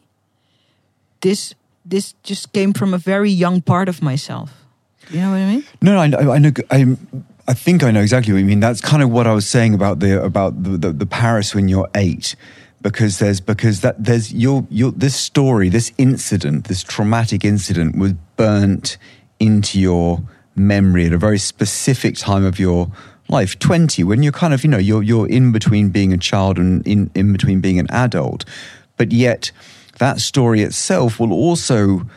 [1.21, 1.55] this
[1.89, 4.65] this just came from a very young part of myself
[5.09, 6.51] you know what i mean No, no, I, I know.
[6.69, 6.97] I,
[7.49, 8.59] I think I know exactly what you mean.
[8.59, 11.69] That's kind of what I was saying about the about the, the, the Paris when
[11.69, 12.35] you're eight,
[12.81, 18.13] because there's because that there's your your this story, this incident, this traumatic incident was
[18.35, 18.97] burnt
[19.39, 20.21] into your
[20.55, 22.91] memory at a very specific time of your
[23.29, 26.57] life, twenty, when you're kind of you know you're you're in between being a child
[26.57, 28.43] and in in between being an adult,
[28.97, 29.51] but yet
[29.99, 32.07] that story itself will also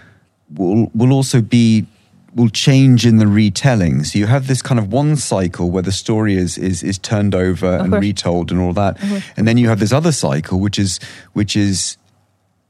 [0.54, 1.86] will will also be
[2.34, 4.04] will change in the retelling.
[4.04, 7.34] So you have this kind of one cycle where the story is is is turned
[7.34, 8.00] over and course.
[8.00, 8.98] retold and all that,
[9.36, 11.00] and then you have this other cycle which is
[11.32, 11.96] which is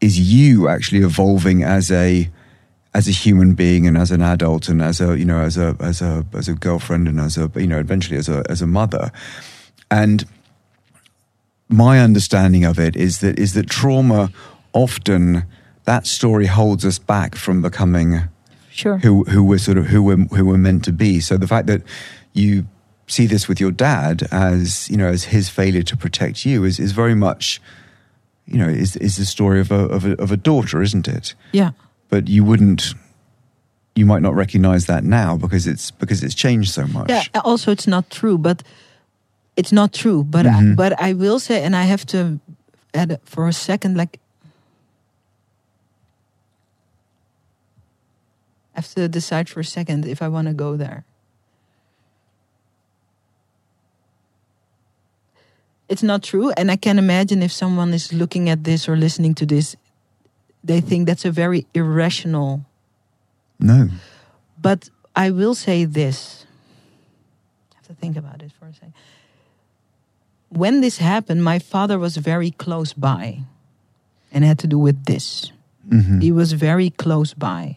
[0.00, 2.30] is you actually evolving as a
[2.94, 5.76] as a human being and as an adult and as a you know as a
[5.80, 8.66] as a as a girlfriend and as a you know eventually as a as a
[8.66, 9.12] mother
[9.90, 10.24] and
[11.68, 14.32] my understanding of it is that is that trauma
[14.72, 15.44] often
[15.84, 18.28] that story holds us back from becoming
[18.70, 21.20] sure who who we're sort of who we're who we're meant to be.
[21.20, 21.82] So the fact that
[22.32, 22.66] you
[23.06, 26.78] see this with your dad as you know as his failure to protect you is
[26.78, 27.60] is very much
[28.46, 31.34] you know is is the story of a of a, of a daughter, isn't it?
[31.52, 31.70] yeah
[32.08, 32.94] But you wouldn't.
[33.96, 37.08] You might not recognize that now because it's because it's changed so much.
[37.10, 37.24] Yeah.
[37.44, 38.62] Also, it's not true, but
[39.56, 40.22] it's not true.
[40.24, 40.72] But Mm-hmm.
[40.72, 42.38] I, but I will say, and I have to
[42.94, 44.18] add for a second, like
[48.74, 51.04] I have to decide for a second if I want to go there.
[55.88, 59.34] It's not true, and I can imagine if someone is looking at this or listening
[59.34, 59.74] to this,
[60.62, 62.64] they think that's a very irrational
[63.58, 63.88] No.
[64.60, 66.46] but I will say this.
[67.72, 68.94] I have to think about it for a second.
[70.48, 73.40] When this happened, my father was very close by
[74.30, 75.52] and it had to do with this.
[75.88, 76.20] Mm-hmm.
[76.20, 77.76] He was very close by.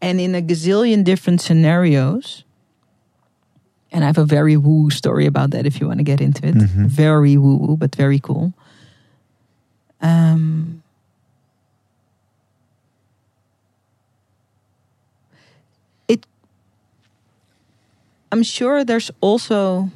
[0.00, 2.44] And in a gazillion different scenarios,
[3.90, 6.46] and I have a very woo story about that if you want to get into
[6.46, 6.54] it.
[6.54, 8.52] Very woo woo, but very cool.
[10.00, 10.82] Um,
[16.06, 16.26] it
[18.32, 19.90] i'm sure there's also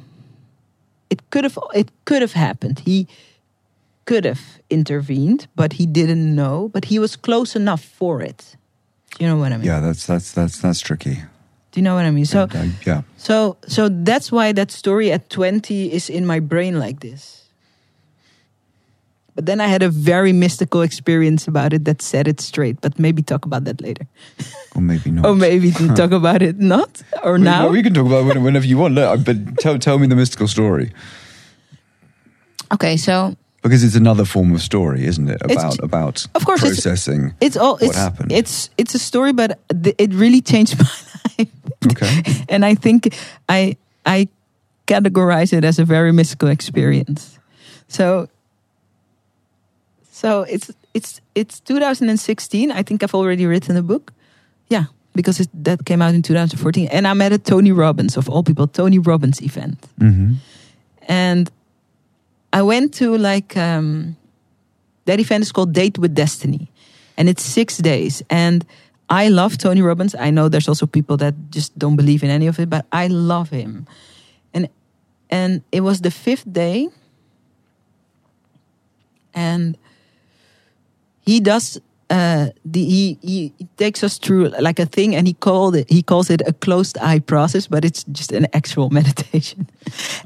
[1.09, 3.07] it could have it could have happened he
[4.05, 8.57] could have intervened but he didn't know but he was close enough for it
[9.17, 11.15] do you know what i mean Yeah, that's that's that's that's tricky.
[11.71, 13.01] do you know what i mean so And, uh, yeah.
[13.17, 17.49] so so that's why that story at 20 is in my brain like this
[19.35, 22.97] but then i had a very mystical experience about it that set it straight but
[22.99, 24.05] maybe talk about that later
[24.75, 25.25] Or maybe not.
[25.25, 28.41] or maybe talk about it not or We- now well, we can talk about it
[28.41, 28.93] whenever you want.
[28.95, 30.91] Look, but tell tell me the mystical story.
[32.73, 35.41] Okay, so because it's another form of story, isn't it?
[35.49, 37.33] It's- About about Of course, processing.
[37.39, 37.73] It's all.
[37.77, 38.31] What It's happened?
[38.31, 39.57] it's it's a story, but
[39.97, 40.85] it really changed my
[41.37, 41.47] life.
[41.91, 42.23] okay.
[42.49, 43.15] and I think
[43.49, 44.27] I I
[44.85, 47.39] categorize it as a very mystical experience.
[47.87, 48.27] So
[50.11, 52.71] so it's it's it's 2016.
[52.71, 54.11] I think I've already written a book.
[54.69, 54.85] Yeah,
[55.15, 58.43] because it, that came out in 2014, and I'm at a Tony Robbins of all
[58.43, 60.33] people, Tony Robbins event, hmm
[61.07, 61.49] and
[62.53, 64.15] I went to like um,
[65.05, 66.71] that event is called Date with Destiny,
[67.17, 68.21] and it's six days.
[68.29, 68.63] And
[69.09, 70.15] I love Tony Robbins.
[70.15, 73.07] I know there's also people that just don't believe in any of it, but I
[73.07, 73.87] love him.
[74.53, 74.69] And
[75.31, 76.89] and it was the fifth day,
[79.33, 79.75] and
[81.21, 81.81] he does.
[82.13, 85.89] Uh, the, he, he takes us through like a thing, and he called it.
[85.89, 89.67] He calls it a closed eye process, but it's just an actual meditation.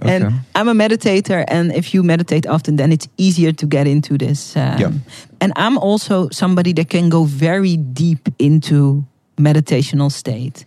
[0.01, 4.17] And I'm a meditator, and if you meditate often, then it's easier to get into
[4.17, 4.55] this.
[4.57, 4.91] Um, Yeah.
[5.39, 9.05] And I'm also somebody that can go very deep into
[9.37, 10.65] meditational state.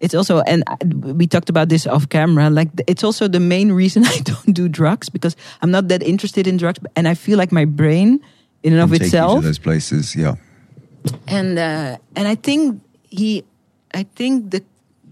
[0.00, 0.64] It's also, and
[1.18, 2.48] we talked about this off camera.
[2.48, 6.46] Like, it's also the main reason I don't do drugs because I'm not that interested
[6.46, 8.20] in drugs, and I feel like my brain,
[8.62, 10.14] in and of Take you to itself, those places.
[10.14, 10.34] Yeah.
[11.26, 12.80] and uh, and I think
[13.10, 13.42] he,
[13.94, 14.62] I think the,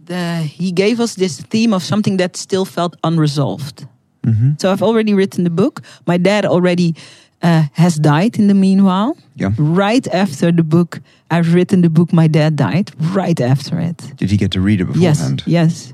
[0.07, 3.87] the he gave us this theme of something that still felt unresolved.
[4.25, 5.81] hmm So I've already written the book.
[6.07, 6.95] My dad already
[7.43, 9.17] uh, has died in the meanwhile.
[9.41, 9.53] Yeah.
[9.59, 12.13] Right after the book, I've written the book.
[12.13, 14.17] My dad died right after it.
[14.17, 15.43] Did he get to read it beforehand?
[15.47, 15.93] Yes, yes,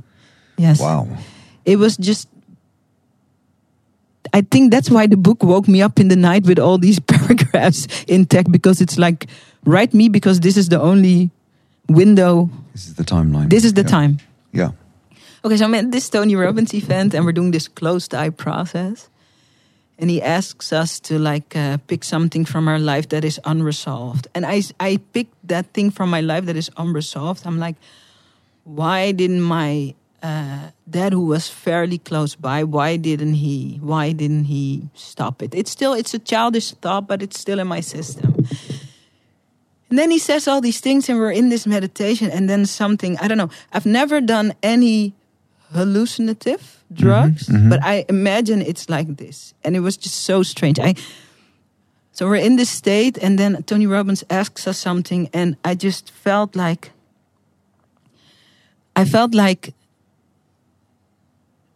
[0.57, 0.81] yes.
[0.81, 1.07] Wow.
[1.65, 2.29] It was just.
[4.35, 6.99] I think that's why the book woke me up in the night with all these
[7.13, 9.27] paragraphs in tech because it's like
[9.65, 11.31] write me because this is the only
[11.89, 12.51] window.
[12.73, 13.49] This is the timeline.
[13.49, 13.97] This is the Yeah.
[13.97, 14.19] time.
[14.53, 14.71] Yeah.
[15.45, 19.09] Okay, so I'm at this Tony Robbins event and we're doing this closed eye process.
[19.99, 24.27] And he asks us to like uh, pick something from our life that is unresolved.
[24.35, 27.47] And I, I picked that thing from my life that is unresolved.
[27.47, 27.77] I'm like,
[28.65, 29.95] why didn't my
[30.25, 33.79] uh, dad, who was fairly close by, why didn't he?
[33.83, 35.55] Why didn't he stop it?
[35.55, 38.35] It's still, it's a childish thought, but it's still in my system.
[39.91, 43.19] And then he says all these things, and we're in this meditation, and then something,
[43.19, 43.51] I don't know.
[43.73, 45.13] I've never done any
[45.73, 47.69] hallucinative drugs, mhm.
[47.69, 49.53] but I imagine it's like this.
[49.63, 50.81] And it was just so strange.
[50.81, 50.95] I
[52.13, 56.11] so we're in this state, and then Tony Robbins asks us something, and I just
[56.11, 56.93] felt like
[58.97, 59.75] I felt like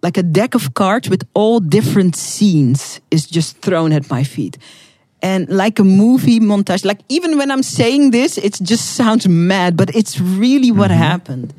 [0.03, 4.59] like a deck of cards with all different scenes is just thrown at my feet.
[5.21, 9.77] And like a movie montage, like even when I'm saying this, it just sounds mad,
[9.77, 11.03] but it's really what mm-hmm.
[11.03, 11.55] happened.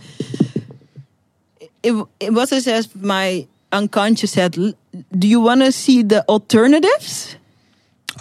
[1.84, 7.36] It, it was as if my unconscious said, Do you want to see the alternatives?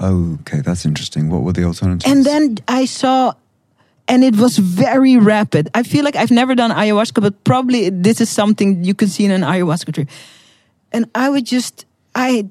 [0.00, 0.60] Oh, okay.
[0.60, 1.28] That's interesting.
[1.30, 2.10] What were the alternatives?
[2.10, 3.34] And then I saw,
[4.08, 5.68] and it was very rapid.
[5.74, 9.24] I feel like I've never done ayahuasca, but probably this is something you can see
[9.24, 10.06] in an ayahuasca tree.
[10.92, 11.84] And I would just,
[12.14, 12.48] I,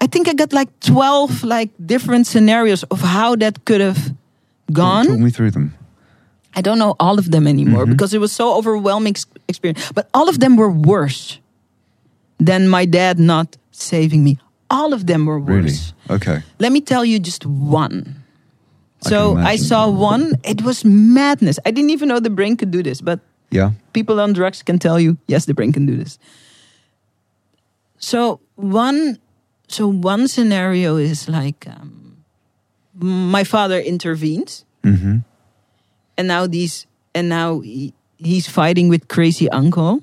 [0.00, 4.14] I think I got like twelve like different scenarios of how that could have
[4.72, 5.06] gone.
[5.06, 5.74] Talk me through them.
[6.56, 7.92] I don't know all of them anymore mm-hmm.
[7.92, 9.14] because it was so overwhelming
[9.48, 9.92] experience.
[9.92, 11.38] But all of them were worse
[12.38, 14.38] than my dad not saving me.
[14.70, 15.48] All of them were worse.
[15.48, 15.64] Really?
[15.64, 15.92] worse.
[16.10, 16.42] Okay.
[16.58, 18.23] Let me tell you just one.
[19.06, 20.34] I So can I, saw one.
[20.44, 21.58] It was madness.
[21.66, 23.72] I didn't even know the brain could do this, but Yeah.
[23.92, 26.18] people on drugs can tell you, yes, the brain can do this.
[27.98, 29.18] So one,
[29.68, 32.16] so one scenario is like um,
[33.00, 35.18] my father intervenes, hmm
[36.16, 40.00] and now these, and now he, he's fighting with crazy uncle,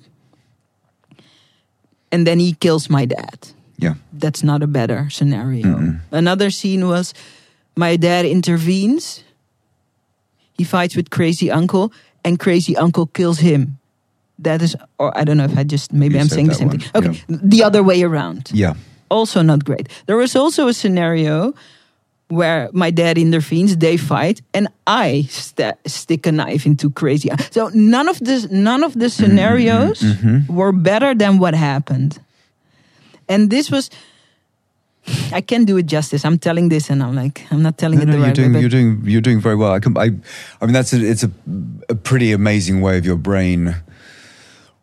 [2.11, 3.47] and then he kills my dad.
[3.77, 3.95] Yeah.
[4.13, 5.65] that's not a better scenario.
[5.65, 5.99] Mm-mm.
[6.11, 7.13] Another scene was
[7.76, 9.24] my dad intervenes.
[10.53, 11.91] He fights with crazy uncle,
[12.24, 13.80] and crazy uncle kills him.
[14.39, 16.69] That is, or I don't know if I just maybe You I'm saying the same
[16.69, 16.91] one, thing.
[16.95, 18.51] Okay, the other way around.
[18.53, 18.74] Yeah.
[19.09, 19.89] Also not great.
[20.05, 21.53] There was also a scenario
[22.32, 27.30] where my dad intervenes, they fight, and I sta stick a knife into crazy.
[27.51, 30.47] So none of this, none of the scenarios mhm.
[30.47, 32.19] were better than what happened.
[33.28, 33.89] And this was,
[35.33, 36.23] I can't do it justice.
[36.25, 38.35] I'm telling this, and I'm like, I'm not telling No, it no, the you're right
[38.35, 38.59] doing way.
[38.61, 39.71] you're doing you're doing very well.
[39.73, 40.11] I can, I,
[40.61, 41.31] I mean that's a, it's a,
[41.89, 43.75] a pretty amazing way of your brain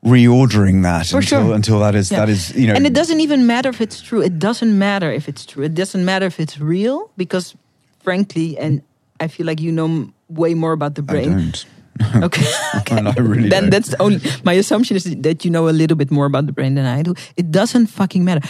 [0.04, 1.54] reordering that For until sure.
[1.54, 2.20] until that is Yeah.
[2.20, 4.22] that is you know and it doesn't even matter if it's true.
[4.22, 5.64] It doesn't matter if it's true.
[5.64, 7.54] It doesn't matter if it's real because,
[8.00, 8.82] frankly, and
[9.20, 11.30] I feel like you know way more about the I brain.
[11.30, 11.66] don't.
[12.22, 12.46] Okay.
[12.90, 13.70] And I really then don't.
[13.70, 14.20] that's the only.
[14.44, 17.02] My assumption is that you know a little bit more about the brain than I
[17.02, 17.14] do.
[17.36, 18.40] It doesn't fucking matter.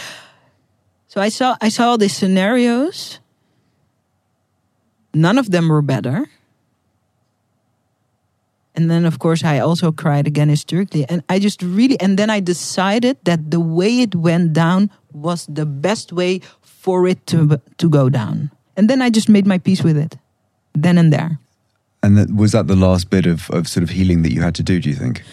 [1.09, 3.19] So I saw I saw these scenarios.
[5.11, 6.29] None of them were better.
[8.75, 11.09] And then of course I also cried again hysterically.
[11.09, 15.47] And I just really and then I decided that the way it went down was
[15.49, 18.51] the best way for it to to go down.
[18.77, 20.15] And then I just made my peace with it.
[20.77, 21.39] Then and there.
[22.03, 24.55] And that, was that the last bit of, of sort of healing that you had
[24.55, 25.23] to do, do you think?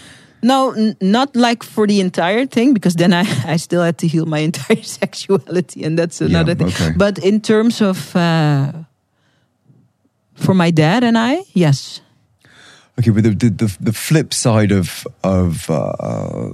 [0.42, 3.24] No, n- not like for the entire thing, because then I,
[3.54, 6.66] I still had to heal my entire sexuality, and that's another Yeah, thing.
[6.68, 6.92] okay.
[6.96, 8.72] But in terms of uh,
[10.34, 12.00] for my dad and I, yes,
[12.98, 16.48] Okay, but the the, the, the flip side of of uh,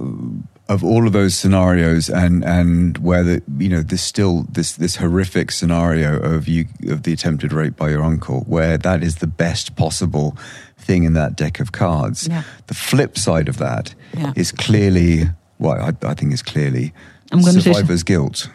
[0.69, 4.95] of all of those scenarios, and and where the you know this still this this
[4.95, 9.27] horrific scenario of you of the attempted rape by your uncle, where that is the
[9.27, 10.37] best possible
[10.77, 12.27] thing in that deck of cards.
[12.27, 12.43] Yeah.
[12.67, 13.93] The flip side of that
[14.35, 14.63] is Yeah.
[14.65, 15.23] clearly,
[15.59, 16.93] well, I, I think is clearly
[17.31, 18.49] I'm survivor's guilt.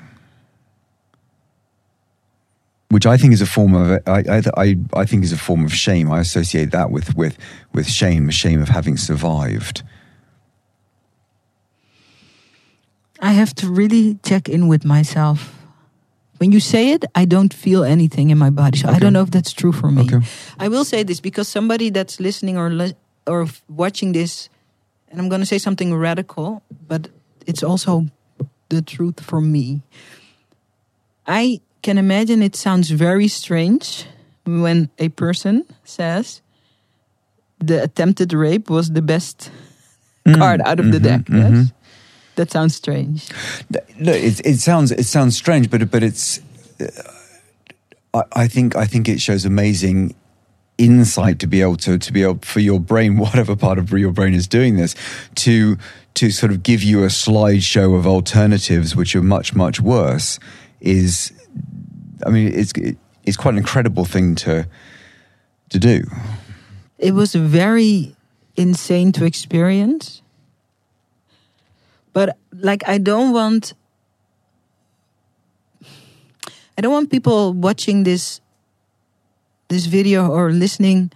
[2.90, 5.64] which I think is a form of I, I, I, I think is a form
[5.64, 6.10] of shame.
[6.10, 7.36] I associate that with with
[7.74, 9.82] with shame, the shame of having survived.
[13.20, 15.54] I have to really check in with myself.
[16.38, 18.78] When you say it, I don't feel anything in my body.
[18.78, 20.02] So I don't know if that's true for me.
[20.02, 20.20] Okay.
[20.58, 22.94] I will say this because somebody that's listening or li-
[23.26, 24.48] or watching this,
[25.10, 27.08] and I'm going to say something radical, but
[27.46, 28.06] it's also
[28.68, 29.82] the truth for me.
[31.26, 34.06] I can imagine it sounds very strange
[34.46, 36.40] when a person says
[37.58, 39.50] the attempted rape was the best
[40.36, 41.20] card out of the mhm, deck.
[41.26, 41.38] mhm.
[41.56, 41.72] Yes,
[42.38, 43.28] that sounds strange.
[43.98, 46.40] No, it, it sounds it sounds strange, but but it's.
[46.80, 46.86] Uh,
[48.14, 50.14] I, I think I think it shows amazing
[50.78, 54.12] insight to be able to to be able for your brain, whatever part of your
[54.12, 54.94] brain is doing this,
[55.34, 55.76] to
[56.14, 60.38] to sort of give you a slideshow of alternatives which are much much worse.
[60.80, 61.32] Is,
[62.24, 62.72] I mean, it's
[63.24, 64.68] it's quite an incredible thing to
[65.70, 66.04] to do.
[66.98, 68.14] it was very
[68.56, 70.22] insane to experience
[72.18, 72.36] but
[72.68, 73.74] like i don't want
[76.76, 78.40] i don't want people watching this
[79.68, 81.12] this video or listening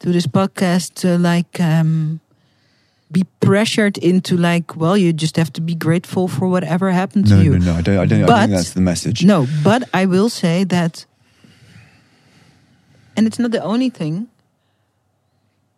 [0.00, 2.18] to this podcast to like um
[3.12, 7.36] be pressured into like well you just have to be grateful for whatever happened No,
[7.36, 7.74] to you no, no.
[7.78, 7.98] I don't.
[7.98, 8.30] I don't.
[8.30, 9.24] I think that's the message.
[9.24, 11.04] no, but I will say that,
[13.16, 14.26] and it's not the only thing,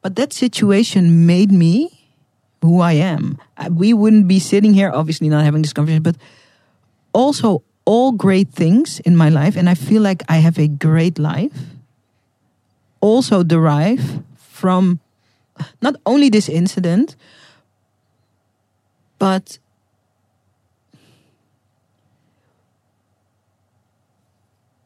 [0.02, 2.01] but that situation made me
[2.62, 3.38] who I am.
[3.58, 6.16] Uh, We wouldn't be sitting here, obviously not having this conversation, but
[7.12, 11.18] also all great things in my life, and I feel like I have a great
[11.18, 11.52] life,
[13.00, 15.00] also derive from
[15.82, 17.16] not only this incident,
[19.18, 19.58] but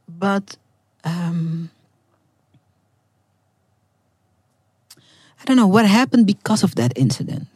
[0.09, 0.57] but
[1.05, 1.70] um,
[5.41, 7.55] I don't know what happened because of that incident.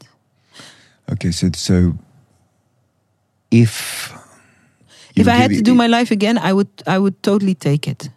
[1.13, 1.95] Okay, so so
[3.51, 4.13] if
[5.17, 7.89] if I had to it- do my life again, I would I would totally take
[7.89, 8.11] it.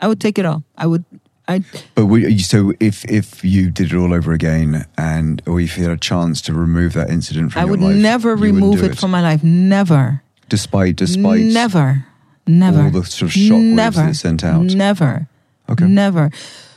[0.00, 0.62] I would take it all.
[0.76, 1.04] I would.
[1.48, 1.64] I
[1.96, 5.82] But would so if if you did it all over again, and or if you
[5.84, 9.10] had a chance to remove that incident from I would life, never remove it, from
[9.10, 9.42] my life.
[9.42, 10.22] Never.
[10.48, 12.04] despite despite Never.
[12.46, 12.82] Never.
[12.82, 14.06] all the sort of shockwaves Never.
[14.06, 14.62] that sent out.
[14.64, 15.26] Never.
[15.68, 15.86] Okay.
[15.86, 16.30] Never.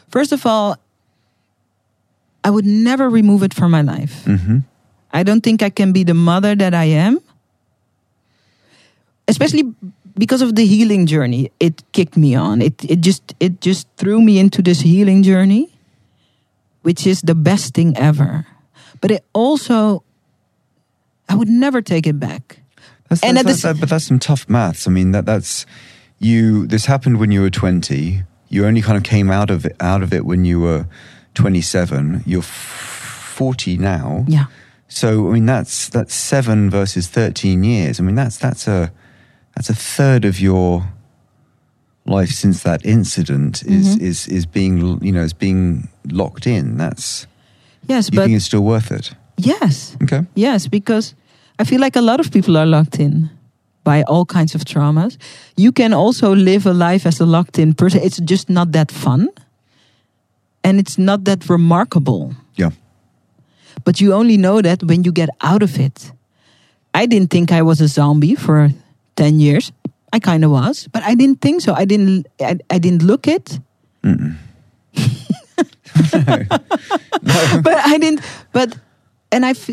[0.10, 0.78] First of all,
[2.44, 4.24] I would never remove it from my life.
[4.26, 4.60] hmm
[5.16, 7.20] I don't think I can be the mother that I am.
[9.28, 9.64] Especially
[10.18, 12.62] because of the healing journey it kicked me on.
[12.62, 15.72] It it just it just threw me into this healing journey
[16.86, 18.46] which is the best thing ever.
[19.02, 20.04] But it also
[21.28, 22.60] I would never take it back.
[23.10, 24.88] That's, And that's, at the that's, but that's some tough maths.
[24.88, 25.66] I mean, that that's
[26.20, 26.68] you.
[26.68, 28.24] This happened when you were twenty.
[28.50, 30.86] You only kind of came out of it out of it when you were
[31.34, 32.24] twenty-seven.
[32.26, 34.26] You're forty now.
[34.28, 34.46] Yeah.
[34.88, 38.00] So I mean, that's that's seven versus thirteen years.
[38.00, 38.92] I mean, that's that's a
[39.56, 40.84] that's a third of your
[42.06, 44.06] life since that incident is Mm-hmm.
[44.06, 46.78] is is being you know is being locked in.
[46.78, 47.28] That's
[47.88, 49.12] Yes, you but think it's still worth it?
[49.38, 49.96] yes.
[50.04, 50.26] Okay.
[50.36, 51.14] Yes, because
[51.60, 53.30] I feel like a lot of people are locked in
[53.84, 55.18] by all kinds of traumas.
[55.58, 58.02] You can also live a life as a locked in person.
[58.04, 59.30] It's just not that fun.
[60.64, 62.34] And it's not that remarkable.
[63.86, 66.12] But you only know that when you get out of it.
[66.94, 68.72] I didn't think I was a zombie for
[69.16, 69.72] 10 years.
[70.12, 71.74] I kind of was, but I didn't think so.
[71.74, 73.60] I didn't I, I didn't look it.
[74.02, 74.18] but
[77.68, 78.22] I didn't
[78.54, 78.78] but
[79.32, 79.72] and I f-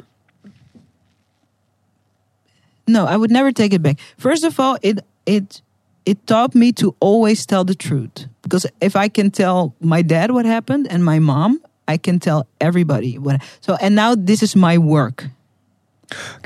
[2.89, 3.99] No, I would never take it back.
[4.19, 5.63] First of all, it it
[6.05, 10.33] it taught me to always tell the truth because if I can tell my dad
[10.33, 13.43] what happened and my mom, I can tell everybody what.
[13.61, 15.29] So and now this is my work.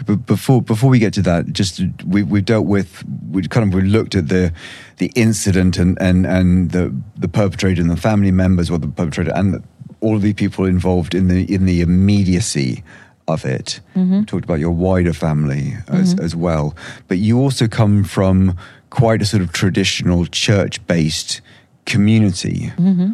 [0.06, 3.74] But before before we get to that, just we we dealt with we kind of
[3.74, 4.52] we looked at the
[4.98, 9.32] the incident and and and the the perpetrator and the family members or the perpetrator
[9.34, 9.62] and the,
[10.00, 12.82] all of the people involved in the in the immediacy
[13.28, 13.80] of it.
[13.96, 14.24] Mm-hmm.
[14.24, 16.76] Talked about your wider family as as well,
[17.08, 18.56] but you also come from
[18.90, 21.40] quite a sort of traditional church based
[21.86, 22.72] community.
[22.76, 23.12] Mm-hmm.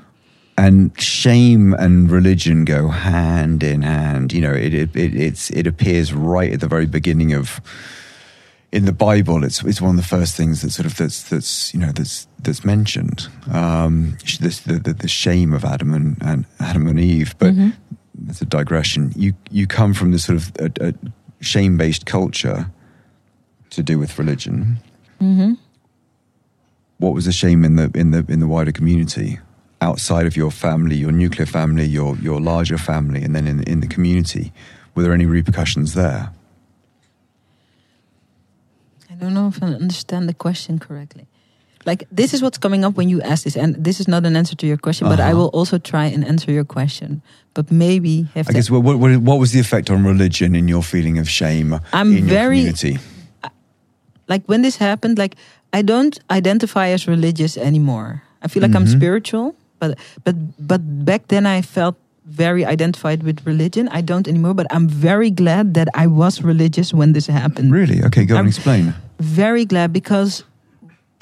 [0.59, 4.33] And shame and religion go hand in hand.
[4.33, 7.61] You know, it, it, it it's it appears right at the very beginning of
[8.73, 11.75] in the Bible, it's it's one of the first things that sort of that's that's
[11.75, 13.29] you know that's that's mentioned.
[13.53, 17.53] Um, this, the, the the shame of Adam and, and Adam and Eve, but
[18.29, 19.13] it's a digression.
[19.15, 20.95] You you come from this sort of a, a
[21.41, 22.71] shame based culture
[23.71, 24.79] to do with religion.
[26.97, 29.39] What was the shame in the in the in the wider community?
[29.89, 33.81] Outside of your family, your nuclear family, your your larger family, and then in in
[33.81, 34.45] the community,
[34.95, 36.31] were there any repercussions there?
[39.11, 41.27] I don't know if I understand the question correctly.
[41.85, 44.37] Like this is what's coming up when you ask this, and this is not an
[44.37, 45.37] answer to your question, but I Uh-huh.
[45.39, 47.21] will also try and answer your question.
[47.55, 48.99] But maybe have I guess what, what,
[49.29, 52.73] what was the effect on religion in your feeling of shame I'm in very- your
[52.73, 52.99] community?
[54.29, 55.35] like when this happened, like
[55.79, 58.23] I don't identify as religious anymore.
[58.45, 58.97] I feel like I'm Mhm.
[58.99, 63.89] spiritual, but but but back then I felt very identified with religion.
[63.91, 67.73] I don't anymore, but I'm very glad that I was religious when this happened.
[67.75, 67.99] Really?
[68.07, 68.95] Okay, go and I'm- explain.
[69.19, 70.43] very glad because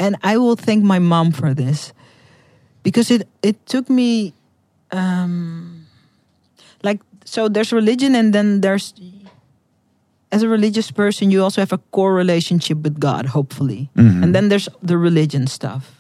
[0.00, 1.92] and i will thank my mom for this
[2.82, 4.32] because it it took me
[4.96, 5.84] um
[6.82, 8.94] like so there's religion and then there's
[10.32, 14.22] as a religious person you also have a core relationship with god hopefully Mhm.
[14.24, 15.99] and then there's the religion stuff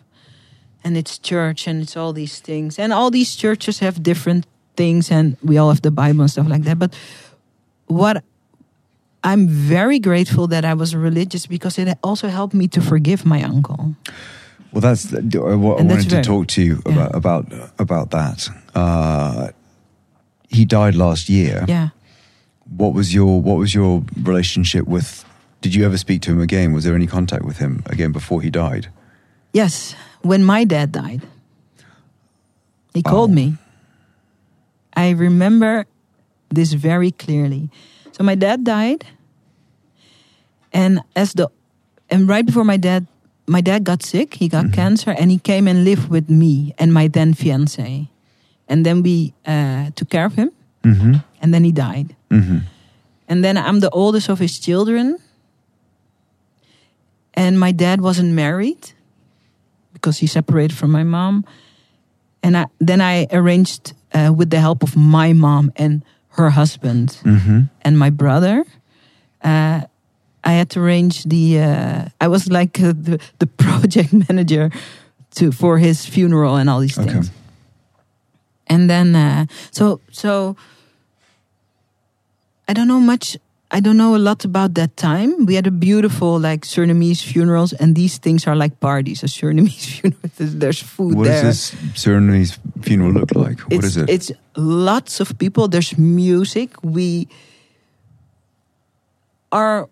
[0.84, 4.46] and it's church and it's all these things and all these churches have different
[4.76, 6.94] things and we all have the bible and stuff like that but
[7.86, 8.22] what
[9.24, 13.42] i'm very grateful that i was religious because it also helped me to forgive my
[13.42, 13.94] uncle
[14.72, 16.92] Well, that's the- uh, what I And that's wanted to talk to you yeah.
[16.92, 17.44] about about
[17.78, 18.48] about that.
[18.74, 19.48] Uh,
[20.48, 21.64] he died last year.
[21.68, 21.88] yeah
[22.78, 25.24] What was your what was your relationship with?
[25.60, 26.72] Did you ever speak to him again?
[26.72, 28.86] Was there any contact with him again before he died?
[29.52, 31.22] yes when my dad died
[32.94, 33.10] he Wow.
[33.12, 33.54] called me.
[34.96, 35.86] I remember
[36.50, 37.70] this very clearly.
[38.10, 39.06] So my dad died
[40.72, 41.48] and as the
[42.10, 43.06] and right before my dad
[43.46, 46.92] my dad got sick he got cancer and he came and lived with me and
[46.92, 48.08] my then fiance
[48.68, 50.50] and then we uh, took care of him.
[50.82, 51.14] Mm-hmm.
[51.42, 52.16] and then he died.
[52.30, 52.58] Mm-hmm.
[53.28, 55.18] and then i'm the oldest of his children.
[57.34, 58.92] And my dad wasn't married
[60.00, 61.44] because he separated from my mom
[62.42, 66.02] and I, then i arranged uh, with the help of my mom and
[66.36, 67.60] her husband Mm-hmm.
[67.84, 68.64] and my brother.
[69.44, 69.80] Uh,
[70.44, 71.58] I had to arrange the.
[71.60, 74.70] Uh, I was like uh, the the project manager
[75.36, 77.12] to for his funeral and all these Okay.
[77.12, 77.30] things.
[78.66, 80.56] And then uh, so so.
[82.68, 83.36] I don't know much.
[83.70, 85.46] I don't know a lot about that time.
[85.46, 89.22] We had a beautiful like Surinamese funerals, and these things are like parties.
[89.22, 93.60] A Surinamese funeral, there's, food What does there this Surinamese funeral look like?
[93.60, 94.10] What it's, is it?
[94.10, 95.68] It's lots of people.
[95.68, 96.74] There's music.
[96.82, 97.28] We
[99.52, 99.88] our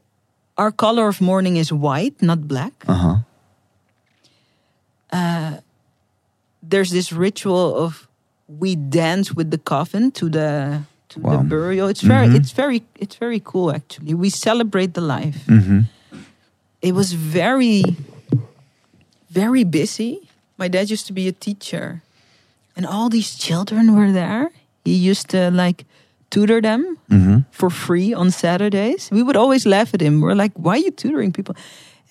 [0.57, 2.73] our color of mourning is white, not black.
[2.89, 3.17] Uh huh.
[6.63, 8.09] There's this ritual of
[8.47, 11.39] we dance with the coffin to the to Wow.
[11.39, 11.89] the burial.
[11.89, 12.37] It's very Mhm.
[12.37, 14.15] it's very it's very cool actually.
[14.15, 15.45] We celebrate the life.
[15.47, 15.81] Mm-hmm.
[16.83, 17.83] It was very
[19.31, 20.29] very busy.
[20.57, 22.03] My dad used to be a teacher.
[22.77, 24.51] And all these children were there.
[24.85, 25.85] He used to like
[26.31, 27.39] tutor them Mm-hmm.
[27.51, 29.09] for free on Saturdays.
[29.11, 30.21] We would always laugh at him.
[30.21, 31.55] We're like, "Why are you tutoring people?"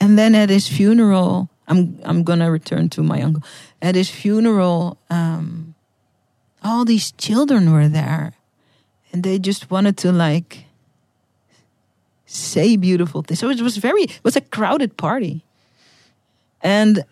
[0.01, 3.43] And then at his funeral, I'm I'm gonna return to my uncle.
[3.81, 5.75] At his funeral, um,
[6.63, 8.33] all these children were there,
[9.17, 10.65] and they just wanted to like
[12.27, 13.39] say beautiful things.
[13.39, 15.41] So it was very it was a crowded party,
[16.61, 17.03] and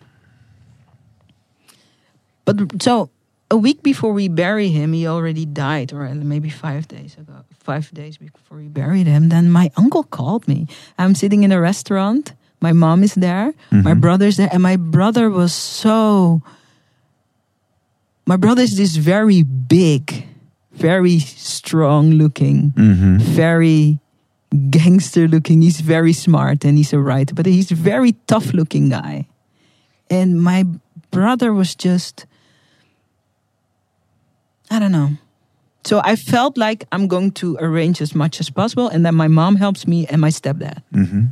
[2.44, 3.10] but so
[3.50, 7.90] a week before we bury him, he already died, or maybe five days ago, five
[7.92, 9.28] days before we buried him.
[9.28, 10.66] Then my uncle called me.
[10.98, 12.32] I'm sitting in a restaurant.
[12.60, 13.52] My mom is there.
[13.70, 14.00] My Mhm.
[14.00, 16.40] brother's there, and my brother was so.
[18.26, 20.26] My brother is this very big,
[20.76, 23.18] very strong looking, Mm-hmm.
[23.18, 23.98] very
[24.70, 25.62] gangster looking.
[25.62, 29.26] He's very smart and he's a writer, but he's a very tough looking guy.
[30.10, 30.64] And my
[31.10, 32.26] brother was just,
[34.70, 35.10] I don't know.
[35.84, 39.28] So I felt like I'm going to arrange as much as possible, and then my
[39.28, 40.82] mom helps me and my stepdad.
[40.92, 41.26] hmm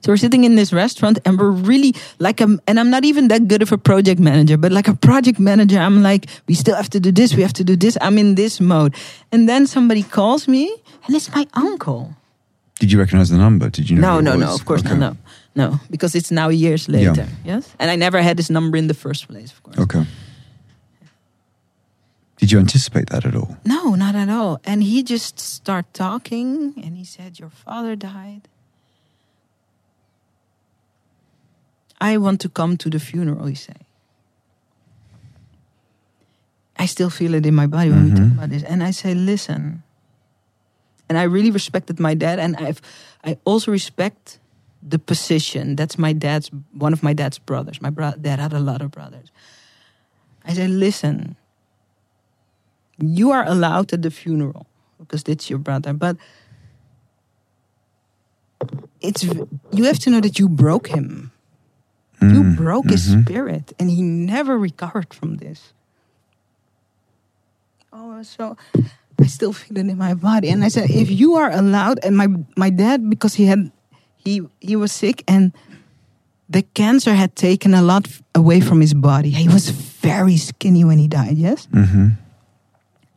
[0.00, 3.28] So we're sitting in this restaurant and we're really like, a, and I'm not even
[3.28, 6.76] that good of a project manager, but like a project manager, I'm like, we still
[6.76, 7.98] have to do this, we have to do this.
[8.00, 8.94] I'm in this mode.
[9.32, 10.74] And then somebody calls me
[11.06, 12.14] and it's my uncle.
[12.80, 13.68] Did you recognize the number?
[13.70, 14.20] Did you know?
[14.20, 14.96] No, no, no, of course Okay.
[14.96, 15.16] not.
[15.56, 17.12] No, no, because it's now years later.
[17.16, 17.26] Yeah.
[17.56, 17.74] Yes.
[17.80, 19.78] And I never had this number in the first place, of course.
[19.78, 20.04] Okay.
[22.36, 23.56] Did you anticipate that at all?
[23.64, 24.60] No, not at all.
[24.64, 28.42] And he just started talking and he said, Your father died.
[32.00, 33.84] I want to come to the funeral, he said.
[36.76, 38.38] I still feel it in my body when we talk mm-hmm.
[38.38, 38.62] about this.
[38.62, 39.82] And I say, listen.
[41.08, 42.80] And I really respected my dad, and I've
[43.24, 44.38] I also respect
[44.82, 45.74] the position.
[45.74, 47.80] That's my dad's one of my dad's brothers.
[47.80, 49.32] My bro- dad had a lot of brothers.
[50.44, 51.36] I say, listen,
[52.98, 54.66] you are allowed at the funeral
[54.98, 56.16] because it's your brother but
[59.00, 61.30] it's you have to know that you broke him
[62.20, 65.72] you broke his spirit and he never recovered from this
[67.92, 68.56] oh so
[69.20, 72.16] i still feel it in my body and i said if you are allowed and
[72.16, 72.26] my
[72.56, 73.70] my dad because he had
[74.16, 75.52] he he was sick and
[76.50, 79.70] the cancer had taken a lot away from his body he was
[80.02, 82.08] very skinny when he died yes Mm-hmm.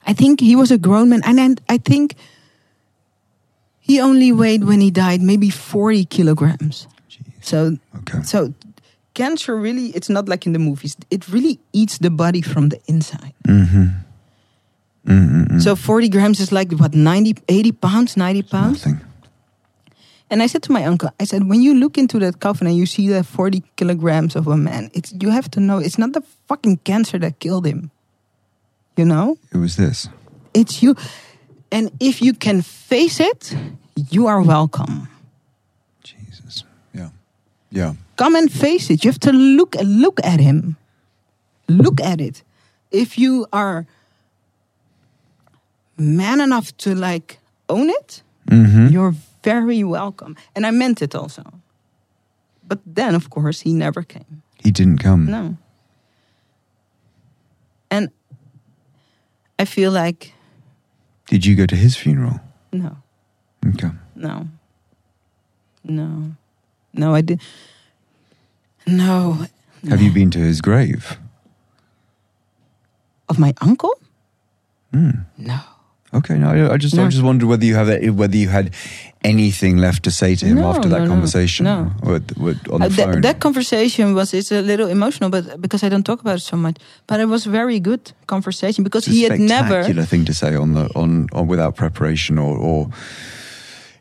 [0.06, 2.16] I think he was a grown man, and then I think
[3.80, 6.88] he only weighed when he died maybe forty kilograms.
[7.42, 8.24] So, Okay.
[8.24, 8.52] so
[9.22, 10.98] cancer really it's not like in the movies.
[11.10, 13.34] It really eats the body from the inside.
[13.48, 13.86] Mm-hmm.
[15.06, 15.60] Mm-hmm.
[15.60, 18.86] So forty grams is like what 90, 80 pounds, ninety pounds.
[18.86, 19.06] Nothing.
[20.32, 22.78] And I said to my uncle, I said, when you look into that coffin and
[22.78, 26.14] you see that forty kilograms of a man, it's you have to know it's not
[26.14, 27.92] the fucking cancer that killed him.
[28.98, 29.38] You know.
[29.54, 30.10] It was this.
[30.54, 30.96] It's you.
[31.72, 33.56] And if you can face it,
[34.10, 35.11] you are welcome.
[37.72, 37.94] Yeah.
[38.18, 39.04] Come and face it.
[39.04, 40.76] You have to look look at him.
[41.68, 42.44] Look at it.
[42.92, 43.86] If you are
[45.98, 47.40] man enough to like
[47.70, 48.88] own it, Mm-hmm.
[48.88, 50.36] you're very welcome.
[50.56, 51.44] And I meant it also.
[52.68, 54.42] But then of course he never came.
[54.64, 55.26] He didn't come.
[55.26, 55.56] No.
[57.90, 58.10] And
[59.60, 60.34] I feel like
[61.28, 62.40] Did you go to his funeral?
[62.74, 62.98] no.
[63.66, 63.92] Okay.
[64.16, 64.48] No.
[65.84, 66.36] No.
[66.94, 67.42] No, I did.
[68.88, 69.46] No.
[69.90, 71.18] Have you been to his grave?
[73.30, 73.94] Of my uncle?
[74.94, 75.12] Hmm.
[75.38, 75.60] No.
[76.14, 76.38] Okay.
[76.38, 78.74] No, I- I just, I just wondered whether you have that, whether you had
[79.24, 81.92] anything left to say to him No, after that no, no, conversation, no.
[82.04, 83.12] Or, or on the Uh, phone.
[83.12, 86.42] that, that conversation was it's a little emotional, but because I don't talk about it
[86.42, 86.78] so much.
[87.08, 89.68] But it was very good conversation because he had never.
[89.84, 92.90] spectacular thing to say on the on, on without preparation or or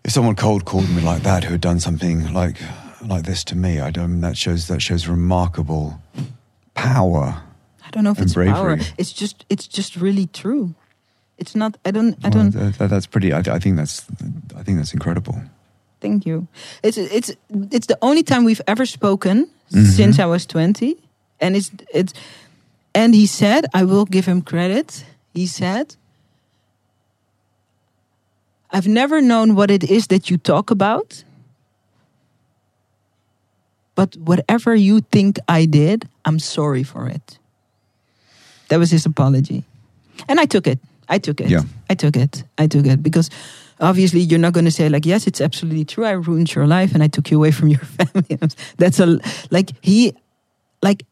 [0.05, 2.57] if someone cold called me like that who had done something like
[3.07, 6.01] like this to me I don't that shows that shows remarkable
[6.75, 7.43] power
[7.87, 8.77] I don't know if it's power.
[8.77, 8.87] bravery.
[8.99, 10.75] It's just it's just really true.
[11.39, 11.77] It's not.
[11.85, 12.15] I don't.
[12.23, 12.51] I Well, don't.
[12.53, 14.05] that, that- that's pretty I, I think that's
[14.57, 15.35] I think that's incredible
[16.01, 16.47] Thank you.
[16.83, 17.31] It's it's
[17.73, 19.87] it's the only time we've ever spoken Mhm.
[19.97, 20.97] since I was twenty,
[21.41, 22.13] and it's it's.
[22.95, 25.05] And he said, I will give him credit.
[25.35, 25.95] He said,
[28.73, 31.25] I've never known what it is that you talk about,
[34.01, 37.39] but whatever you think I did, I'm sorry for it.
[38.69, 39.65] That was his apology,
[40.27, 40.79] and I took it.
[41.07, 41.51] I took it.
[41.51, 41.65] Yeah.
[41.91, 42.45] I took it.
[42.57, 43.29] I took it because
[43.79, 46.93] obviously you're not going to say like yes it's absolutely true i ruined your life
[46.93, 48.39] and i took you away from your family
[48.77, 49.19] that's a
[49.51, 50.13] like he
[50.83, 51.07] like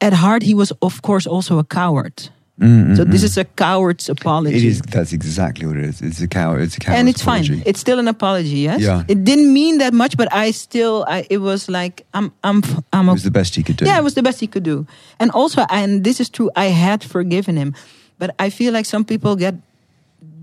[0.00, 3.24] at heart he was of course also a coward Mm, so this mm.
[3.24, 4.56] is a coward's apology.
[4.56, 6.00] It is that's exactly what it is.
[6.00, 7.54] It's a cow it's a coward's and it's apology.
[7.54, 8.80] fine it's still an apology yes?
[8.80, 9.02] Yeah.
[9.08, 12.62] it didn't mean that much but i still I, it was like i'm i'm
[12.92, 13.86] i'm it was the best he could do.
[13.86, 14.86] Yeah it was the best he could do.
[15.18, 17.74] And also and this is true i had forgiven him.
[18.20, 19.56] But i feel like some people get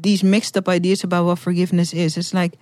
[0.01, 2.17] these mixed up ideas about what forgiveness is.
[2.17, 2.57] It's like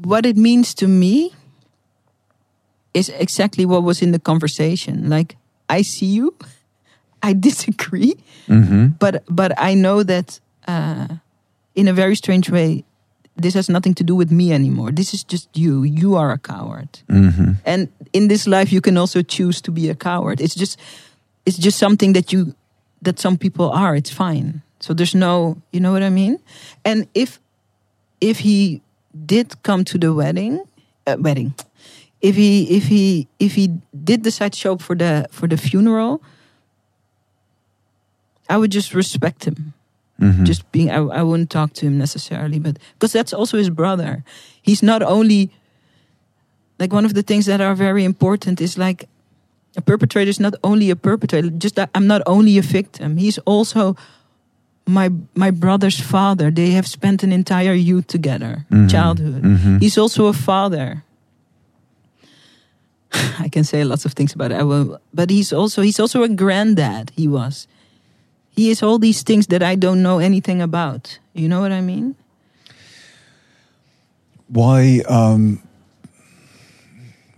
[0.00, 1.34] what it means to me
[2.94, 5.10] is exactly what was in the conversation.
[5.10, 5.36] Like
[5.68, 6.34] i see you
[7.22, 8.14] i disagree
[8.46, 11.08] hmm but but i know that uh,
[11.74, 12.84] in a very strange way
[13.36, 14.92] this has nothing to do with me anymore.
[14.92, 15.82] This is just you.
[15.82, 17.00] You are a coward.
[17.08, 20.40] Hmm and in this life you can also choose to be a coward.
[20.40, 20.78] It's just
[21.46, 22.54] it's just something that you
[23.02, 23.96] that some people are.
[23.96, 24.62] It's fine.
[24.80, 26.38] So there's no you know what i mean?
[26.84, 27.40] And if
[28.20, 28.82] if he
[29.26, 30.60] did come to the wedding,
[31.06, 31.54] uh, wedding,
[32.20, 35.56] if he if he if he did decide to show up for the for the
[35.56, 36.20] funeral,
[38.50, 39.72] I would just respect him.
[40.20, 40.44] Mhm.
[40.44, 44.22] Just being, I, I wouldn't talk to him necessarily, but because that's also his brother.
[44.62, 45.48] He's not only
[46.78, 49.08] like one of the things that are very important is like
[49.76, 51.48] a perpetrator is not only a perpetrator.
[51.62, 53.16] Just that I'm not only a victim.
[53.16, 53.96] He's also
[54.86, 56.50] my my brother's father.
[56.52, 58.90] They have spent an entire youth together, Mhm.
[58.90, 59.42] childhood.
[59.42, 59.80] Mhm.
[59.80, 61.02] He's also a father.
[63.44, 64.58] I can say lots of things about it.
[64.60, 67.10] I will, but he's also he's also a granddad.
[67.16, 67.66] He was.
[68.60, 71.18] He is all these things that I don't know anything about.
[71.32, 72.14] You know what I mean?
[74.48, 75.00] Why?
[75.08, 75.62] Um,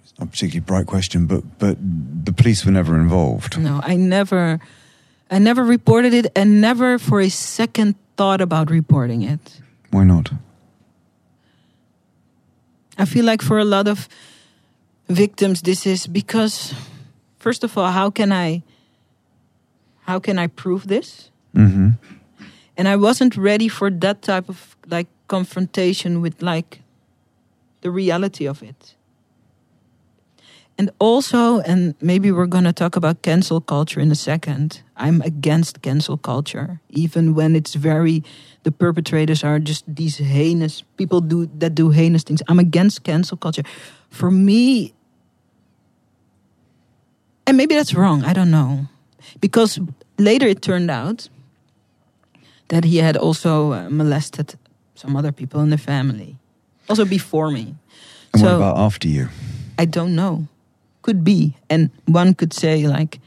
[0.03, 1.78] it's not a particularly bright question, but but
[2.27, 3.57] the police were never involved.
[3.57, 4.59] No, I never,
[5.31, 9.62] I never reported it, and never for a second thought about reporting it.
[9.93, 10.32] Why not?
[12.99, 14.09] I feel like for a lot of
[15.07, 16.74] victims, this is because,
[17.39, 18.65] first of all, how can I,
[20.12, 21.30] how can I prove this?
[21.55, 21.90] hmm
[22.76, 26.80] and I wasn't ready for that type of like confrontation with like
[27.82, 28.97] the reality of it.
[30.78, 34.82] And also, and maybe we're going to talk about cancel culture in a second.
[34.97, 38.24] I'm against cancel culture, even when it's very,
[38.64, 42.43] the perpetrators are just these heinous people do that do heinous things.
[42.48, 43.64] I'm against cancel culture.
[44.09, 44.94] For me,
[47.47, 48.24] and maybe that's wrong.
[48.24, 48.89] I don't know,
[49.40, 49.78] because
[50.24, 51.28] later it turned out
[52.69, 54.55] that he had also uh, molested
[54.94, 56.36] some other people in the family,
[56.89, 57.74] also before me.
[58.32, 59.28] And so what about after you?
[59.78, 60.47] I don't know.
[61.03, 61.57] Could be.
[61.69, 63.20] And one could say, like,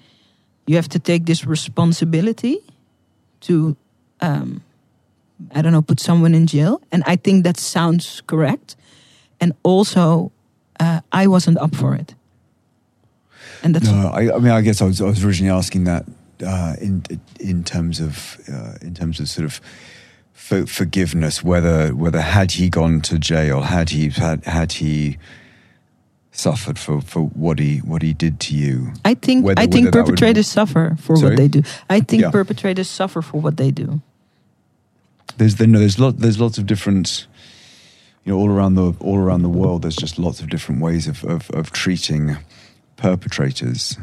[0.66, 2.58] you have to take this responsibility
[3.42, 3.76] to,
[4.22, 4.62] um,
[5.54, 6.82] I don't know, put someone in jail.
[6.92, 8.76] And I think that sounds correct.
[9.40, 10.32] And also,
[10.80, 12.16] uh, I wasn't up for it.
[13.62, 16.06] And that's No, I, I mean, I guess I was, I was originally asking that
[16.44, 17.04] uh, in
[17.40, 19.62] in terms of uh, in terms of sort of
[20.34, 21.44] for, forgiveness.
[21.44, 25.18] Whether whether had he gone to jail, had he had had he
[26.32, 28.92] suffered for, for what he what he did to you.
[29.06, 31.30] I think Whether- I think that would- perpetrators suffer for Sorry?
[31.32, 31.62] what they do.
[31.90, 32.32] I think Yeah.
[32.32, 34.02] perpetrators suffer for what they do.
[35.38, 37.28] There's the, no, there's lot there's lots of different
[38.26, 39.82] you know all around the all around the world.
[39.84, 42.38] There's just lots of different ways of of, of treating
[42.98, 43.98] perpetrators.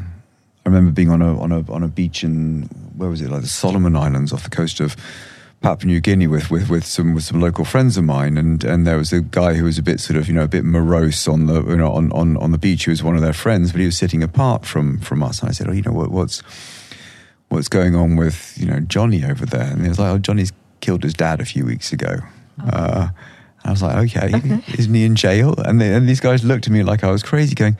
[0.65, 2.63] I remember being on a on a on a beach in
[2.95, 4.95] where was it like the Solomon Islands off the coast of
[5.61, 8.85] Papua New Guinea with, with, with some with some local friends of mine and, and
[8.85, 11.27] there was a guy who was a bit sort of you know a bit morose
[11.27, 12.85] on the you know on, on, on the beach.
[12.85, 15.41] He was one of their friends, but he was sitting apart from from us.
[15.41, 16.41] And I said, oh, you know what what's
[17.49, 19.71] what's going on with you know Johnny over there?
[19.71, 22.17] And he was like, oh, Johnny's killed his dad a few weeks ago.
[22.61, 23.09] Uh,
[23.63, 25.55] I was like, okay, isn't he in jail?
[25.57, 27.77] And, they, and these guys looked at me like I was crazy, going,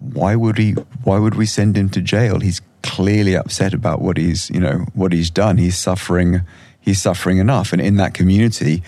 [0.00, 0.72] why would he?
[1.02, 2.40] Why would we send him to jail?
[2.40, 5.58] He's clearly upset about what he's, you know, what he's done.
[5.58, 6.42] He's suffering.
[6.80, 8.82] He's suffering enough, and in that community,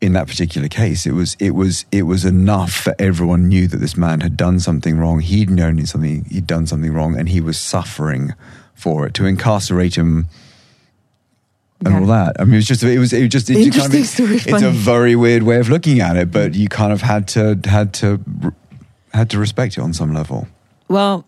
[0.00, 3.78] in that particular case, it was it was it was enough that everyone knew that
[3.78, 5.20] this man had done something wrong.
[5.20, 6.24] He'd known something.
[6.24, 8.34] He'd done something wrong, and he was suffering
[8.74, 9.14] for it.
[9.14, 10.26] To incarcerate him
[11.84, 12.36] and all that.
[12.38, 14.36] I mean, it was just it was it was just it just kind of, story,
[14.36, 17.58] it's a very weird way of looking at it, but you kind of had to
[17.64, 18.20] had to
[19.12, 20.46] had to respect it on some level.
[20.88, 21.24] Well,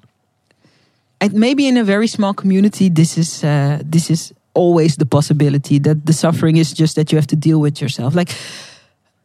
[1.32, 6.06] maybe in a very small community, this is uh, this is always the possibility that
[6.06, 8.14] the suffering is just that you have to deal with yourself.
[8.14, 8.30] Like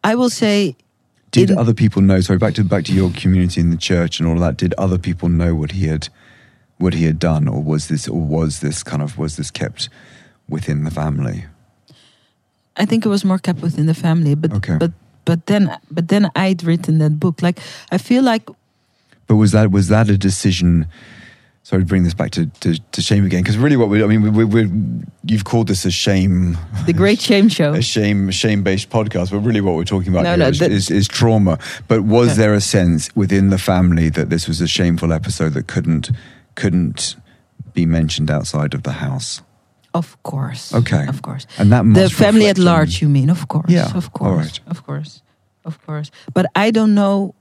[0.04, 0.76] I will say,
[1.32, 2.22] Did In- other people know?
[2.22, 4.58] Sorry, back to back to your community in the church and all that.
[4.58, 6.10] Did other people know what he had
[6.78, 9.90] what he had done, or was this or was this kind of was this kept
[10.48, 11.46] within the family?
[12.78, 14.78] I think it was more kept within the family, but Okay.
[14.80, 14.92] but
[15.30, 17.42] but then but then I'd written that book.
[17.42, 17.60] Like
[17.92, 18.50] I feel like
[19.28, 20.88] But was that was that a decision?
[21.64, 24.08] Sorry to bring this back to, to, to shame again, because really, what we I
[24.08, 24.62] mean, we, we,
[25.32, 26.58] you've called this a shame,
[26.88, 27.74] the Great Shame Show.
[27.74, 30.60] a shame shame based podcast, but really, what we're talking about No, here no, is,
[30.60, 31.60] that- is, is trauma.
[31.88, 35.68] But was there a sense within the family that this was a shameful episode that
[35.68, 36.10] couldn't
[36.56, 37.16] couldn't
[37.74, 39.42] be mentioned outside of the house?
[39.94, 40.74] Of course.
[40.74, 41.06] Okay.
[41.08, 41.48] Of course.
[41.58, 43.30] And that the family at large, you mean?
[43.30, 43.72] Of course.
[43.72, 44.38] Yeah, Of course.
[44.46, 44.60] right.
[44.68, 45.22] Of course.
[45.66, 46.12] Of course.
[46.34, 47.34] But I don't know.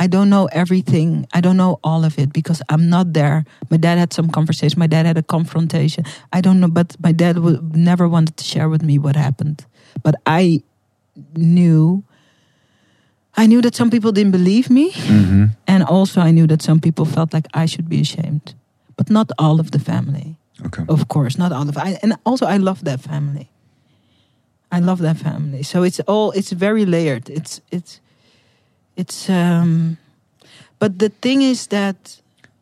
[0.00, 1.26] I don't know everything.
[1.34, 3.44] I don't know all of it because I'm not there.
[3.68, 4.78] My dad had some conversation.
[4.78, 6.04] My dad had a confrontation.
[6.32, 9.66] I don't know, but my dad would never wanted to share with me what happened.
[10.02, 10.62] But I
[11.34, 12.04] knew.
[13.36, 16.80] I knew that some people didn't believe me, hmm and also I knew that some
[16.80, 18.54] people felt like I should be ashamed,
[18.96, 20.36] but not all of the family.
[20.66, 20.84] Okay.
[20.88, 23.48] Of course, not all of I and also I love that family.
[24.70, 25.62] I love that family.
[25.62, 27.30] So it's all it's very layered.
[27.30, 28.00] It's it's
[28.96, 29.98] it's um
[30.78, 32.20] but the thing is that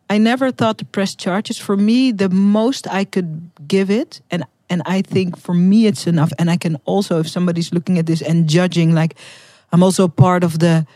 [0.09, 1.59] I never thought to press charges.
[1.59, 6.07] For me, the most I could give it and and I think for me it's
[6.07, 6.33] enough.
[6.39, 9.17] And I can also if somebody's looking at this and judging like
[9.73, 10.87] I'm also part of the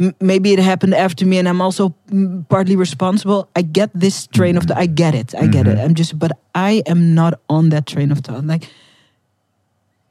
[0.00, 3.48] m- maybe it happened after me and I'm also mm, partly responsible.
[3.56, 4.78] I get this train of thought.
[4.78, 5.34] I get it.
[5.34, 5.78] I get it.
[5.78, 8.44] I'm just but I am not on that train of thought.
[8.46, 8.68] Like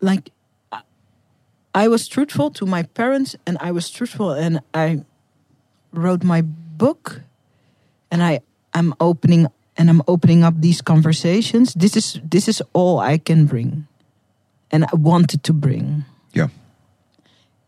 [0.02, 0.32] like
[0.72, 0.84] I-
[1.76, 5.04] I was truthful to my parents and I was truthful and I
[5.94, 6.42] wrote my
[6.78, 7.22] book
[8.12, 8.42] and I
[8.74, 9.48] I'm opening
[9.78, 11.74] and I'm opening up these conversations.
[11.74, 13.88] This is this is all I can bring
[14.72, 16.06] and I wanted to bring.
[16.34, 16.50] Yeah.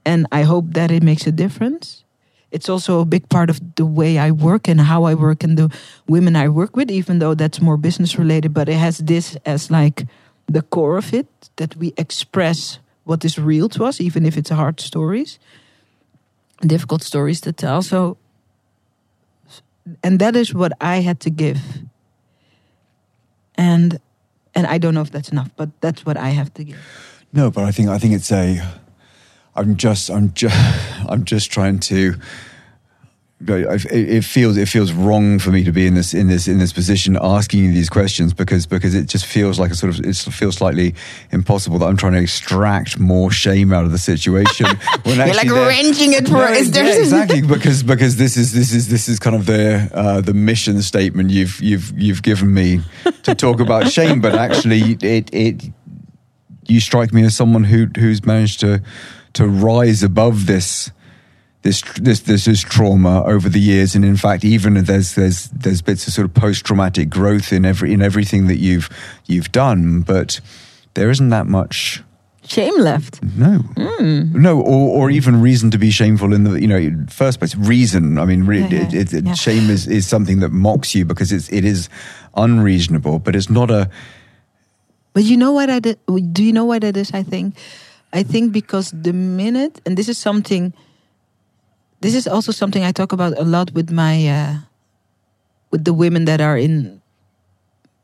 [0.05, 2.03] And I hope that it makes a difference.
[2.51, 5.57] It's also a big part of the way I work and how I work and
[5.57, 5.69] the
[6.07, 9.69] women I work with, even though that's more business related, but it has this as
[9.69, 10.07] like
[10.47, 11.27] the core of it
[11.57, 15.39] that we express what is real to us, even if it's hard stories,
[16.61, 17.81] difficult stories to tell.
[17.81, 18.17] So,
[20.03, 21.61] and that is what I had to give.
[23.55, 23.99] And
[24.55, 26.79] and I don't know if that's enough, but that's what I have to give.
[27.31, 28.61] No, but I think I think it's a.
[29.59, 30.55] I'm just I'm just
[31.09, 32.15] I'm just trying to.
[33.41, 36.59] It it feels it feels wrong for me to be in this in this in
[36.59, 40.05] this position asking you these questions because because it just feels like a sort of
[40.05, 40.93] it feels slightly
[41.31, 44.65] impossible that I'm trying to extract more shame out of the situation.
[45.03, 48.73] when You're like wrenching it for No, is yeah, exactly because because this is this
[48.73, 52.81] is this is kind of the uh, the mission statement you've you've you've given me
[53.23, 55.63] to talk about shame, but actually it it
[56.67, 58.81] you strike me as someone who who's managed to
[59.33, 60.91] to rise above this
[61.61, 65.81] this this this is trauma over the years, and in fact, even there's there's there's
[65.81, 68.89] bits of sort of post traumatic growth in every in everything that you've
[69.25, 70.39] you've done, but
[70.93, 72.01] there isn't that much.
[72.47, 73.21] shame left.
[73.21, 74.41] No, hmm.
[74.41, 77.55] no, or, or even reason to be shameful in the you know first place.
[77.55, 79.33] Reason, I mean, re- Yeah, yeah, it, it, yeah.
[79.33, 81.89] shame is, is something that mocks you because it's it is
[82.35, 83.89] unreasonable, but it's not a
[85.13, 85.99] But you know what I did?
[86.31, 87.11] Do you know what it is?
[87.13, 87.55] I think,
[88.13, 90.73] I think because the minute, and this is something,
[92.01, 94.55] this is also something I talk about a lot with my, uh,
[95.71, 97.01] with the women that are in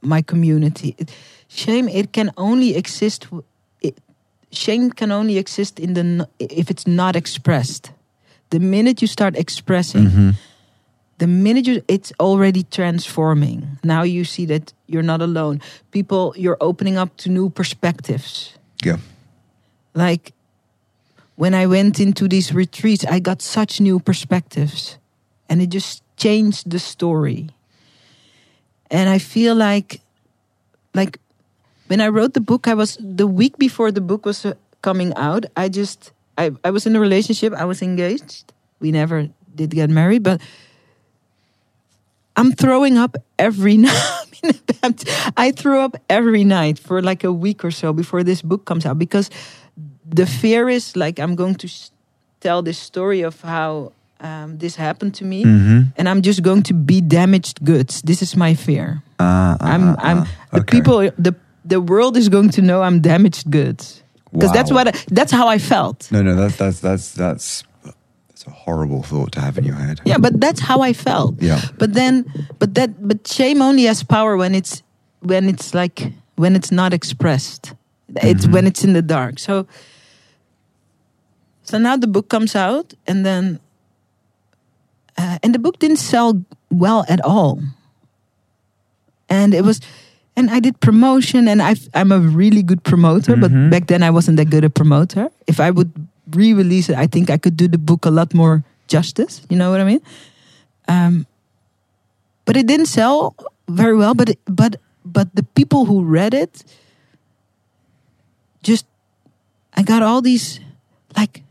[0.01, 0.95] my community.
[0.97, 1.11] It-
[1.47, 3.27] shame it can only exist.
[3.81, 3.97] It,
[4.51, 7.91] shame can only exist in the if it's not expressed.
[8.49, 10.35] The minute you start expressing,
[11.17, 15.61] the minute you it's already transforming now you see that you're not alone
[15.91, 18.53] people you're opening up to new perspectives
[18.83, 18.97] yeah
[19.95, 20.33] like
[21.35, 24.97] when i went into these retreats i got such new perspectives.
[25.47, 27.49] And it just changed the story.
[28.91, 30.01] And i feel like
[30.93, 31.19] like
[31.87, 35.13] when i wrote the book i was the week before the book was uh, coming
[35.15, 37.53] out i just i, I was in a relationship.
[37.53, 38.53] I was engaged.
[38.79, 40.41] We never did get married but
[42.35, 44.25] I'm throwing up every night.
[45.37, 48.85] I threw up every night for like a week or so before this book comes
[48.85, 49.29] out because
[50.05, 51.67] the fear is like I'm going to
[52.39, 56.73] tell this story of how um, this happened to me, and I'm just going to
[56.73, 58.01] be damaged goods.
[58.01, 59.01] This is my fear.
[59.19, 60.27] Ah, I'm, ah, I'm ah.
[60.51, 60.77] the Okay.
[60.77, 64.91] people, the the world is going to know I'm damaged goods because that's what I,
[65.11, 66.11] that's how I felt.
[66.11, 67.63] No, no, that's that's that's that's
[68.27, 70.01] that's a horrible thought to have in your head.
[70.05, 71.41] Yeah, but that's how I felt.
[71.41, 71.61] Yeah.
[71.77, 72.25] But then,
[72.59, 74.83] but that, but shame only has power when it's
[75.21, 77.73] when it's like when it's not expressed.
[78.21, 79.39] It's when it's in the dark.
[79.39, 79.67] So,
[81.65, 83.59] so now the book comes out, and then,
[85.17, 87.59] uh, and the book didn't sell well at all.
[89.27, 89.81] And it was,
[90.37, 94.11] and I did promotion, and I I'm a really good promoter, but back then I
[94.11, 95.29] wasn't that good a promoter.
[95.47, 95.89] If I would
[96.29, 99.41] re-release it, I think I could do the book a lot more justice.
[99.49, 100.01] You know what I mean?
[100.87, 101.25] Um,
[102.45, 103.33] but it didn't sell
[103.67, 104.13] very well.
[104.13, 106.63] But but but the people who read it,
[108.61, 108.85] just
[109.73, 110.59] I got all these
[111.17, 111.44] like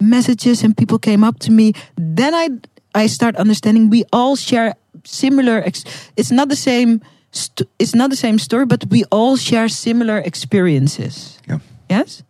[0.00, 1.72] messages, and people came up to me.
[1.96, 2.48] Then I
[2.94, 4.74] I start understanding we all share
[5.04, 5.62] similar.
[5.64, 5.84] Ex-
[6.16, 7.00] it's not the same.
[7.32, 11.38] St- it's not the same story, but we all share similar experiences.
[11.48, 11.58] Yeah.
[11.90, 12.22] Yes.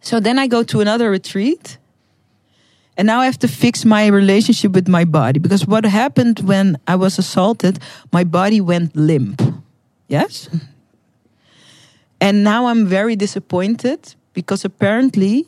[0.00, 1.78] So then I go to another retreat.
[2.96, 6.78] And now I have to fix my relationship with my body because what happened when
[6.88, 7.78] I was assaulted,
[8.12, 9.40] my body went limp.
[10.08, 10.48] Yes?
[12.20, 15.46] And now I'm very disappointed because apparently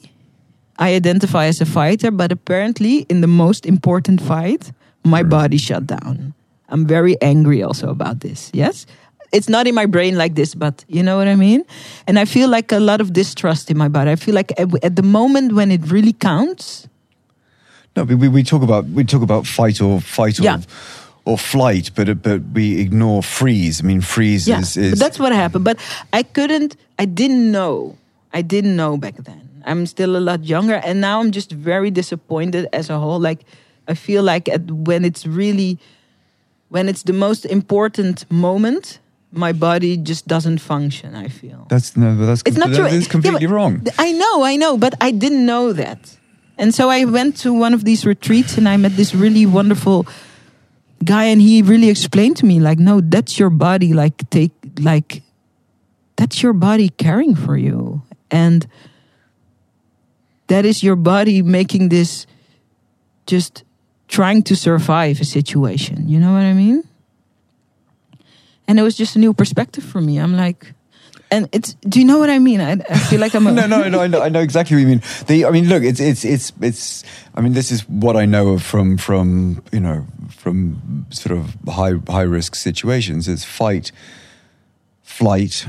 [0.80, 4.72] I identify as a fighter, but apparently in the most important fight,
[5.04, 6.34] my body shut down.
[6.68, 8.50] I'm very angry also about this.
[8.52, 8.86] Yes?
[9.32, 11.64] it's not in my brain like this, but you know what I mean?
[12.06, 14.10] And I feel like a lot of distrust in my body.
[14.10, 16.88] I feel like at, the moment when it really counts,
[17.96, 20.60] No, we, we, we talk about we talk about fight or fight or Yeah.
[21.24, 23.80] or flight, but but we ignore freeze.
[23.82, 25.64] I mean, freeze yeah, is, is that's what happened.
[25.64, 25.78] But
[26.12, 27.96] I couldn't, I didn't know.
[28.32, 29.49] I didn't know back then.
[29.64, 33.20] I'm still a lot younger, and now I'm just very disappointed as a whole.
[33.20, 33.40] Like,
[33.88, 35.78] I feel like at, when it's really,
[36.68, 39.00] when it's the most important moment,
[39.32, 41.14] my body just doesn't function.
[41.14, 42.86] I feel that's no, that's it's not true.
[42.86, 43.86] Is completely but wrong.
[43.98, 46.16] I know, I know, but I didn't know that.
[46.58, 50.06] And so I went to one of these retreats and I met this really wonderful
[51.02, 55.22] guy and he really explained to me like no, that's your body like take like
[56.16, 58.66] that's your body caring for you and
[60.50, 62.26] that is your body making this
[63.26, 63.62] just
[64.08, 66.08] trying to survive a situation.
[66.08, 66.82] You know what I mean?
[68.66, 70.18] And it was just a new perspective for me.
[70.18, 70.74] I'm like,
[71.30, 71.74] and it's.
[71.88, 72.60] Do you know what I mean?
[72.60, 73.46] I, I feel like I'm.
[73.46, 75.02] A, no, no, no, I know, I know exactly what you mean.
[75.28, 77.04] The, I mean, look, it's, it's, it's, it's.
[77.36, 81.54] I mean, this is what I know of from, from, you know, from sort of
[81.68, 83.28] high, high risk situations.
[83.28, 83.92] It's fight,
[85.02, 85.66] flight,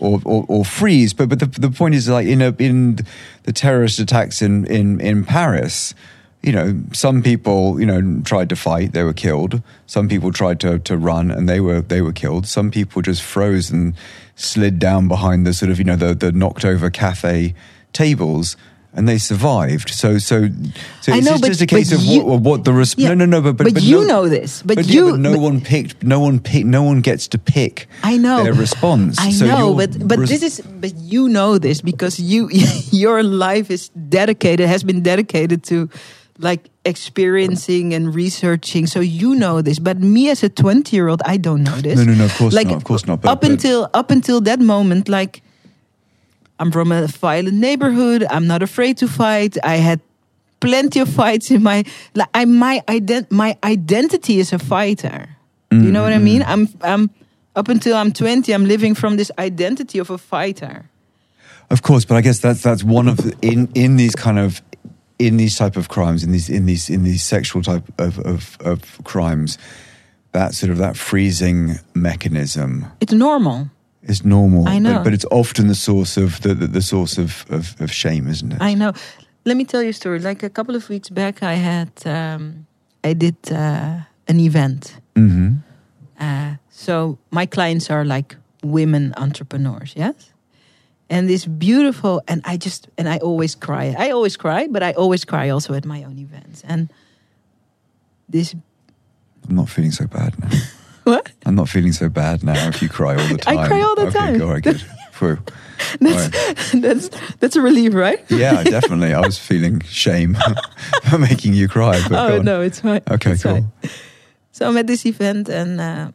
[0.00, 1.12] or, or, or freeze.
[1.12, 2.98] But, but the, the point is, like in a, in
[3.44, 5.94] the terrorist attacks in, in, in Paris.
[6.40, 9.60] You know, some people, you know, tried to fight; they were killed.
[9.86, 12.46] Some people tried to, to run, and they were they were killed.
[12.46, 13.94] Some people just froze and
[14.36, 17.54] slid down behind the sort of you know the, the knocked over cafe
[17.92, 18.56] tables
[18.98, 19.88] and they survived.
[19.90, 20.48] So so
[21.00, 23.14] so it's know, just, but- just a case of you- what, what the res- Yeah,
[23.14, 25.32] no no no but but, but but you no, know this, but yeah, you- no
[25.32, 28.42] but- one picked no one picked no one gets to pick I know.
[28.44, 29.16] their response.
[29.18, 32.48] I So know, but but res- this is but you know this because you
[32.92, 35.88] your life is dedicated has been dedicated to
[36.40, 38.86] like experiencing and researching.
[38.86, 41.98] So you know this, but me as a twenty year old, I don't know this.
[41.98, 44.40] No, no, no, of course like, not, of course not, but- up until up until
[44.42, 45.42] that moment, like
[46.58, 48.26] I'm from a violent neighborhood.
[48.30, 49.56] I'm not afraid to fight.
[49.62, 50.00] I had
[50.60, 55.28] plenty of fights in my like I my ident my identity is a fighter.
[55.70, 56.40] Do you know what I mean?
[56.40, 56.82] Mm-hmm.
[56.82, 57.10] I'm I'm
[57.54, 60.88] up until I'm 20, I'm living from this identity of a fighter.
[61.70, 64.62] Of course, but I guess that's that's one of the, in in these kind of
[65.18, 68.56] in these type of crimes in these in these in these sexual type of of,
[68.60, 69.58] of crimes,
[70.32, 73.68] that sort of that freezing mechanism It's normal.
[74.08, 74.68] Is normal.
[74.68, 74.94] I know.
[74.94, 78.30] but, but it's often the source of the the, the source of, of of shame,
[78.30, 78.60] isn't it?
[78.60, 78.92] I know.
[79.44, 80.18] Let me tell you a story.
[80.18, 82.66] Like a couple of weeks back, I had um,
[83.04, 85.00] I did uh, an event.
[85.16, 85.56] hmm
[86.20, 90.32] Uh, so my clients are like women entrepreneurs, yes.
[91.10, 93.94] And this beautiful, and I just and I always cry.
[93.98, 96.64] I always cry, but I always cry also at my own events.
[96.64, 96.88] And
[98.32, 98.54] this
[99.48, 100.50] I'm not feeling so bad now.
[101.08, 101.30] what?
[101.46, 102.68] I'm not feeling so bad now.
[102.68, 103.58] If you cry all the time.
[103.64, 104.48] I cry all the okay, time.
[104.48, 104.82] Right, good.
[106.00, 107.08] That's that's
[107.40, 108.18] that's a relief, right?
[108.30, 109.14] Yeah, definitely.
[109.14, 110.36] I was feeling shame
[111.10, 112.00] for making you cry.
[112.08, 113.00] But oh no, it's fine.
[113.10, 113.52] Okay, It's cool.
[113.52, 113.90] fine.
[114.52, 116.10] So I'm at this event, and uh,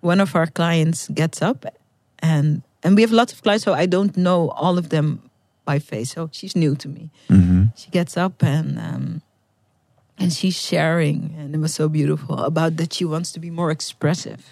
[0.00, 1.66] one of our clients gets up,
[2.22, 5.18] and and we have lots of clients, so I don't know all of them
[5.64, 6.10] by face.
[6.12, 7.10] So she's new to me.
[7.28, 9.22] hmm She gets up and um,
[10.18, 13.70] and she's sharing, and it was so beautiful about that she wants to be more
[13.70, 14.44] expressive,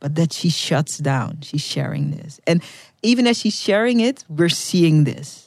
[0.00, 1.38] but that she shuts down.
[1.42, 2.62] She's sharing this, and
[3.02, 5.46] even as she's sharing it, we're seeing this.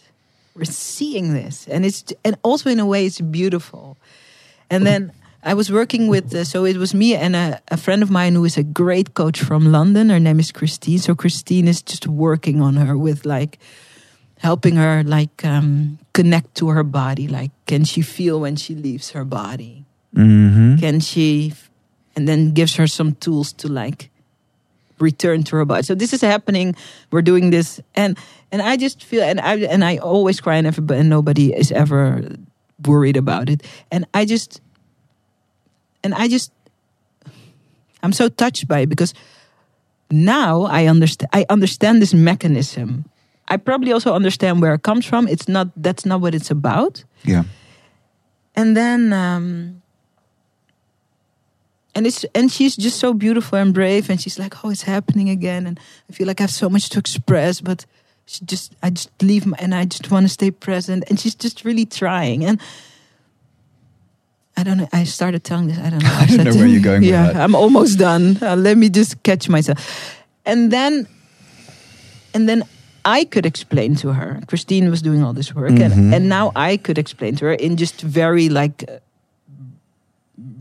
[0.55, 3.97] We're seeing this, and it's and also in a way it's beautiful.
[4.69, 5.11] And then
[5.43, 8.35] I was working with, uh, so it was me and a, a friend of mine
[8.35, 10.09] who is a great coach from London.
[10.09, 10.99] Her name is Christine.
[10.99, 13.57] So Christine is just working on her with like
[14.41, 17.27] helping her like um, connect to her body.
[17.27, 19.85] Like, can she feel when she leaves her body?
[20.13, 21.53] hmm Can she,
[22.15, 24.09] and then gives her some tools to like
[24.99, 25.83] return to her body.
[25.83, 26.75] So this is happening.
[27.11, 28.17] We're doing this, and
[28.51, 31.71] and I just feel, and I and I always cry, and everybody, and nobody is
[31.71, 32.21] ever
[32.85, 33.63] worried about it.
[33.91, 34.61] And I just,
[36.03, 36.51] and I just,
[38.03, 39.13] I'm so touched by it because
[40.09, 41.29] now I understand.
[41.33, 43.05] I understand this mechanism.
[43.51, 45.27] I probably also understand where it comes from.
[45.27, 45.67] It's not.
[45.75, 47.03] That's not what it's about.
[47.23, 47.43] Yeah.
[48.55, 49.81] And then, um,
[51.93, 55.29] and it's and she's just so beautiful and brave, and she's like, "Oh, it's happening
[55.29, 55.77] again," and
[56.09, 57.85] I feel like I have so much to express, but
[58.25, 61.35] she just, I just leave, my, and I just want to stay present, and she's
[61.35, 62.59] just really trying, and.
[64.57, 64.87] I don't know.
[64.91, 65.79] I started telling this.
[65.79, 66.09] I don't know.
[66.19, 67.41] I don't know where you're going with yeah, that.
[67.41, 68.37] I'm almost done.
[68.41, 69.79] Uh, let me just catch myself.
[70.45, 71.07] And then,
[72.33, 72.63] and then
[73.03, 74.41] I could explain to her.
[74.47, 75.81] Christine was doing all this work, Mhm.
[75.91, 78.99] and, and now I could explain to her in just very like uh,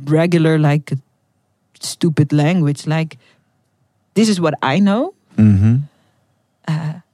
[0.04, 0.92] regular, like
[1.80, 2.86] stupid language.
[2.86, 3.18] Like
[4.14, 5.12] this is what I know.
[5.36, 5.76] Mm-hmm.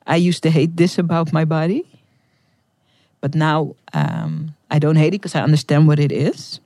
[0.08, 1.82] I used to hate this about my body,
[3.20, 6.60] but now um, I don't hate it because I understand what it is.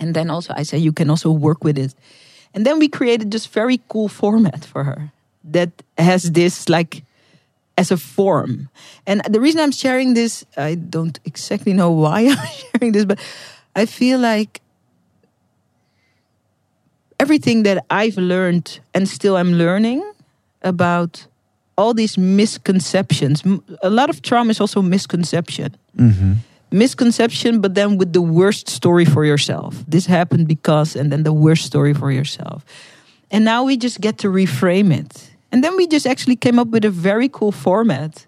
[0.00, 1.94] And then also I say you can also work with it.
[2.52, 5.12] And then we created this very cool format for her
[5.52, 7.04] that has this like
[7.76, 8.68] as a form.
[9.06, 13.18] And the reason I'm sharing this, I don't exactly know why I'm sharing this, but
[13.74, 14.60] I feel like
[17.18, 20.02] everything that I've learned and still I'm learning
[20.62, 21.26] about
[21.78, 23.42] all these misconceptions.
[23.82, 25.76] A lot of trauma is also misconception.
[25.96, 26.32] Mm-hmm.
[26.70, 29.84] Misconception, but then with the worst story for yourself.
[29.86, 32.64] This happened because, and then the worst story for yourself.
[33.30, 35.31] And now we just get to reframe it.
[35.52, 38.26] And then we just actually came up with a very cool format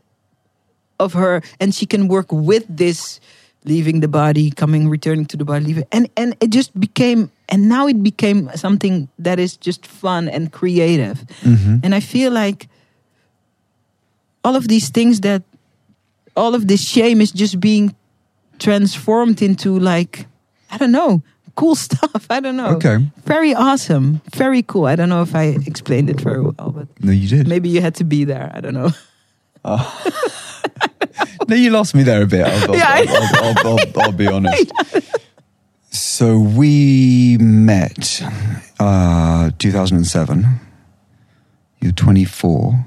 [1.01, 3.19] of her, and she can work with this
[3.65, 5.85] leaving the body, coming, returning to the body, leaving.
[5.91, 10.53] And, and it just became, and now it became something that is just fun and
[10.53, 11.25] creative.
[11.41, 11.79] Mm-hmm.
[11.83, 12.69] And I feel like
[14.45, 15.43] all of these things that
[16.37, 17.97] all of this shame is just being
[18.59, 20.27] transformed into like
[20.71, 21.23] I don't know,
[21.55, 22.27] cool stuff.
[22.31, 22.77] I don't know.
[22.77, 22.99] Okay.
[23.25, 24.21] Very awesome.
[24.35, 24.87] Very cool.
[24.87, 27.47] I don't know if I explained it very well, but No, you did.
[27.49, 28.51] maybe you had to be there.
[28.55, 28.91] I don't know.
[31.49, 32.47] No, you lost me there a bit.
[32.47, 33.05] I'll, I'll, Yeah,
[33.65, 34.73] I'll, I'll be honest.
[35.91, 38.23] So we met
[38.81, 40.47] uh, 2007.
[41.81, 42.87] You're 24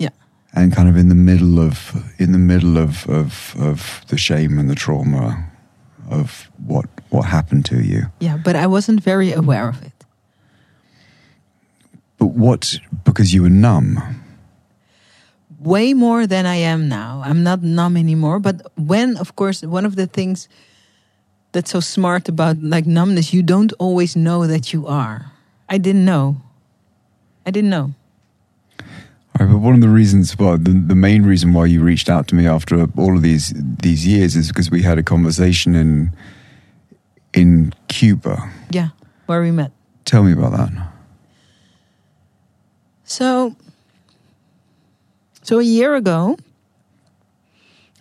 [0.00, 0.08] Yeah.
[0.52, 4.58] and kind of in the middle of in the middle of, of, of the shame
[4.58, 5.48] and the trauma
[6.10, 8.06] of what what happened to you.
[8.20, 9.92] Yeah, but I wasn't very aware of it.
[12.18, 13.98] But what because you were numb.
[15.60, 17.22] way more than I am now.
[17.24, 18.40] I'm not numb anymore.
[18.40, 20.48] But when, of course, one of the things
[21.52, 25.32] that's so smart about like numbness, you don't always know that you are.
[25.68, 26.36] I didn't know.
[27.46, 27.94] I didn't know.
[29.38, 32.10] All right, but one of the reasons, well, the, the main reason why you reached
[32.10, 35.74] out to me after all of these these years is because we had a conversation
[35.74, 36.12] in
[37.34, 38.50] in Cuba.
[38.70, 38.90] Yeah,
[39.26, 39.72] where we met.
[40.04, 40.70] Tell me about that.
[43.04, 43.54] So,
[45.42, 46.36] so a year ago,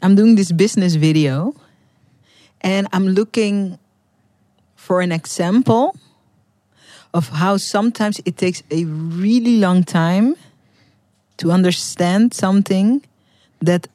[0.01, 1.53] I'm doing this business video,
[2.61, 3.77] and I'm looking
[4.75, 5.95] for an example
[7.13, 10.35] of how sometimes it takes a really long time
[11.37, 13.03] to understand something
[13.61, 13.87] that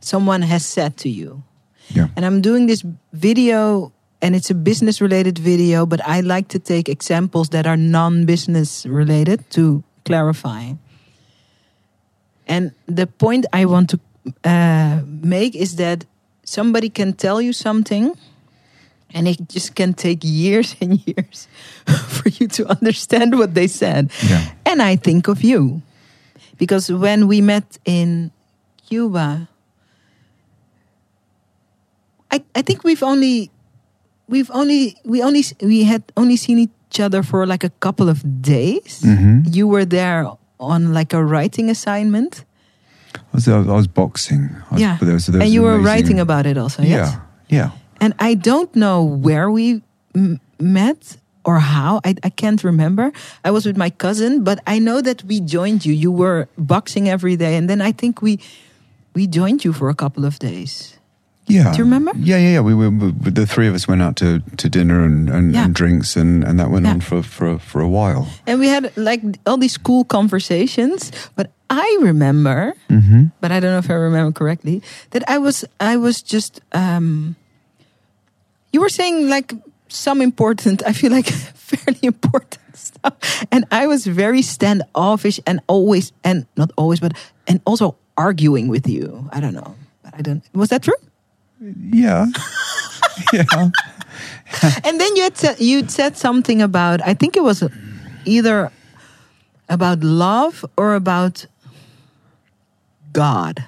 [0.00, 1.42] someone has said to you.
[1.88, 2.08] Yeah.
[2.16, 3.92] And I'm doing this video,
[4.22, 8.24] and it's a business related video, but I like to take examples that are non
[8.24, 10.74] business related to clarify.
[12.46, 14.00] And the point I want to
[14.44, 16.06] uh, make is that
[16.44, 18.16] somebody can tell you something,
[19.12, 21.48] and it just can take years and years
[21.86, 24.12] for you to understand what they said.
[24.22, 24.52] Yeah.
[24.64, 25.82] And I think of you.
[26.58, 28.30] Because when we met in
[28.86, 29.48] Cuba,
[32.30, 33.50] I, I think we've only
[34.28, 38.22] we've only we only we had only seen each other for like a couple of
[38.42, 39.02] days.
[39.02, 39.54] Mhm.
[39.54, 40.26] You were there
[40.58, 42.44] on like a writing assignment.
[43.14, 44.48] I was, I was boxing.
[44.70, 44.96] I was- yeah.
[45.00, 46.82] there was- there was and you were amazing- writing about it also.
[46.82, 47.12] Yes.
[47.48, 47.58] Yeah.
[47.58, 47.70] Yeah.
[48.00, 49.82] And I don't know where we
[50.14, 52.00] m- met or how.
[52.04, 53.12] I, I can't remember.
[53.44, 55.92] I was with my cousin, but I know that we joined you.
[55.94, 57.56] You were boxing every day.
[57.56, 58.38] And then I think we
[59.14, 60.98] we joined you for a couple of days.
[61.46, 61.72] Yeah.
[61.72, 62.12] Do you remember?
[62.16, 62.60] Yeah, yeah, yeah.
[62.60, 65.64] We were we- the three of us went out to, to dinner and, and, Yeah.
[65.64, 66.92] and drinks, and, and that went Yeah.
[66.92, 68.28] on for, for for a while.
[68.46, 71.10] And we had like all these cool conversations.
[71.34, 73.24] But I remember, Mm-hmm.
[73.40, 77.34] but I don't know if I remember correctly, that I was I was just um
[78.72, 79.52] you were saying like
[79.88, 83.14] some important, I feel like fairly important stuff.
[83.50, 87.12] And I was very standoffish and always and not always, but
[87.46, 89.28] and also arguing with you.
[89.32, 89.74] I don't know.
[90.02, 90.96] But I don't was that true?
[91.62, 92.26] Yeah.
[93.32, 93.70] yeah.
[94.84, 97.62] and then you had you said something about I think it was
[98.24, 98.72] either
[99.68, 101.46] about love or about
[103.12, 103.64] God.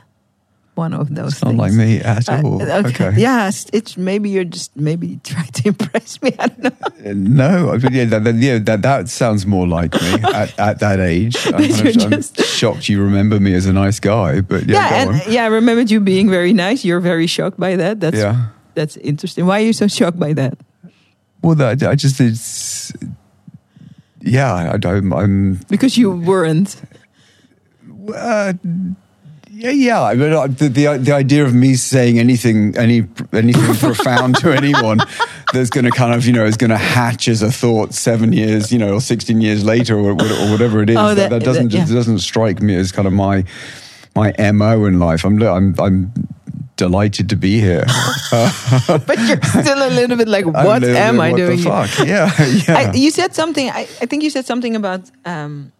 [0.75, 1.41] One of those.
[1.41, 1.59] Not things.
[1.59, 2.61] like me at Uh, all.
[2.63, 3.13] okay.
[3.17, 6.33] Yes, it's maybe you're just maybe trying to impress me.
[6.39, 6.65] I don't
[7.39, 7.71] know.
[7.71, 11.37] Uh, No, yeah, that, yeah, that that sounds more like me at, at that age.
[11.47, 14.41] I'm, That kind of- you're I'm just- shocked you remember me as a nice guy,
[14.41, 16.85] but yeah, Yeah, and yeah, I remembered you being very nice.
[16.85, 18.01] You're very shocked by that.
[18.01, 18.47] That's yeah.
[18.75, 19.47] that's interesting.
[19.47, 20.59] Why are you so shocked by that?
[21.43, 22.93] Well, that, I just it's
[24.27, 26.75] yeah, I, I'm, I'm Because you weren't.
[28.17, 28.55] uh,
[29.55, 30.03] yeah, yeah.
[30.03, 34.53] I mean, uh, the, the the idea of me saying anything any anything profound to
[34.53, 34.99] anyone
[35.53, 38.33] that's going to kind of you know is going to hatch as a thought seven
[38.33, 40.97] years you know or sixteen years later or, or whatever it is.
[40.97, 41.95] Oh, that, that- that doesn't that- yeah.
[41.95, 43.45] doesn't strike me as kind of my
[44.17, 45.25] my mo in life.
[45.25, 46.13] I'm I'm I'm
[46.77, 47.85] delighted to be here.
[48.31, 51.59] but you're still a little bit like, what little am I what doing?
[51.61, 51.91] Fuck?
[52.05, 52.77] Yeah, yeah.
[52.77, 53.71] I, you said something.
[53.71, 55.73] I, I think you said something about um,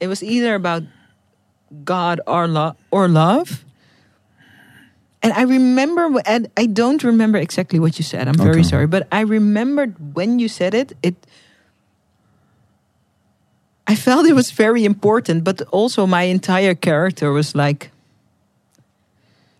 [0.00, 0.82] it was either about
[1.84, 3.64] God or love or love.
[5.22, 8.26] And I remember, and I don't remember exactly what you said.
[8.26, 8.68] I'm very Okay.
[8.68, 10.96] sorry, but I remembered when you said it.
[11.02, 11.14] It,
[13.86, 17.90] I felt it was very important, but also my entire character was like,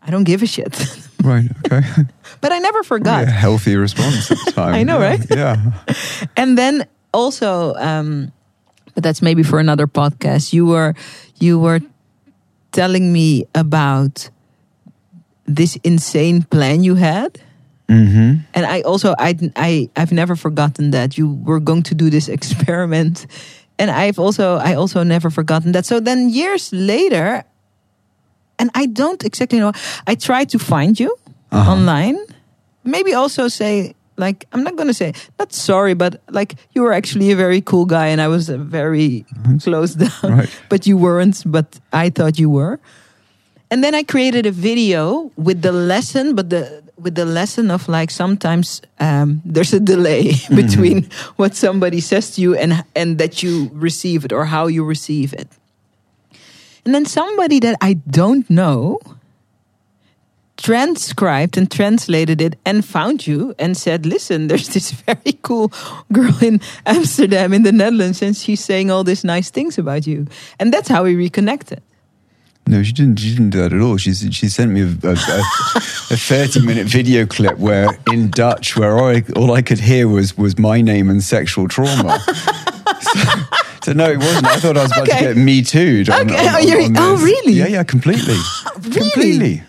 [0.02, 0.72] I don't give a shit.
[1.22, 1.50] right.
[1.66, 1.82] Okay.
[2.40, 3.26] but I never forgot.
[3.26, 4.74] Yeah, healthy response at the time.
[4.74, 5.26] I know, Yeah, right?
[5.30, 5.56] Yeah.
[6.36, 8.32] and then also um
[8.94, 10.94] but that's maybe for another podcast you were
[11.40, 11.80] you were
[12.72, 14.30] telling me about
[15.46, 17.40] this insane plan you had
[17.90, 18.46] Mm-hmm.
[18.54, 22.28] and i also i i i've never forgotten that you were going to do this
[22.38, 23.26] experiment
[23.80, 27.42] and i've also i also never forgotten that so then years later
[28.60, 29.72] and i don't exactly know
[30.06, 31.10] i tried to find you
[31.50, 31.72] Uh-huh.
[31.72, 32.14] online
[32.84, 37.30] maybe also say like i'm not gonna say not sorry but like you were actually
[37.32, 39.24] a very cool guy and i was uh, very
[39.62, 40.38] close down.
[40.38, 40.60] Right.
[40.68, 42.78] but you weren't but i thought you were.
[43.72, 47.88] And then i created a video with the lesson but the with the lesson of
[47.88, 53.42] like sometimes um, there's a delay between what somebody says to you and and that
[53.42, 55.48] you receive it or how you receive it.
[56.84, 58.98] And then somebody that i don't know
[60.62, 65.72] transcribed and translated it and found you and said, Listen, there's this very cool
[66.12, 70.26] girl in Amsterdam in the Netherlands and she's saying all these nice things about you.
[70.58, 71.82] And that's how we reconnected.
[72.66, 73.18] No, she didn't.
[73.18, 73.96] She didn't do that at all.
[73.96, 78.96] She she sent me a, a, a, thirty minute video clip where in Dutch, where
[78.96, 82.20] all I, all I could hear was was my name and sexual trauma.
[83.00, 83.20] so,
[83.82, 84.46] so no, it wasn't.
[84.46, 85.18] I thought I was about Okay.
[85.18, 86.04] to get me too.
[86.08, 86.36] Okay.
[86.38, 87.54] Oh, oh, really?
[87.54, 88.36] Yeah, yeah, completely,
[88.82, 89.00] Really?
[89.00, 89.62] completely.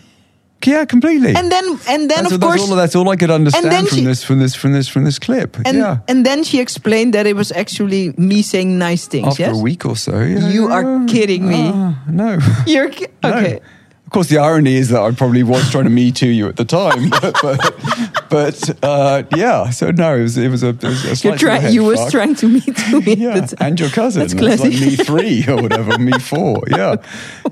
[0.66, 1.34] Yeah, completely.
[1.34, 3.98] And then and then that's, of that's course all, that's all I could understand from
[3.98, 5.56] she- this from this from this from this clip.
[5.66, 9.42] and yeah, and then she explained that it was actually me saying nice things, after
[9.42, 9.56] yes?
[9.58, 10.20] a week or so.
[10.20, 11.70] Yeah, You are kidding me.
[11.74, 12.38] Ah, no.
[12.66, 13.30] You're ki- No.
[13.30, 13.60] okay.
[14.06, 16.56] Of course, the irony is that I probably was trying to me too you at
[16.56, 19.70] the time, but but, but uh, yeah.
[19.70, 21.82] So no, it was it was a, it was a You're slight trying head you
[21.84, 22.10] was fuck.
[22.10, 23.14] trying to meet me.
[23.16, 24.20] Yeah, and your cousin.
[24.20, 26.62] That's It's like me three or whatever, me four.
[26.68, 26.96] Yeah,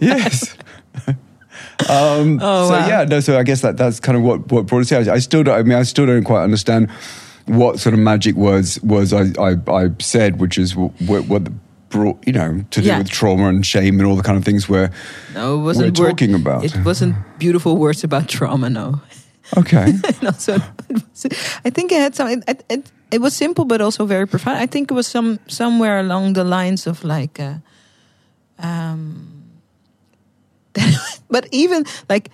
[0.00, 0.54] yes.
[1.88, 2.86] Um, Oh, so wow.
[2.88, 3.20] yeah, no.
[3.20, 5.10] So I guess that that's kind of what what brought us here.
[5.12, 5.58] I still don't.
[5.58, 6.90] I mean, I still don't quite understand
[7.46, 10.92] what sort of magic words was I I, I said, which is what,
[11.26, 11.48] what
[11.88, 12.98] brought you know to do Yeah.
[12.98, 14.90] with trauma and shame and all the kind of things where
[15.34, 16.64] No, it wasn't we're word- talking about.
[16.64, 19.00] It wasn't beautiful words about trauma, no.
[19.56, 19.94] okay.
[20.24, 20.54] also
[20.88, 21.26] it was,
[21.64, 24.58] I think it had some it, it, it, it was simple but also very profound.
[24.58, 27.54] I think it was some somewhere along the lines of like uh,
[28.58, 29.39] um
[31.30, 32.30] but even like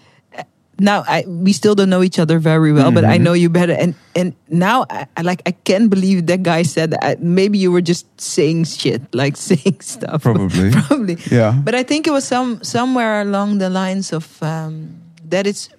[0.78, 3.12] now I we still don't know each other very well, but Mm-hmm.
[3.12, 3.72] I know you better.
[3.72, 7.22] And and now I, I like I can't believe that guy said that.
[7.22, 10.22] Maybe you were just saying shit, like saying stuff.
[10.22, 10.70] Probably.
[10.86, 11.16] probably.
[11.30, 11.52] Yeah.
[11.64, 15.00] But I think it was some somewhere along the lines of um,
[15.30, 15.70] that it's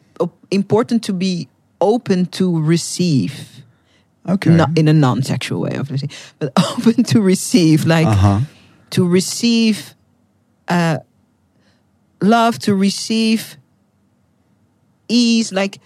[0.49, 1.47] important to be
[1.79, 3.61] open to receive,
[4.27, 4.49] Okay.
[4.49, 6.09] not in a non-sexual way, obviously,
[6.39, 8.39] but open to receive, like Uh huh.
[8.89, 9.93] to receive
[10.69, 10.97] uh,
[12.21, 13.57] love, to receive
[15.09, 15.51] ease.
[15.51, 15.79] Like,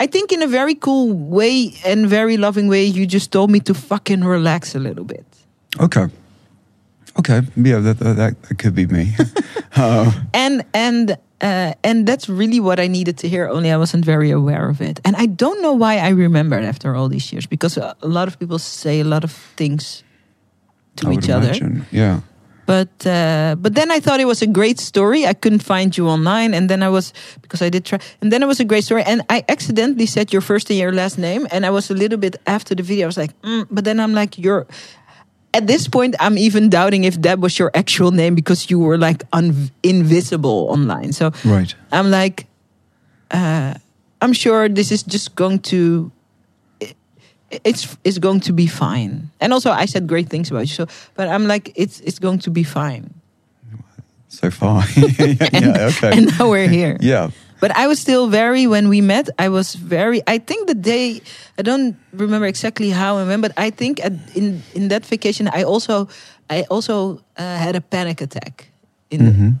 [0.00, 3.60] I think in a very cool way and very loving way, you just told me
[3.60, 5.24] to fucking relax a little bit.
[5.80, 6.06] Okay.
[7.18, 7.42] Okay.
[7.56, 9.14] Yeah, that, that, that could be me.
[9.76, 13.48] uh, And and uh, and that's really what I needed to hear.
[13.48, 16.64] Only I wasn't very aware of it, and I don't know why I remember it
[16.64, 17.46] after all these years.
[17.46, 20.02] Because a, lot of people say a lot of things
[20.96, 21.48] to I each other.
[21.48, 21.86] imagine.
[21.92, 22.20] Yeah.
[22.66, 25.26] But uh, but then I thought it was a great story.
[25.26, 27.12] I couldn't find you online, and then I was
[27.42, 29.02] because I did try, and then it was a great story.
[29.04, 32.18] And I accidentally said your first and your last name, and I was a little
[32.18, 33.06] bit after the video.
[33.06, 34.66] I was like, mm, but then I'm like, you're.
[35.56, 38.98] At this point, I'm even doubting if that was your actual name because you were
[38.98, 41.12] like un- invisible online.
[41.12, 41.72] So Right.
[41.92, 42.46] I'm like,
[43.30, 43.74] uh,
[44.20, 46.10] I'm sure this is just going to.
[47.54, 50.74] It- It's it's going to be fine, and also I said great things about you.
[50.74, 53.04] So, but I'm like, it's it's going to be fine.
[54.28, 54.82] So far.
[54.96, 56.10] yeah, yeah, okay.
[56.18, 56.96] And now we're here.
[57.00, 57.30] yeah.
[57.60, 59.28] But I was still very when we met.
[59.38, 60.20] I was very.
[60.26, 61.20] I think the day
[61.58, 65.48] I don't remember exactly how and when, but I think at, in in that vacation
[65.48, 66.08] I also
[66.50, 68.68] I also uh, had a panic attack
[69.10, 69.48] in Mm-hmm.
[69.48, 69.54] the,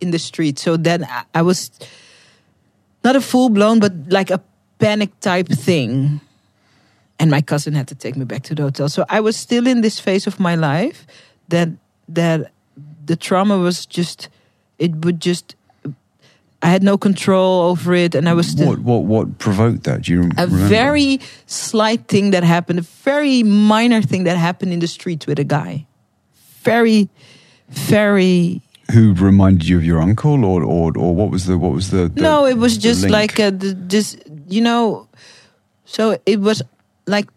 [0.00, 0.58] in the street.
[0.58, 1.70] So then I, I was
[3.04, 4.38] not a full blown, but like a
[4.78, 6.20] panic type thing.
[7.18, 8.88] And my cousin had to take me back to the hotel.
[8.88, 11.06] So I was still in this phase of my life
[11.48, 11.68] that
[12.08, 12.52] that
[13.04, 14.28] the trauma was just
[14.78, 15.56] it would just
[16.62, 20.02] I had no control over it, and I was still What what what provoked that?
[20.02, 20.68] Do you a remember?
[20.68, 25.38] very slight thing that happened, a very minor thing that happened in the street with
[25.38, 25.86] a guy.
[26.64, 27.08] Very,
[27.68, 28.62] very.
[28.92, 32.08] who reminded you of your uncle, or or or what was the what was the,
[32.08, 33.12] the no, it was just link?
[33.12, 34.16] like a, the, this,
[34.48, 35.06] you know.
[35.84, 36.62] So it was
[37.06, 37.28] like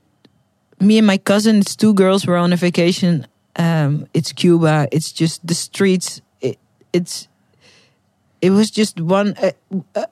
[0.79, 1.57] me and my cousin.
[1.59, 2.25] It's two girls.
[2.27, 3.27] We're on a vacation.
[3.55, 4.87] Um, it's Cuba.
[4.91, 6.21] It's just the streets.
[6.41, 6.57] It,
[6.93, 7.27] it's.
[8.41, 9.51] It was just one a,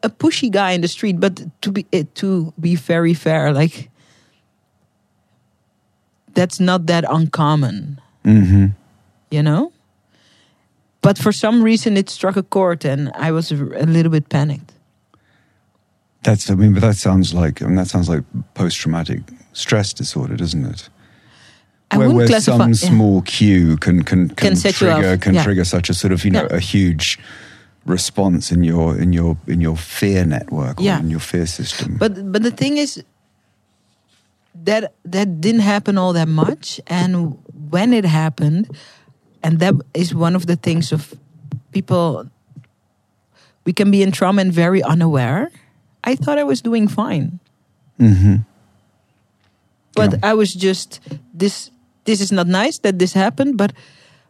[0.04, 3.90] a- pushy guy in the street, but to be it, to be very fair, like
[6.34, 8.74] that's not that uncommon, Mhm.
[9.32, 9.72] you know.
[11.02, 14.28] But for some reason, it struck a chord, and I was a a little bit
[14.30, 14.74] panicked.
[16.24, 18.24] That's I mean, but that sounds like I mean, that sounds like
[18.56, 19.22] post traumatic
[19.58, 20.90] stress disorder, doesn't it?
[21.90, 22.58] I where, wouldn't where classify.
[22.58, 22.90] some yeah.
[22.90, 25.44] small cue can can can, Can trigger can yeah.
[25.44, 26.58] trigger such a sort of you know Yeah.
[26.58, 27.18] a huge
[27.86, 31.00] response in your in your in your fear network or Yeah.
[31.00, 31.98] in your fear system.
[31.98, 33.04] But but the thing is
[34.66, 37.38] that that didn't happen all that much, and
[37.72, 38.68] when it happened,
[39.44, 41.14] and that is one of the things of
[41.72, 42.30] people.
[43.66, 45.52] We can be in trauma and very unaware.
[46.04, 47.40] I thought I was doing fine,
[48.00, 48.36] hmm
[49.98, 50.30] but Yeah.
[50.32, 51.00] I was just
[51.40, 51.72] this.
[52.06, 53.72] This is not nice that this happened, but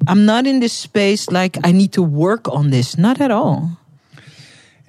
[0.10, 2.98] I'm not in this space like I need to work on this.
[2.98, 3.78] Not at all.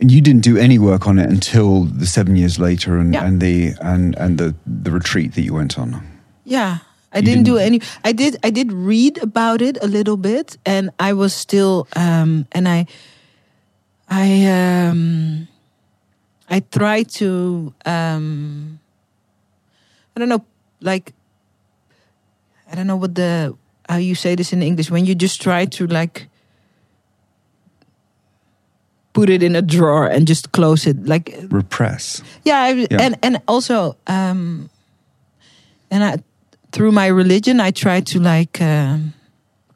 [0.00, 3.26] And you didn't do any work on it until the seven years later, and, Yeah.
[3.26, 6.00] and the and and the the retreat that you went on.
[6.46, 6.78] Yeah.
[7.12, 10.56] I didn't, do didn't- any I did I did read about it a little bit
[10.64, 12.86] and I was still um and I
[14.08, 15.48] I um
[16.48, 18.78] I tried to um
[20.14, 20.44] I don't know
[20.80, 21.12] like
[22.70, 23.54] I don't know what the
[23.88, 26.28] how you say this in English when you just try to like
[29.12, 32.22] put it in a drawer and just close it like Repress.
[32.44, 33.00] yeah, I, Yeah.
[33.00, 34.68] and and also um
[35.90, 36.16] and I,
[36.70, 39.14] through my religion i try to like um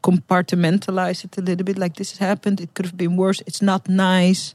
[0.02, 3.62] compartmentalize it a little bit like this has happened it could have been worse it's
[3.62, 4.54] not nice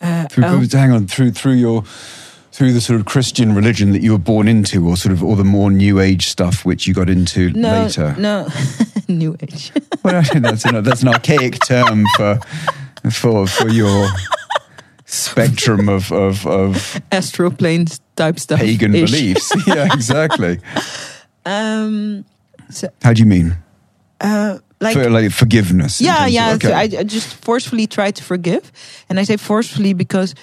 [0.00, 1.84] uh, Through, oh, Hang on, through through your
[2.54, 5.34] through the sort of Christian religion that you were born into, or sort of all
[5.34, 8.14] the more New Age stuff which you got into no later.
[8.16, 8.46] no
[9.08, 9.72] new age
[10.04, 12.38] Well, that's an, that's an archaic term for
[13.10, 14.06] for for your
[15.04, 19.52] spectrum of of, of astral planes type stuff pagan beliefs.
[19.66, 20.60] yeah, exactly.
[21.44, 22.24] um
[23.02, 23.56] How do you mean?
[24.20, 26.00] uh like for, like forgiveness.
[26.00, 26.68] in yeah of- yeah okay.
[26.68, 28.70] so I, I just forcefully try to forgive
[29.08, 30.34] and i say forcefully because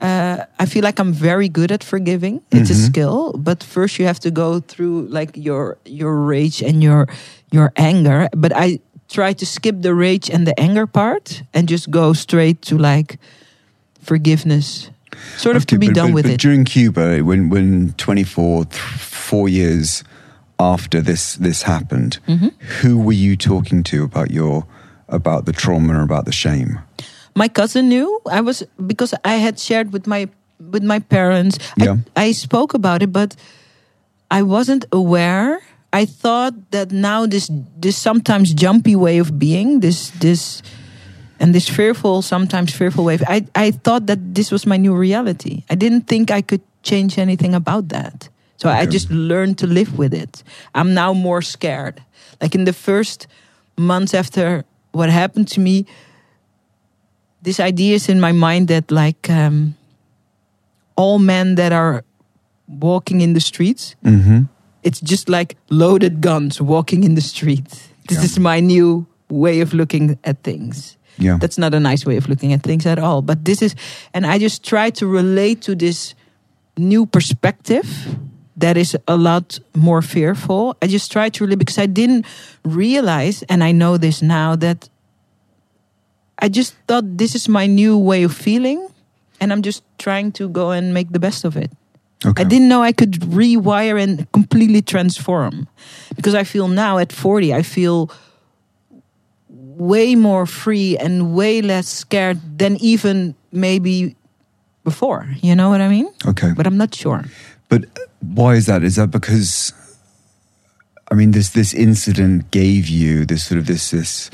[0.00, 2.86] uh, i feel like i'm very good at forgiving it's a Mhm.
[2.86, 7.06] skill but first you have to go through like your your rage and your
[7.50, 11.90] your anger but i try to skip the rage and the anger part and just
[11.90, 13.18] go straight to like
[14.02, 14.90] forgiveness
[15.36, 17.94] sort of Okay, to be but- done but- with but it During Cuba, when when
[17.96, 18.80] 24, th-
[19.28, 20.04] four years
[20.58, 22.50] after this this happened, Mhm.
[22.82, 24.64] who were you talking to about your
[25.08, 26.78] about the trauma and about the shame?
[27.34, 28.20] My cousin knew.
[28.30, 30.28] I was because i had shared with my
[30.70, 31.58] with my parents.
[31.76, 31.96] Yeah.
[32.16, 33.36] I, I spoke about it but
[34.30, 35.60] i wasn't aware.
[35.92, 37.50] I thought that now this
[37.80, 40.62] this sometimes jumpy way of being this this
[41.40, 45.64] and this fearful sometimes fearful way i i thought that this was my new reality.
[45.70, 48.28] I didn't think i could change anything about that.
[48.56, 50.42] So i just learned to live with it.
[50.74, 52.02] I'm now more scared.
[52.40, 53.26] Like in the first
[53.76, 55.86] months after what happened to me
[57.48, 59.74] this idea is in my mind that like um,
[60.96, 62.02] all men that are
[62.66, 64.40] walking in the streets Mm-hmm.
[64.82, 67.64] it's just like loaded guns walking in the street
[68.08, 68.24] this Yeah.
[68.24, 71.38] is my new way of looking at things Yeah.
[71.40, 73.74] that's not a nice way of looking at things at all but this is
[74.14, 76.14] and i just try to relate to this
[76.76, 77.86] new perspective
[78.60, 82.24] that is a lot more fearful i just try to really because i didn't
[82.64, 84.88] realize and i know this now that
[86.38, 88.86] i just thought this is my new way of feeling
[89.40, 91.70] and i'm just trying to go and make the best of it
[92.24, 92.42] okay.
[92.42, 95.68] I didn't know I could rewire and completely transform.
[96.16, 98.10] Because I feel now at 40, I feel
[99.48, 104.16] way more free and way less scared than even maybe
[104.84, 105.28] before.
[105.40, 106.08] You know what I mean?
[106.26, 106.52] Okay.
[106.56, 107.24] But I'm not sure.
[107.68, 108.82] But uh, why is that?
[108.82, 109.72] Is that because
[111.10, 114.30] I mean this this incident gave you this sort of this this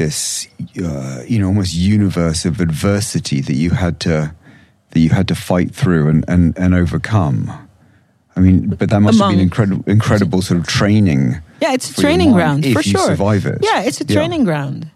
[0.00, 0.48] this
[0.82, 4.34] uh, you know almost universe of adversity that you had to
[4.90, 7.52] that you had to fight through and and, and overcome.
[8.36, 11.42] I mean, but that must have been incredible, incredible sort of training.
[11.60, 13.06] Yeah, it's a training ground for sure.
[13.06, 13.58] survive it.
[13.62, 14.16] Yeah, it's a Yeah.
[14.16, 14.90] training ground.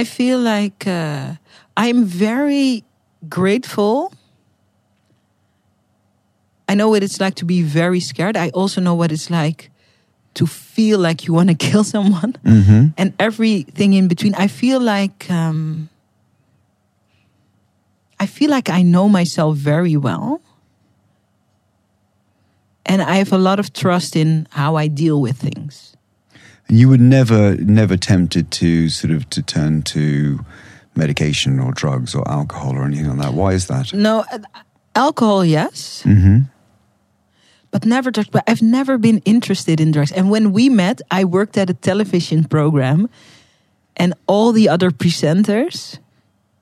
[0.00, 1.36] I feel like uh,
[1.76, 2.84] I'm very
[3.28, 4.12] grateful.
[6.68, 8.36] I know what it's like to be very scared.
[8.36, 9.70] I also know what it's like
[10.34, 14.34] to feel like you want to kill someone hmm and everything in between.
[14.34, 15.88] I feel like um,
[18.20, 20.40] I feel like I know myself very well,
[22.86, 25.96] and I have a lot of trust in how I deal with things.
[26.68, 30.44] And you were never, never tempted to sort of to turn to
[30.94, 33.34] medication or drugs or alcohol or anything like that.
[33.34, 33.92] Why is that?
[33.92, 34.38] No, uh,
[34.94, 36.42] alcohol, yes, hmm
[37.74, 38.30] but never drugs.
[38.30, 40.12] But I've never been interested in drugs.
[40.12, 43.10] And when we met, I worked at a television program,
[43.96, 45.98] and all the other presenters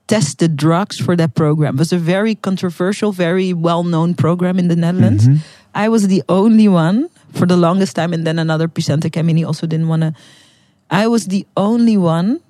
[0.07, 1.75] tested drugs for that program.
[1.75, 5.27] It was a very controversial, very well-known program in the Netherlands.
[5.27, 5.37] Mhm.
[5.75, 9.37] I was the only one for the longest time, and then another presenter came in.
[9.37, 10.13] He also didn't want to.
[10.89, 12.41] I was the only one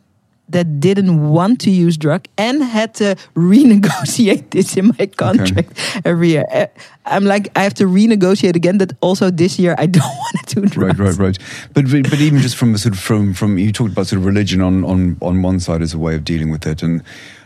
[0.53, 5.73] that didn't want to use drug and had to renegotiate this in my contract
[6.05, 6.45] every year.
[6.49, 6.67] Eh,
[7.05, 8.77] I'm like, I have to renegotiate again.
[8.77, 10.99] That also this year I don't want to do drugs.
[10.99, 11.37] Right, right, right.
[11.73, 14.25] But but even just from a sort of from from you talked about sort of
[14.25, 17.03] religion on on on one side as a way of dealing with it, and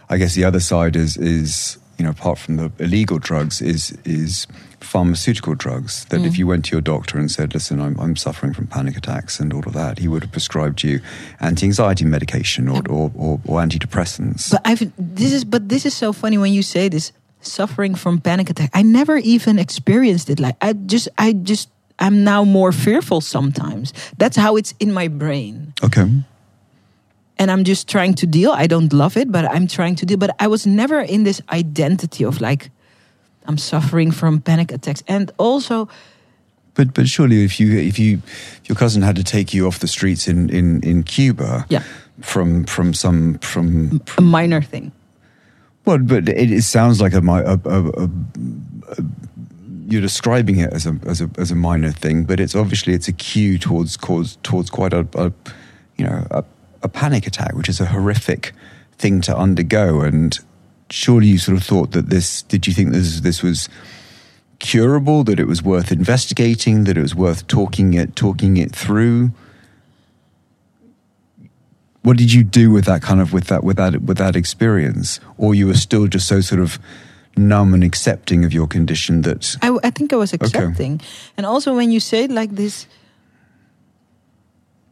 [0.09, 3.97] I guess the other side is is you know apart from the illegal drugs is
[4.05, 4.47] is
[4.79, 6.05] pharmaceutical drugs.
[6.09, 6.37] That if Mm.
[6.37, 9.53] you went to your doctor and said, "Listen, I'm I'm suffering from panic attacks and
[9.53, 10.99] all of that," he would have prescribed you
[11.39, 14.51] anti-anxiety medication or or, or, or antidepressants.
[14.51, 18.19] But I've this is but this is so funny when you say this suffering from
[18.19, 18.69] panic attack.
[18.73, 20.39] I never even experienced it.
[20.39, 23.93] Like I just I just I'm now more fearful sometimes.
[24.19, 25.73] That's how it's in my brain.
[25.83, 26.05] okay.
[27.39, 28.51] And I'm just trying to deal.
[28.51, 30.17] I don't love it, but I'm trying to deal.
[30.17, 32.71] But I was never in this identity of like
[33.47, 35.03] I'm suffering from panic attacks.
[35.07, 35.87] And also
[36.73, 38.21] But but surely if you if you
[38.61, 41.81] if your cousin had to take you off the streets in in in Cuba Yeah.
[42.21, 44.91] from from some from a minor thing.
[45.85, 48.09] Well, but it, it sounds like a, a, a, a
[49.89, 53.07] you're describing it as a, as a as a minor thing, but it's obviously it's
[53.07, 55.31] a cue towards cause towards quite a, a
[55.97, 56.43] you know a,
[56.83, 58.51] a panic attack, which is a horrific
[58.97, 60.01] thing to undergo.
[60.01, 60.37] And
[60.89, 62.41] surely you sort of thought that this.
[62.43, 63.69] Did you think this this was
[64.59, 65.23] curable?
[65.23, 66.83] That it was worth investigating?
[66.85, 69.31] That it was worth talking it talking it through?
[72.03, 75.19] what did you do with that kind of with that with that with that experience
[75.37, 76.79] or you were still just so sort of
[77.37, 81.01] numb and accepting of your condition that I, I think I was accepting.
[81.37, 82.87] And also, when you say it like this,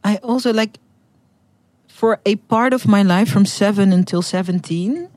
[0.03, 0.77] I also like
[1.88, 5.09] for a part of my life from seven until 17,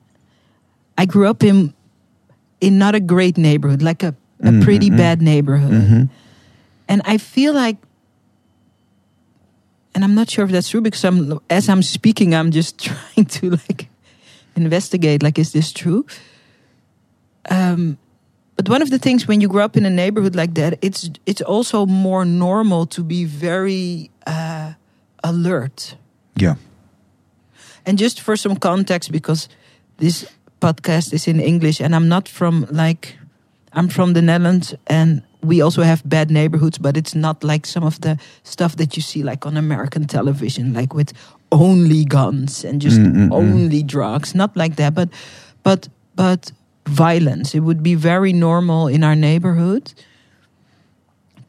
[0.99, 1.73] I grew up in
[2.61, 4.99] in not a great neighborhood, like a, a Mm, pretty mm, mm.
[4.99, 5.73] bad neighborhood.
[5.73, 6.09] Mhm.
[6.89, 7.77] And I feel like,
[9.95, 13.27] and I'm not sure if that's true because I'm as I'm speaking, I'm just trying
[13.27, 13.89] to like
[14.57, 15.23] investigate.
[15.23, 16.05] Like, is this true?
[17.51, 17.97] Um,
[18.57, 21.11] but one of the things when you grow up in a neighborhood like that, it's
[21.27, 24.73] it's also more normal to be very uh,
[25.23, 25.97] alert.
[26.41, 26.57] yeah
[27.87, 29.49] And just for some context, because
[29.99, 30.27] this
[30.61, 33.17] podcast is in English, and I'm not from like,
[33.73, 37.85] I'm from the Netherlands, and we also have bad neighborhoods, but it's not like some
[37.85, 41.13] of the stuff that you see like on American television, like with
[41.53, 43.35] only guns and just Mm, mm, mm.
[43.35, 45.09] only drugs, not like that, but
[45.63, 46.53] but but
[46.87, 47.55] violence.
[47.55, 49.93] It would be very normal in our neighborhood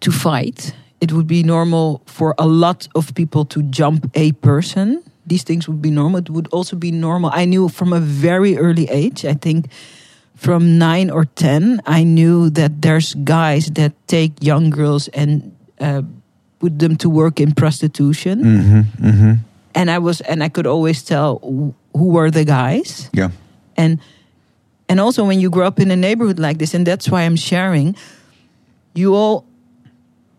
[0.02, 0.73] to fight.
[1.02, 5.02] It would be normal for a lot of people to jump a person.
[5.30, 6.19] These things would be normal.
[6.19, 7.30] It would also be normal.
[7.34, 9.69] I knew from a very early age, I think
[10.35, 16.01] from nine or 10, I knew that there's guys that take young girls and uh,
[16.60, 18.43] put them to work in prostitution.
[18.43, 19.34] mm-hmm, mm-hmm.
[19.76, 23.30] And I was, and I could always tell who who were the guys yeah
[23.77, 23.99] and
[24.88, 27.35] and also when you grow up in a neighborhood like this and that's why i'm
[27.35, 27.95] sharing
[28.93, 29.45] you all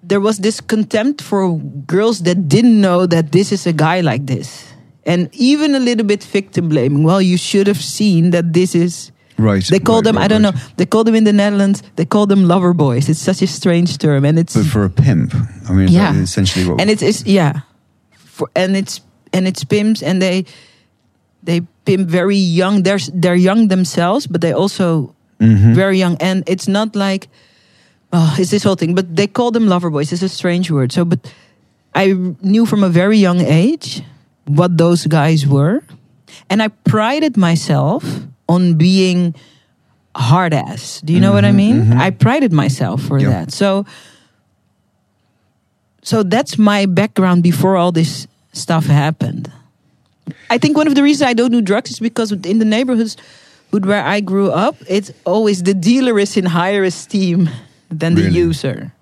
[0.03, 4.27] there was this contempt for girls that didn't know that this is a guy like
[4.27, 4.70] this
[5.07, 9.11] and even a little bit victim blaming well you should have seen that this is
[9.39, 10.55] right they call right, them right, i don't right.
[10.55, 13.47] know they call them in the netherlands they call them lover boys it's such a
[13.47, 15.35] strange term and it's but for a pimp
[15.69, 16.15] i mean is Yeah.
[16.23, 17.61] essentially what and it's, it's yeah
[18.17, 19.01] for and it's
[19.33, 20.45] and it's pimps and they
[21.43, 25.73] they pimp very young they're they're young themselves but they also Mhm.
[25.75, 27.29] very young and it's not like
[28.13, 30.93] oh it's this whole thing but they call them lover boys it's a strange word
[30.93, 31.33] so but
[31.95, 32.13] i
[32.43, 34.03] knew from a very young age
[34.47, 35.83] what those guys were
[36.49, 38.05] and i prided myself
[38.49, 39.35] on being
[40.17, 41.01] hard ass.
[41.03, 41.77] Do you know what I mm-hmm, mean?
[41.83, 42.01] Mm-hmm.
[42.01, 43.31] I prided myself for Yeah.
[43.31, 43.53] that.
[43.53, 43.87] So
[46.03, 49.53] so that's my background before all this stuff happened.
[50.49, 53.17] I think one of the reasons I don't do drugs is because in the neighborhoods
[53.71, 57.51] where I grew up, it's always the dealer is in higher esteem
[57.91, 58.93] than the user.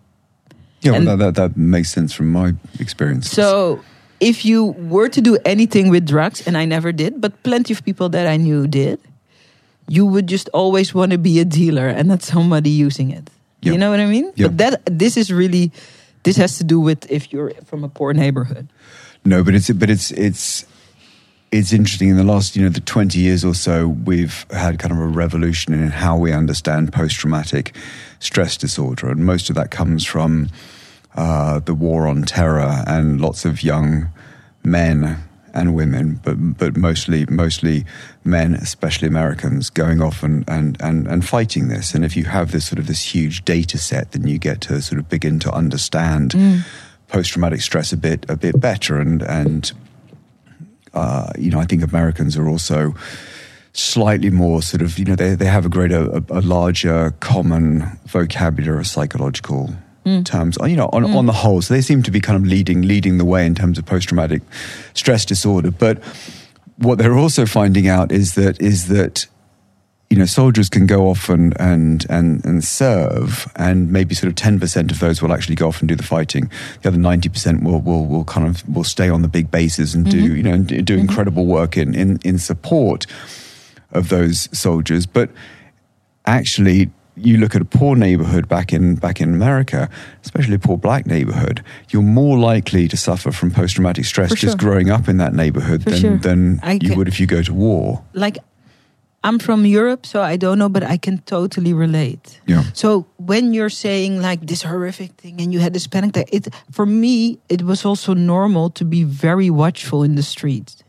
[0.82, 3.30] Yeah, well, that, that that makes sense from my experience.
[3.30, 3.80] So
[4.20, 7.84] if you were to do anything with drugs, and I never did, but plenty of
[7.84, 9.00] people that I knew did,
[9.88, 13.30] you would just always want to be a dealer and not somebody using it.
[13.60, 14.32] You know what I mean?
[14.36, 15.72] But that this is really
[16.22, 18.68] this has to do with if you're from a poor neighborhood.
[19.24, 20.64] No, but it's but it's it's
[21.50, 22.08] it's interesting.
[22.08, 25.06] In the last you know the twenty years or so, we've had kind of a
[25.06, 27.74] revolution in how we understand post traumatic
[28.20, 30.48] stress disorder, and most of that comes from
[31.18, 34.08] uh, the war on terror and lots of young
[34.62, 35.18] men
[35.52, 37.84] and women, but but mostly mostly
[38.24, 41.92] men, especially Americans, going off and, and, and, and fighting this.
[41.92, 44.80] And if you have this sort of this huge data set, then you get to
[44.80, 46.34] sort of begin to understand
[47.08, 49.00] post traumatic stress a bit a bit better.
[49.00, 49.72] And and
[50.94, 52.94] uh, you know, I think Americans are also
[53.72, 57.98] slightly more sort of you know they they have a greater a, a larger common
[58.06, 59.74] vocabulary of psychological
[60.08, 60.24] Mm.
[60.24, 61.26] terms you know on on mm.
[61.26, 61.60] the whole.
[61.60, 64.08] So they seem to be kind of leading leading the way in terms of post
[64.08, 64.42] traumatic
[64.94, 65.70] stress disorder.
[65.70, 66.02] But
[66.78, 69.26] what they're also finding out is that is that
[70.08, 74.36] you know soldiers can go off and and and, and serve and maybe sort of
[74.36, 76.50] 10% of those will actually go off and do the fighting.
[76.82, 80.10] The other 90% will will will kind of will stay on the big bases and
[80.10, 80.36] do mm-hmm.
[80.36, 81.00] you know and do mm-hmm.
[81.00, 83.06] incredible work in in in support
[83.92, 85.06] of those soldiers.
[85.06, 85.30] But
[86.26, 89.88] actually you look at a poor neighborhood back in back in America,
[90.24, 94.36] especially a poor black neighborhood, you're more likely to suffer from post traumatic stress For
[94.36, 94.70] just sure.
[94.70, 96.16] growing up in that neighborhood For than sure.
[96.18, 98.02] than I you ca- would if you go to war.
[98.14, 98.38] Like
[99.24, 102.40] I'm from Europe, so I don't know, but I can totally relate.
[102.46, 102.62] Yeah.
[102.72, 106.48] So when you're saying like this horrific thing and you had this panic attack, it
[106.70, 110.82] for me it was also normal to be very watchful in the streets.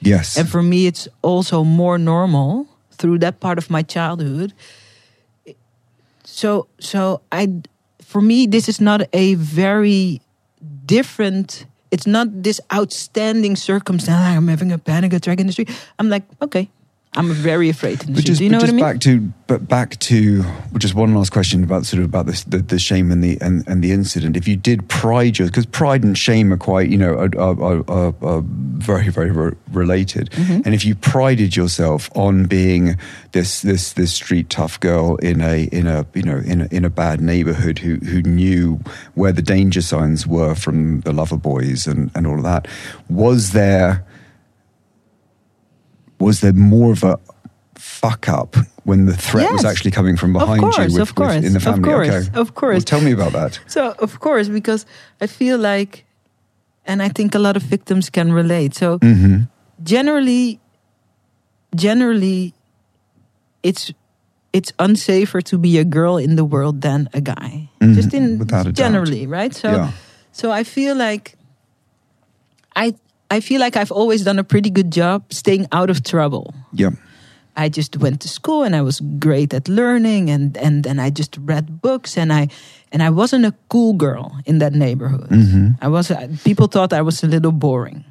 [0.00, 0.36] Yes.
[0.36, 2.66] And for me, it's also more normal
[2.98, 4.52] through that part of my childhood.
[6.36, 7.48] So, so I,
[8.04, 10.20] for me, this is not a very
[10.84, 11.64] different.
[11.90, 14.20] It's not this outstanding circumstance.
[14.20, 15.72] "Ah, I'm having a panic attack in the street.
[15.98, 16.68] I'm like, okay,
[17.16, 18.84] I'm very afraid in the but just, Do you know but what I just mean?
[18.84, 22.44] back to but back to well, just one last question about sort of about this,
[22.44, 24.36] the the shame and the and, and the incident.
[24.36, 27.62] If you did pride your because pride and shame are quite you know are, are,
[27.62, 30.30] are, are, are very very re- related.
[30.30, 30.60] Mm-hmm.
[30.64, 32.98] And if you prided yourself on being
[33.32, 36.84] this this this street tough girl in a in a you know in a, in
[36.84, 38.80] a bad neighborhood who who knew
[39.14, 42.68] where the danger signs were from the lover boys and and all of that,
[43.08, 44.04] was there
[46.18, 47.18] was there more of a
[47.74, 51.34] fuck up when the threat was actually coming from behind course, you with, of course,
[51.34, 51.80] with- in the family?
[51.90, 52.40] of course, okay.
[52.40, 52.74] of course.
[52.74, 53.60] Well, tell me about that.
[53.66, 54.86] So, of course, because
[55.20, 56.04] I feel like,
[56.86, 58.74] and I think a lot of victims can relate.
[58.74, 59.42] So, hmm
[59.82, 60.58] generally,
[61.74, 62.54] generally,
[63.62, 63.92] it's
[64.52, 67.68] it's unsafer to be a girl in the world than a guy.
[67.80, 68.74] Mhm, Just in without a doubt.
[68.74, 69.54] generally, right?
[69.54, 69.90] So, yeah.
[70.32, 71.36] so I feel like
[72.74, 72.94] I
[73.30, 76.54] I feel like I've always done a pretty good job staying out of trouble.
[76.72, 76.90] Yeah.
[77.56, 81.10] I just went to school and I was great at learning and and then I
[81.10, 82.48] just read books and I
[82.92, 85.28] and I wasn't a cool girl in that neighborhood.
[85.30, 86.12] hmm I was
[86.44, 88.04] people thought I was a little boring,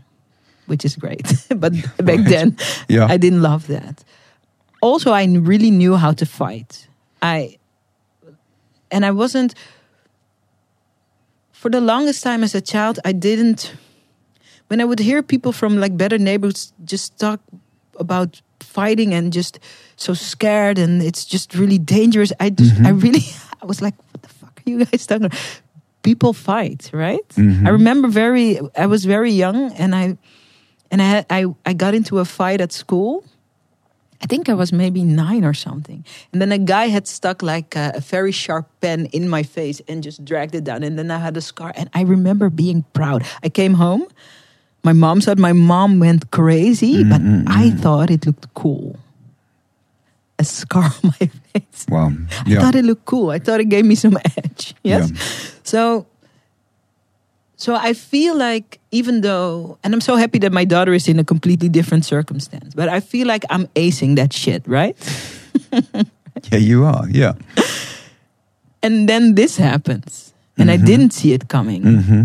[0.67, 1.31] which is great.
[1.59, 2.29] but back Right.
[2.29, 2.57] then
[2.89, 3.05] Yeah.
[3.13, 4.03] I didn't love that.
[4.81, 6.87] Also I really knew how to fight.
[7.21, 7.57] I
[8.91, 9.53] and I wasn't
[11.51, 13.73] for the longest time as a child I didn't
[14.67, 17.39] when I would hear people from like better neighborhoods just talk
[17.99, 19.59] about fighting and just
[19.95, 22.33] so scared and it's just really dangerous.
[22.39, 23.21] I just I really
[23.61, 25.39] I was like, what the fuck are you guys talking about?
[26.03, 27.27] People fight, right?
[27.35, 27.65] Mhm.
[27.65, 30.17] I remember very I was very young and I
[30.91, 33.23] and I had, I I got into a fight at school.
[34.23, 36.03] I think I was maybe nine or something.
[36.31, 39.81] And then a guy had stuck like a, a very sharp pen in my face
[39.87, 40.83] and just dragged it down.
[40.83, 41.71] And then I had a scar.
[41.75, 43.23] And I remember being proud.
[43.43, 44.07] I came home.
[44.85, 47.79] My mom said my mom went crazy, mm, but mm, I mm.
[47.81, 48.99] thought it looked cool.
[50.37, 51.89] A scar on my face.
[51.89, 52.13] Wow.
[52.45, 53.31] I thought it looked cool.
[53.31, 54.75] I thought it gave me some edge.
[54.83, 55.09] Yes.
[55.09, 55.17] Yeah.
[55.63, 56.05] So
[57.57, 61.17] so I feel like even though and I'm so happy that my daughter is in
[61.17, 64.93] a completely different circumstance, but I feel like I'm acing that shit, right?
[66.53, 67.09] yeah, you are.
[67.09, 67.33] Yeah.
[68.83, 70.31] And then this happens.
[70.59, 70.85] And I mm-hmm.
[70.85, 71.81] didn't see it coming.
[71.81, 72.23] hmm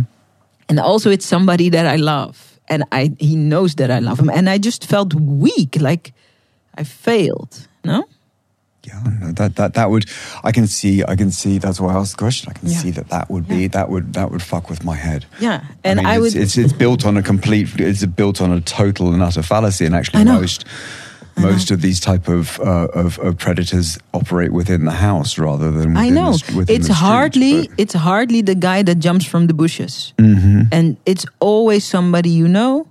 [0.69, 2.50] And also it's somebody that I love.
[2.71, 4.31] And I he knows that I love him.
[4.31, 6.13] And I just felt weak, like
[6.79, 7.67] I failed.
[7.85, 8.05] No?
[8.87, 10.05] Yeah, no, that that that would.
[10.43, 11.03] I can see.
[11.05, 11.59] I can see.
[11.59, 12.51] That's why I asked the question.
[12.51, 12.79] I can Yeah.
[12.79, 15.27] see that that would be that would that would fuck with my head.
[15.41, 16.37] Yeah, and mean, I, it's, would.
[16.43, 17.69] It's, it's built on a complete.
[17.79, 20.65] It's built on a total and utter fallacy, and actually I most
[21.39, 25.95] most of these type of, uh, of of predators operate within the house rather than.
[25.95, 27.75] Within I know The, within it's the hardly Mm-hmm.
[27.83, 32.87] it's hardly the guy that jumps from the bushes, and it's always somebody you know.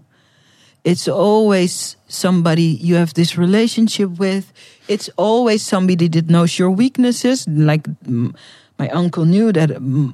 [0.83, 4.51] It's always somebody you have this relationship with.
[4.87, 7.45] It's always somebody that knows your weaknesses.
[7.47, 7.85] Like
[8.79, 9.69] my uncle knew that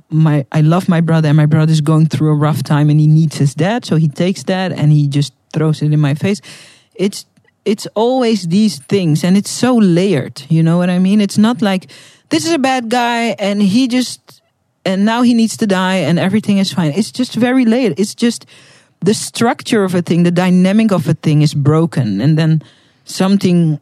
[0.09, 2.99] my I love my brother, and my brother is going through a rough time, and
[2.99, 6.15] he needs his dad, so he takes that and he just throws it in my
[6.15, 6.41] face.
[6.95, 7.25] It's
[7.65, 10.43] it's always these things, and it's so layered.
[10.49, 11.19] You know what I mean?
[11.21, 11.87] It's not like
[12.29, 14.41] this is a bad guy, and he just
[14.85, 16.91] and now he needs to die, and everything is fine.
[16.95, 17.99] It's just very layered.
[17.99, 18.45] It's just
[19.01, 22.61] the structure of a thing, the dynamic of a thing is broken, and then
[23.03, 23.79] something,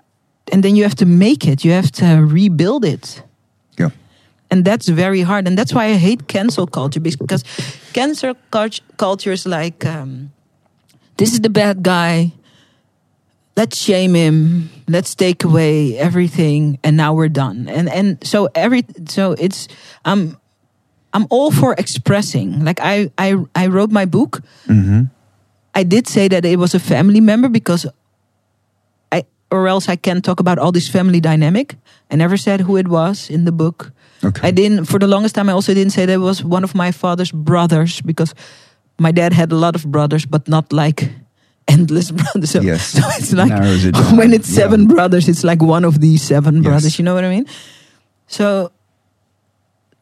[0.51, 1.64] and then you have to make it.
[1.65, 3.22] You have to rebuild it
[3.77, 3.89] Yeah.
[4.51, 7.43] and that's very hard and that's why i hate cancel culture because
[7.93, 10.31] cancel cult- culture is like um,
[11.18, 12.31] this is the bad guy
[13.56, 14.70] let's shame him.
[14.88, 17.68] Let's take away everything and now we're done.
[17.68, 19.68] And and so every so it's
[20.06, 20.38] i'm
[21.14, 22.66] i'm all for expressing.
[22.66, 24.42] Like i i, I wrote my book.
[24.68, 25.04] Mm-hmm.
[25.76, 27.86] I did say that it was a family member because
[29.12, 31.76] i or else i can't talk about all this family dynamic.
[32.12, 33.92] I never said who it was in the book.
[34.24, 34.48] Okay.
[34.48, 36.76] I didn't for the longest time I also didn't say that it was one of
[36.76, 38.34] my father's brothers because
[39.00, 41.10] my dad had a lot of brothers but not like
[41.68, 42.52] endless brothers.
[42.52, 42.85] So, Yes.
[42.88, 44.64] so it's like it when it's Yeah.
[44.64, 46.64] seven brothers, it's like one of these seven Yes.
[46.64, 46.99] brothers.
[46.99, 47.45] You know what I mean?
[48.27, 48.72] So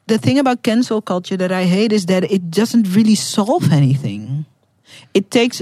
[0.07, 4.45] the thing about cancel culture that I hate is that it doesn't really solve anything.
[5.13, 5.61] It takes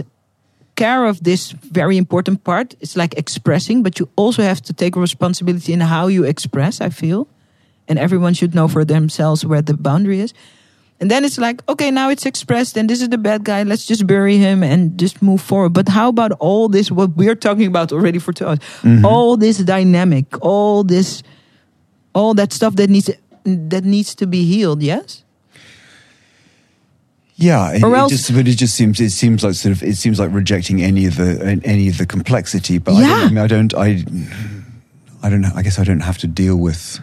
[0.76, 2.76] care of this very important part.
[2.80, 6.90] It's like expressing, but you also have to take responsibility in how you express, I
[6.90, 7.28] feel.
[7.88, 10.34] And everyone should know for themselves where the boundary is.
[11.02, 13.64] And then it's like, okay, now it's expressed and this is the bad guy.
[13.64, 15.70] Let's just bury him and just move forward.
[15.74, 18.60] But how about all this, what we're talking about already for two hours?
[18.84, 19.06] Mm-hmm.
[19.06, 21.24] All this dynamic, all this,
[22.14, 23.10] all that stuff that needs,
[23.46, 25.24] that needs to be healed, yes?
[27.36, 29.82] Yeah, it, Or it else- just, but it just seems it seems like sort of
[29.82, 32.80] it seems like rejecting any of the any of the complexity.
[32.80, 33.08] But I, Yeah.
[33.08, 34.04] don't, I mean, I don't, I,
[35.24, 35.52] I don't know.
[35.56, 37.00] I guess I don't have to deal with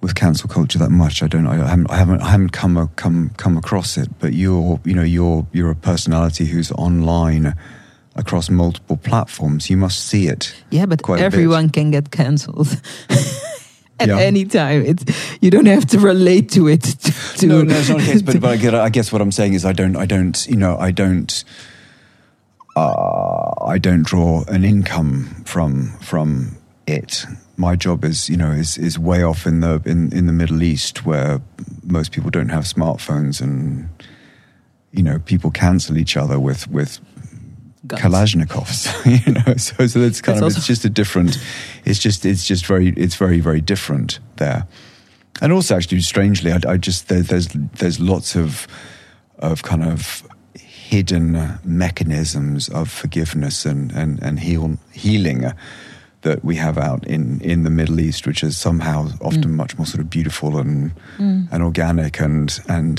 [0.00, 1.22] with cancel culture that much.
[1.22, 1.46] I don't.
[1.46, 1.90] I haven't.
[1.90, 2.20] I haven't.
[2.22, 4.08] I haven't come a, come come across it.
[4.18, 7.54] But you're, you know, you're you're a personality who's online
[8.14, 9.68] across multiple platforms.
[9.70, 10.54] You must see it.
[10.70, 12.80] Yeah, but a everyone can get cancelled
[13.98, 14.18] at Yeah.
[14.18, 14.84] any time.
[14.86, 15.04] It's
[15.40, 16.96] you don't have to relate to it.
[17.36, 18.22] To, no, no, it's not the case.
[18.22, 20.56] But, but I, get, I guess what I'm saying is, I don't, I don't, you
[20.56, 21.44] know, I don't,
[22.76, 26.56] uh, I don't draw an income from from
[26.86, 27.26] it.
[27.56, 30.62] My job is, you know, is is way off in the in in the Middle
[30.62, 31.40] East where
[31.84, 33.88] most people don't have smartphones and
[34.92, 37.00] you know people cancel each other with with
[37.86, 38.02] Guns.
[38.02, 39.56] Kalashnikovs, you know.
[39.56, 41.38] So, so it's kind That's of also- it's just a different.
[41.84, 44.66] It's just it's just very it's very very different there,
[45.40, 48.66] and also actually strangely, I, I just there, there's there's lots of
[49.38, 50.26] of kind of
[50.58, 55.52] hidden mechanisms of forgiveness and and and heal, healing
[56.26, 59.86] that we have out in in the Middle East, which is somehow often much more
[59.86, 60.92] sort of beautiful and
[61.52, 62.98] and organic and and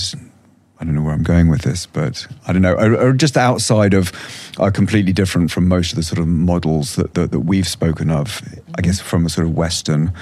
[0.80, 2.76] I don't know where I'm going with this, but I don't know.
[2.76, 4.12] Are, are just outside of,
[4.60, 8.12] are completely different from most of the sort of models that, that, that we've spoken
[8.12, 8.41] of,
[8.78, 10.14] I guess, from a sort of Western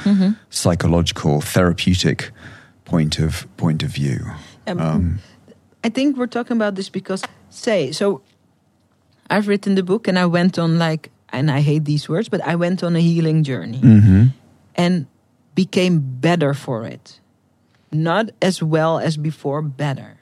[0.49, 2.31] psychological, therapeutic
[2.85, 4.19] point of point of view.
[4.67, 5.19] Um, Um,
[5.83, 8.21] I think we're talking about this because, say, so
[9.29, 12.41] I've written the book and I went on like, and I hate these words, but
[12.41, 14.31] I went on a healing journey mhm.
[14.75, 15.05] and
[15.55, 17.19] became better for it.
[17.91, 20.17] Not as well as before, better.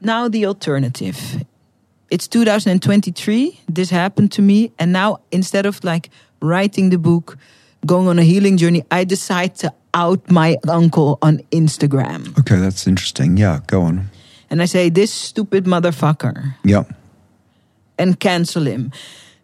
[0.00, 1.44] Now, the alternative.
[2.10, 3.60] It's 2023.
[3.68, 4.72] This happened to me.
[4.78, 6.10] And now, instead of like
[6.42, 7.38] writing the book,
[7.86, 12.36] going on a healing journey, I decide to out my uncle on Instagram.
[12.38, 13.36] Okay, that's interesting.
[13.36, 14.10] Yeah, go on.
[14.48, 16.54] And I say, This stupid motherfucker.
[16.64, 16.84] Yeah.
[17.98, 18.90] and cancel him.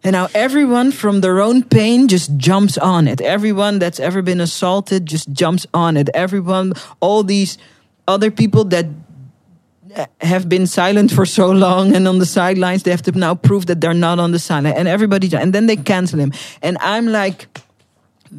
[0.06, 3.20] And now everyone from their own pain just jumps on it.
[3.20, 6.08] Everyone that's ever been assaulted just jumps on it.
[6.14, 7.58] Everyone, all these
[8.06, 8.86] other people that
[10.20, 13.66] have been silent for so long and on the sidelines, they have to now prove
[13.66, 14.74] that they're not on the sideline.
[14.74, 16.32] And everybody, and then they cancel him.
[16.62, 17.48] And I'm like,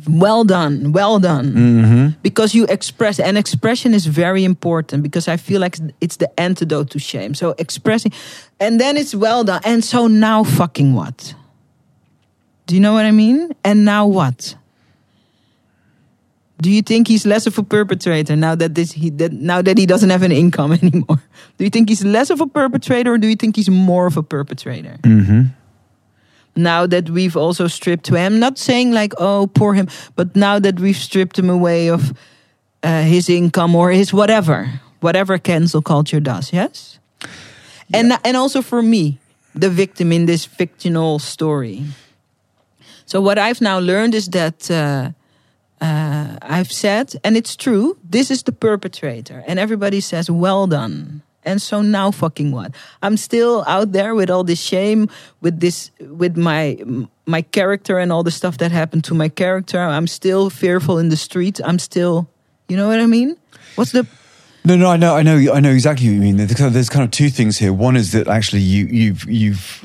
[0.07, 1.51] well done, well done.
[1.51, 2.07] Mm-hmm.
[2.21, 6.91] Because you express, and expression is very important because I feel like it's the antidote
[6.91, 7.33] to shame.
[7.33, 8.13] So expressing,
[8.57, 9.59] and then it's well done.
[9.65, 11.35] And so now fucking what?
[12.67, 13.55] Do you know what I mean?
[13.63, 14.55] And now what?
[16.61, 19.77] Do you think he's less of a perpetrator now that this he that now that
[19.77, 21.23] he doesn't have an income anymore?
[21.57, 24.17] Do you think he's less of a perpetrator or do you think he's more of
[24.17, 24.97] a perpetrator?
[25.03, 25.43] Mm-hmm.
[26.57, 30.59] Now that we've also stripped him, I'm not saying like oh poor him, but now
[30.59, 32.11] that we've stripped him away of
[32.83, 36.99] uh, his income or his whatever, whatever cancel culture does, yes.
[37.93, 39.19] And and also for me,
[39.55, 41.85] the victim in this fictional story.
[43.07, 45.11] So what I've now learned is that uh,
[45.83, 51.23] uh, I've said, and it's true, this is the perpetrator, and everybody says, "Well done."
[51.45, 52.75] And so now, fucking what?
[53.01, 55.07] I'm still out there with all this shame,
[55.39, 56.77] with this, with my
[57.25, 59.79] my character and all the stuff that happened to my character.
[59.79, 61.61] I'm still fearful in the street.
[61.63, 62.27] I'm still,
[62.67, 63.37] you know what I mean?
[63.75, 64.05] What's the
[64.65, 66.35] No, no, I know, I know, I know exactly what you mean.
[66.35, 67.71] There's kind of two things here.
[67.71, 69.81] One is that actually you, you've, you've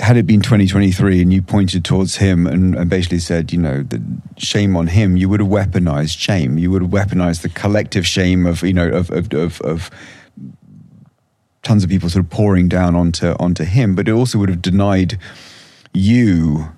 [0.00, 3.82] had it been 2023 and you pointed towards him and, and basically said, you know,
[3.82, 4.02] the
[4.38, 6.58] shame on him, you would have weaponized shame.
[6.58, 9.90] You would have weaponized the collective shame of, you know, of, of, of, of
[11.62, 13.94] tons of people sort of pouring down onto onto him.
[13.94, 15.18] But it also would have denied
[15.92, 16.72] you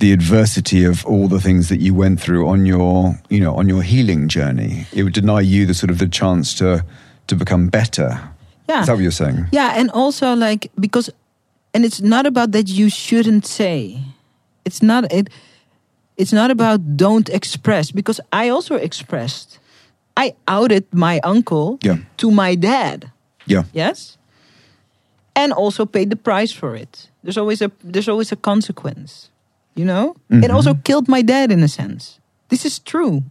[0.00, 3.68] the adversity of all the things that you went through on your you know on
[3.68, 6.84] your healing journey it would deny you the sort of the chance to
[7.26, 8.30] to become better
[8.68, 11.10] yeah is that what you're saying Yeah, and also like because,
[11.74, 14.00] and it's not about that you shouldn't say.
[14.64, 15.28] It's not it.
[16.16, 19.58] It's not about don't express because I also expressed.
[20.16, 21.98] I outed my uncle Yeah.
[22.16, 23.10] to my dad.
[23.46, 24.18] yeah Yes,
[25.34, 27.08] and also paid the price for it.
[27.22, 29.30] There's always a there's always a consequence.
[29.74, 30.54] You know, it mm-hmm.
[30.56, 32.18] also killed my dad in a sense.
[32.48, 33.22] This is true.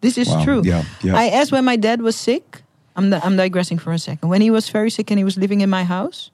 [0.00, 0.62] This is Wow, true.
[0.64, 1.14] yeah, yeah.
[1.14, 2.62] I asked when my dad was sick.
[2.96, 4.28] I'm di- I'm digressing for a second.
[4.32, 6.31] When he was very sick and he was living in my house,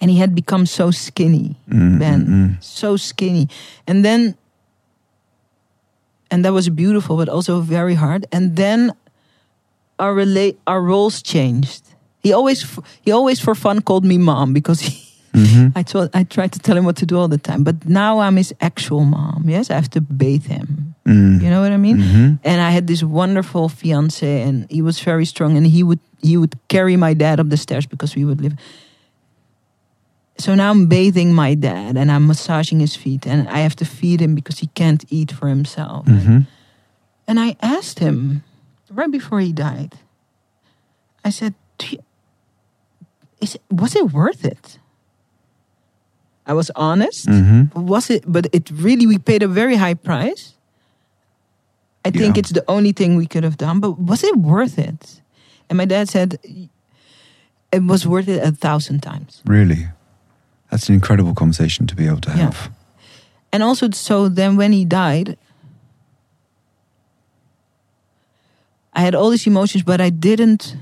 [0.00, 3.48] and he had become so skinny, Mm, Ben, so skinny,
[3.86, 4.34] and then,
[6.30, 8.26] and that was beautiful, but also very hard.
[8.32, 8.92] And then,
[9.98, 11.82] our relate our roles changed.
[12.22, 12.66] He always
[13.04, 15.02] he always for fun called me mom because he.
[15.76, 18.20] I told I tried to tell him what to do all the time, but now
[18.20, 19.44] I'm his actual mom.
[19.46, 20.94] Yes, I have to bathe him.
[21.06, 21.42] Mm.
[21.42, 21.98] You know what I mean?
[21.98, 22.38] Mhm.
[22.42, 26.36] And I had this wonderful fiance, and he was very strong, and he would he
[26.38, 28.54] would carry my dad up the stairs because we would live.
[30.38, 33.84] So now I'm bathing my dad, and I'm massaging his feet, and I have to
[33.84, 36.04] feed him because he can't eat for himself.
[36.06, 36.46] Mhm.
[37.26, 38.42] And I asked him
[38.90, 39.94] right before he died.
[41.24, 42.04] I said, "Do you-
[43.40, 44.78] "Is it, was it worth it?"
[46.46, 47.26] I was honest.
[47.26, 47.74] Mhm.
[47.74, 48.22] Was it?
[48.26, 50.54] But it really we paid a very high price.
[52.04, 52.40] I think Yeah.
[52.40, 53.80] it's the only thing we could have done.
[53.80, 55.20] But was it worth it?
[55.68, 56.38] And my dad said
[57.72, 59.42] it was worth it a thousand times.
[59.46, 59.88] really
[60.76, 62.44] that's an incredible conversation to be able to Yeah.
[62.52, 62.70] have
[63.50, 65.38] And also, so then when he died,
[68.92, 70.76] I had all these emotions, but I didn't.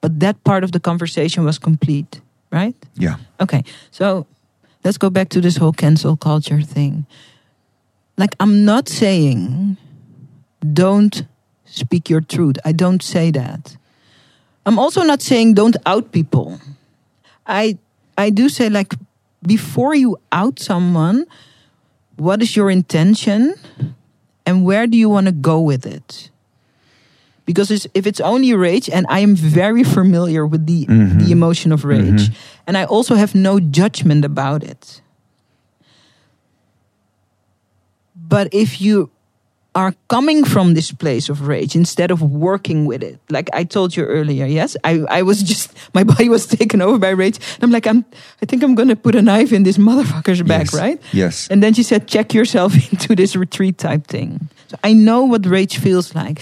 [0.00, 2.20] But that part of the conversation was complete,
[2.50, 2.74] right?
[2.96, 3.62] yeah Okay,
[3.92, 4.26] so
[4.82, 7.06] let's go back to this whole cancel culture thing.
[8.16, 9.76] Like, I'm not saying
[10.72, 11.22] don't
[11.64, 12.56] speak your truth.
[12.64, 13.76] I don't say that.
[14.66, 16.58] I'm also not saying don't out people.
[17.46, 17.78] I
[18.18, 18.96] I do say like
[19.42, 21.26] before you out someone,
[22.16, 23.54] what is your intention
[24.44, 26.30] and where do you want to go with it?
[27.46, 31.18] Because it's, if it's only rage, and I am very familiar with the mm-hmm.
[31.18, 32.62] the emotion of rage, mm-hmm.
[32.66, 35.00] and I also have no judgment about it.
[38.14, 39.10] But if you
[39.74, 43.94] are coming from this place of rage instead of working with it, like I told
[43.96, 47.36] you earlier, yes, I, I was just my body was taken over by rage.
[47.54, 48.04] And I'm like, I'm
[48.42, 50.74] I think I'm gonna put a knife in this motherfucker's back, Yes.
[50.74, 51.00] right?
[51.12, 54.48] yes And then she said, check yourself into this retreat type thing.
[54.68, 56.40] So I know what rage feels like.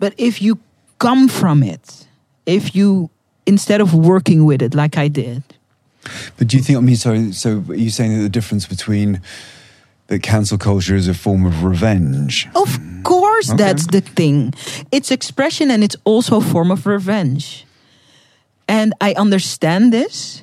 [0.00, 0.58] But if you
[0.98, 2.06] come from it,
[2.46, 3.08] if you,
[3.46, 5.42] instead of working with it like I did,
[6.36, 6.76] But do you think?
[6.76, 9.20] I mean, so so are you saying that the difference between
[10.08, 12.48] that cancel culture is a form of revenge?
[12.54, 13.58] of course Okay.
[13.64, 14.52] that's the thing.
[14.90, 17.66] It's expression and it's also a form of revenge.
[18.66, 20.42] And I understand this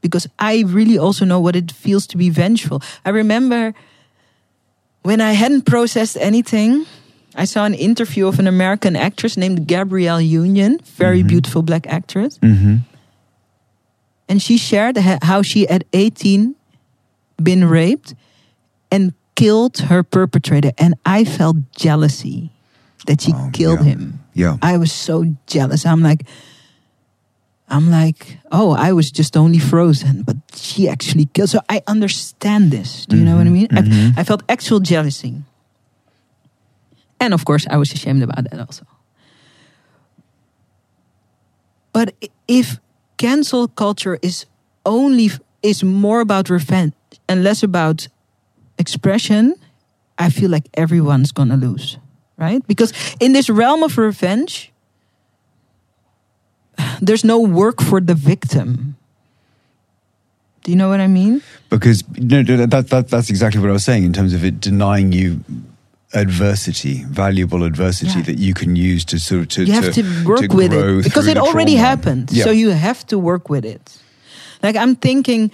[0.00, 2.80] because I really also know what it feels to be vengeful.
[3.04, 3.74] I remember
[5.02, 6.86] when I hadn't processed anything,
[7.36, 12.38] I saw an interview of an American actress named Gabrielle Union, very beautiful black actress.
[12.38, 12.76] Mm-hmm.
[14.28, 16.54] And she shared how she, at 18,
[17.42, 18.14] been raped
[18.94, 20.70] and killed her perpetrator.
[20.78, 22.50] And I felt jealousy
[23.06, 23.90] that she Oh, killed yeah.
[23.90, 24.20] him.
[24.34, 24.56] Yeah.
[24.62, 25.84] I was so jealous.
[25.84, 26.22] I'm like,
[27.68, 31.50] I'm like, oh, I was just only frozen, but she actually killed.
[31.50, 33.06] So I understand this.
[33.06, 33.54] Do you know what I mm-hmm.
[33.54, 33.68] mean?
[33.72, 34.20] I, mm-hmm.
[34.20, 35.42] I felt actual jealousy.
[37.18, 38.86] And of course, I was ashamed about that also.
[41.92, 42.14] But
[42.46, 42.78] if
[43.16, 44.46] cancel culture is
[44.84, 45.30] only
[45.62, 46.92] is more about revenge
[47.28, 48.08] and less about
[48.78, 49.54] expression,
[50.18, 51.98] I feel like everyone's gonna lose,
[52.36, 52.64] right?
[52.66, 54.72] Because in this realm of revenge,
[57.00, 58.96] there's no work for the victim.
[60.62, 61.42] Do you know what I mean?
[61.68, 65.12] Because no, that, that that's exactly what I was saying in terms of it denying
[65.12, 65.40] you
[66.14, 68.24] adversity, valuable adversity Yeah.
[68.26, 71.26] that you can use to sort of to you have to, work with it because
[71.26, 71.88] it already trauma.
[71.88, 72.32] happened.
[72.32, 72.44] Yeah.
[72.44, 73.98] So you have to work with it.
[74.62, 75.50] Like I'm thinking,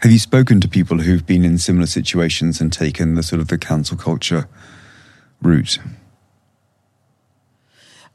[0.00, 3.48] Have you spoken to people who've been in similar situations and taken the sort of
[3.48, 4.46] the cancel culture
[5.42, 5.78] route?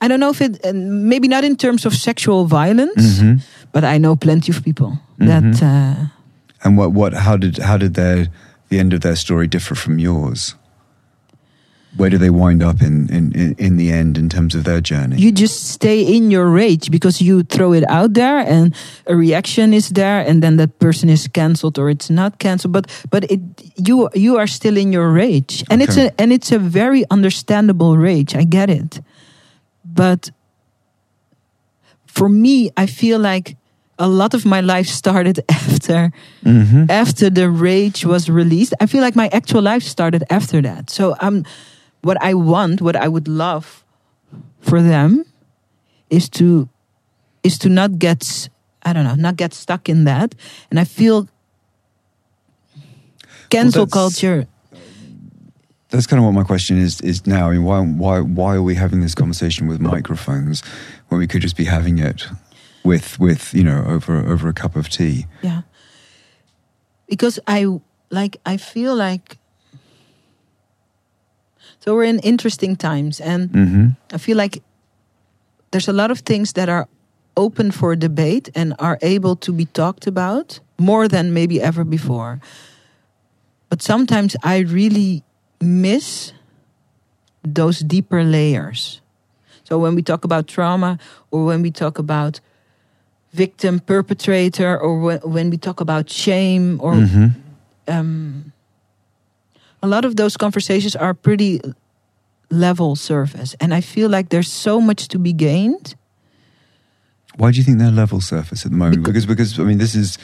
[0.02, 3.42] I don't know if it, maybe not in terms of sexual violence, Mhm.
[3.72, 5.44] but I know plenty of people that.
[5.44, 5.62] Mhm.
[5.64, 6.06] Uh,
[6.66, 8.28] And what what how did how did their
[8.70, 10.56] the end of their story differ from yours?
[11.96, 15.18] Where do they wind up in in, in, the end in terms of their journey?
[15.18, 18.74] you just stay in your rage because you throw it out there and
[19.06, 22.74] a reaction is there and then that person is cancelled or it's not cancelled.
[22.74, 23.40] But but it
[23.76, 25.64] you you are still in your rage.
[25.70, 28.36] And it's a and it's a very understandable rage.
[28.36, 29.02] I get it.
[29.86, 30.32] But
[32.14, 33.58] for me i feel like
[34.00, 36.12] a lot of my life started after
[36.44, 36.86] mm-hmm.
[36.90, 38.74] after the rage was released.
[38.80, 40.90] I feel like my actual life started after that.
[40.90, 41.44] So um
[42.04, 43.84] what i want what i would love
[44.62, 45.26] for them
[46.10, 46.68] is to
[47.44, 48.50] is to not get
[48.86, 50.36] I don't know not get stuck in that
[50.70, 51.28] and i feel
[53.50, 54.48] cancel that's- culture
[55.94, 57.50] That's kind of what my question is is now.
[57.50, 60.64] I mean, why why why are we having this conversation with microphones
[61.10, 62.26] when we could just be having it
[62.84, 65.28] with with you know over over a cup of tea?
[65.44, 65.62] yeah
[67.08, 67.68] because i
[68.10, 69.38] like i feel like
[71.84, 73.88] so we're in interesting times and Mm-hmm.
[74.16, 74.62] I feel like
[75.72, 76.88] there's a lot of things that are
[77.36, 82.40] open for debate and are able to be talked about more than maybe ever before.
[83.70, 85.24] But sometimes I really
[85.60, 86.32] miss
[87.44, 89.02] those deeper layers.
[89.64, 91.00] So when we talk about trauma
[91.32, 92.40] or when we talk about
[93.34, 97.28] victim perpetrator or when, when we talk about shame or Mm-hmm.
[97.88, 98.53] um,
[99.84, 101.60] a lot of those conversations are pretty
[102.50, 105.96] level surface and i feel like there's so much to be gained
[107.38, 109.02] Why do you think they're level surface at the moment?
[109.02, 110.18] Becau- Because because I mean this is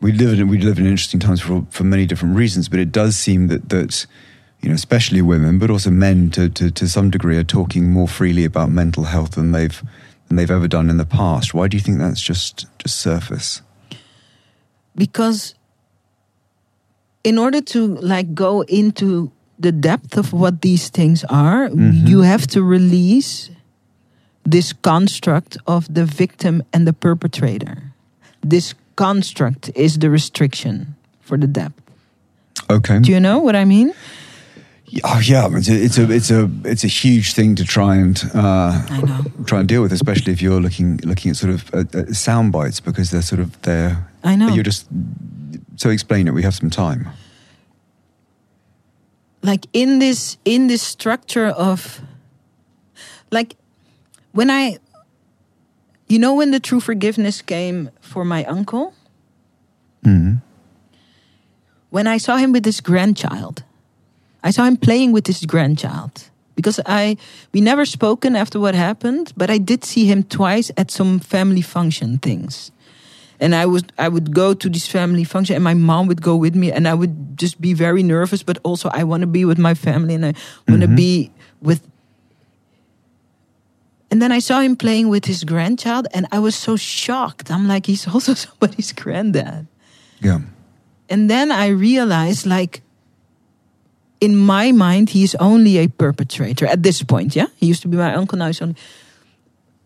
[0.00, 2.90] we live in we live in interesting times for for many different reasons, but it
[2.92, 4.06] does seem that that
[4.60, 8.08] you know especially women, but also men to to to some degree are talking more
[8.08, 9.78] freely about mental health than they've
[10.26, 11.54] than they've ever done in the past.
[11.54, 13.62] Why do you think that's just just surface?
[14.96, 15.54] because
[17.24, 22.06] in order to like go into the depth of what these things are Mhm.
[22.08, 23.50] you have to release
[24.50, 27.76] this construct of the victim and the perpetrator.
[28.46, 31.80] This construct is the restriction for the depth.
[32.70, 32.98] Okay.
[33.00, 33.92] do you know what i mean?
[35.02, 38.14] Oh yeah, it's a, it's a it's a it's a huge thing to try and
[38.32, 38.70] uh,
[39.44, 42.52] try and deal with, especially if you're looking looking at sort of uh, uh, sound
[42.52, 44.54] bites because they're sort of they're i know.
[44.54, 44.86] You're just
[45.76, 46.34] so explain it.
[46.34, 47.08] We have some time.
[49.42, 52.00] like in this in this structure of
[53.30, 53.56] like
[54.32, 54.78] when i
[56.08, 58.92] you know when the true forgiveness came for my uncle
[60.04, 60.40] Mm.
[61.90, 63.62] when i saw him with his grandchild
[64.42, 67.16] i saw him playing with his grandchild because i
[67.52, 71.62] we never spoken after what happened but i did see him twice at some family
[71.62, 72.70] function things
[73.40, 76.36] and i was i would go to this family function and my mom would go
[76.36, 79.44] with me and i would just be very nervous but also i want to be
[79.44, 80.32] with my family and i
[80.68, 80.96] want to Mhm.
[80.96, 81.30] be
[81.62, 81.80] with
[84.10, 87.66] and then i saw him playing with his grandchild and i was so shocked i'm
[87.68, 89.66] like he's also somebody's granddad
[90.20, 90.40] Yeah.
[91.10, 92.80] and then I realized, like,
[94.20, 97.36] in my mind, he's only a perpetrator at this point.
[97.36, 98.38] Yeah, he used to be my uncle.
[98.38, 98.76] Now he's only.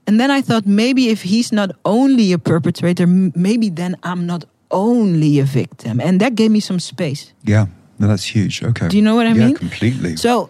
[0.09, 4.47] And then I thought maybe if he's not only a perpetrator, maybe then I'm not
[4.71, 7.35] only a victim, and that gave me some space.
[7.45, 7.67] Yeah.
[7.99, 8.63] No, that's huge.
[8.63, 8.89] Okay.
[8.89, 9.41] Do you know what I mean?
[9.41, 9.57] yeah, mean?
[9.57, 10.17] completely.
[10.17, 10.49] So,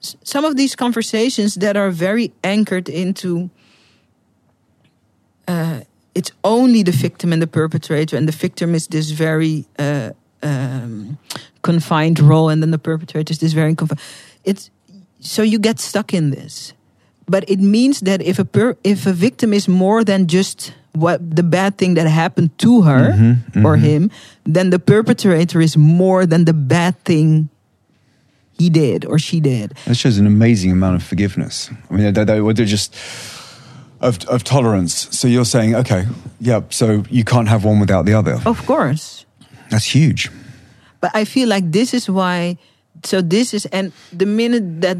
[0.00, 3.48] some of these conversations that are very anchored into
[5.48, 5.80] uh,
[6.14, 10.10] it's only the victim and the perpetrator, and the victim is this very uh,
[10.42, 11.16] um,
[11.62, 14.00] confined role, and then the perpetrator is this very confined.
[14.44, 14.70] It's
[15.20, 16.74] so you get stuck in this,
[17.30, 21.18] but it means that if a per, if a victim is more than just what
[21.36, 23.80] the bad thing that happened to her Mhm, or mhm.
[23.80, 24.10] him,
[24.54, 27.48] then the perpetrator is more than the bad thing
[28.58, 29.74] he did or she did.
[29.86, 31.70] That shows an amazing amount of forgiveness.
[31.90, 32.94] I mean, they, they, they're just
[34.00, 35.08] of, of tolerance.
[35.16, 36.06] So you're saying, okay,
[36.40, 38.40] yeah, so you can't have one without the other.
[38.44, 39.24] Of course.
[39.70, 40.28] That's huge.
[41.00, 42.58] But I feel like this is why.
[43.04, 44.98] So this is, and the minute that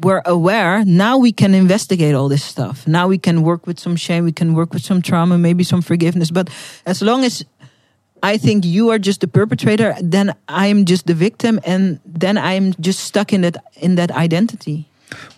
[0.00, 2.86] we're aware, now we can investigate all this stuff.
[2.86, 5.82] Now we can work with some shame, we can work with some trauma, maybe some
[5.82, 6.30] forgiveness.
[6.30, 6.50] But
[6.84, 7.44] as long as
[8.22, 12.74] I think you are just the perpetrator, then I'm just the victim, and then I'm
[12.80, 14.88] just stuck in that in that identity.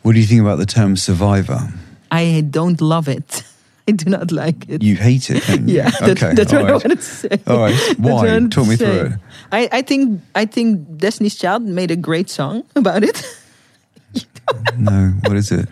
[0.02, 1.72] What do you think about the term survivor?
[2.10, 3.42] I don't love it.
[3.88, 4.82] I do not like it.
[4.82, 6.84] You hate it, yeah, okay, that's all what I right.
[6.84, 7.38] wanted to say.
[7.46, 7.74] All right.
[7.98, 8.36] Why?
[8.36, 8.84] I Talk me say.
[8.84, 9.12] through it.
[9.52, 13.22] I, I think I think Destiny's Child made a great song about it.
[14.78, 15.68] No, what is it?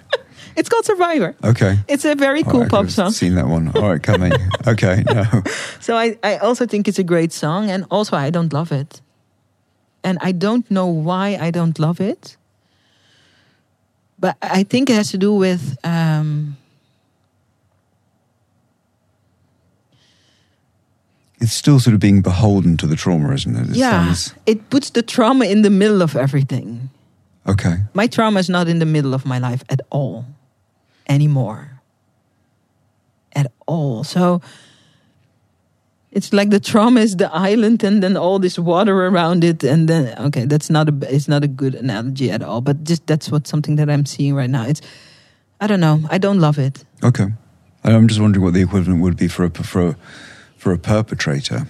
[0.56, 1.34] It's called Survivor.
[1.42, 1.78] Okay.
[1.88, 3.10] It's a very cool pop I've song.
[3.10, 3.72] Seen that one.
[3.76, 4.32] All right, coming.
[4.66, 5.24] Okay, no.
[5.80, 9.00] So I, I also think it's a great song, and also I don't love it.
[10.02, 12.36] And I don't know why I don't love it.
[14.18, 16.56] But I think it has to do with um,
[21.40, 23.70] It's still sort of being beholden to the trauma, isn't it?
[23.70, 26.88] It yeah, sounds- it puts the trauma in the middle of everything.
[27.46, 27.76] Okay.
[27.94, 30.26] My trauma is not in the middle of my life at all
[31.08, 31.80] anymore.
[33.32, 34.04] At all.
[34.04, 34.40] So
[36.12, 39.88] it's like the trauma is the island and then all this water around it and
[39.88, 43.30] then okay, that's not a it's not a good analogy at all, but just that's
[43.30, 44.64] what something that I'm seeing right now.
[44.64, 44.80] It's
[45.60, 46.00] I don't know.
[46.10, 46.84] I don't love it.
[47.02, 47.26] Okay.
[47.82, 49.96] I'm just wondering what the equivalent would be for a for a,
[50.56, 51.66] for a perpetrator.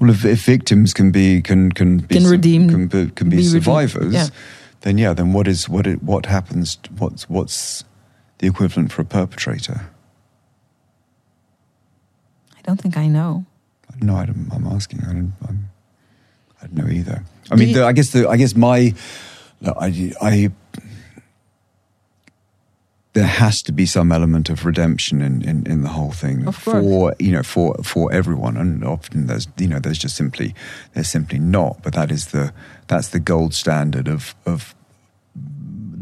[0.00, 3.36] Well, if, if victims can be can can be Can redeem- can be, can be,
[3.36, 4.28] be survivors, yeah.
[4.80, 6.78] then yeah, then what is what it, what happens?
[6.98, 7.84] What's what's
[8.38, 9.82] the equivalent for a perpetrator?
[12.56, 13.44] I don't think I know.
[14.00, 15.00] No, I don't, I'm asking.
[15.02, 15.32] I don't.
[15.48, 15.68] I'm,
[16.62, 17.22] I don't know either.
[17.50, 18.94] I Do mean, you- the, I guess the I guess my
[19.66, 20.50] I I
[23.14, 26.56] there has to be some element of redemption in, in, in the whole thing Of
[26.56, 30.54] for you know for for everyone and often there's you know there's just simply
[30.94, 32.52] there's simply not but that is the
[32.86, 34.74] that's the gold standard of of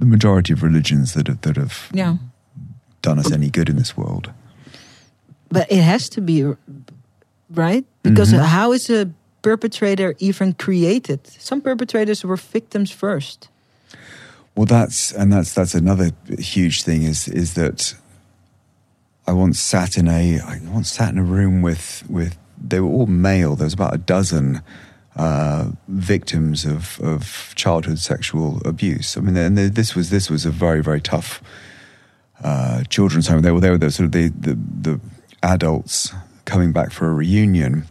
[0.01, 2.16] the majority of religions that have that have Yeah.
[3.03, 4.30] done us any good in this world
[5.53, 6.45] But it has to be
[7.56, 8.45] right because Mhm.
[8.45, 9.06] how is a
[9.43, 11.19] perpetrator even created?
[11.39, 13.48] Some perpetrators were victims first.
[14.54, 17.95] Well, that's and that's that's another huge thing is is that
[19.27, 22.88] I once sat in a I once sat in a room with with they were
[22.88, 23.56] all male.
[23.56, 24.62] There was about a dozen
[25.16, 29.16] uh, victims of of childhood sexual abuse.
[29.16, 31.43] I mean, and this was this was a very very tough
[32.43, 33.43] uh, children's home.
[33.43, 35.01] They were they were the, sort of the, the the
[35.43, 36.12] adults
[36.45, 37.87] coming back for a reunion.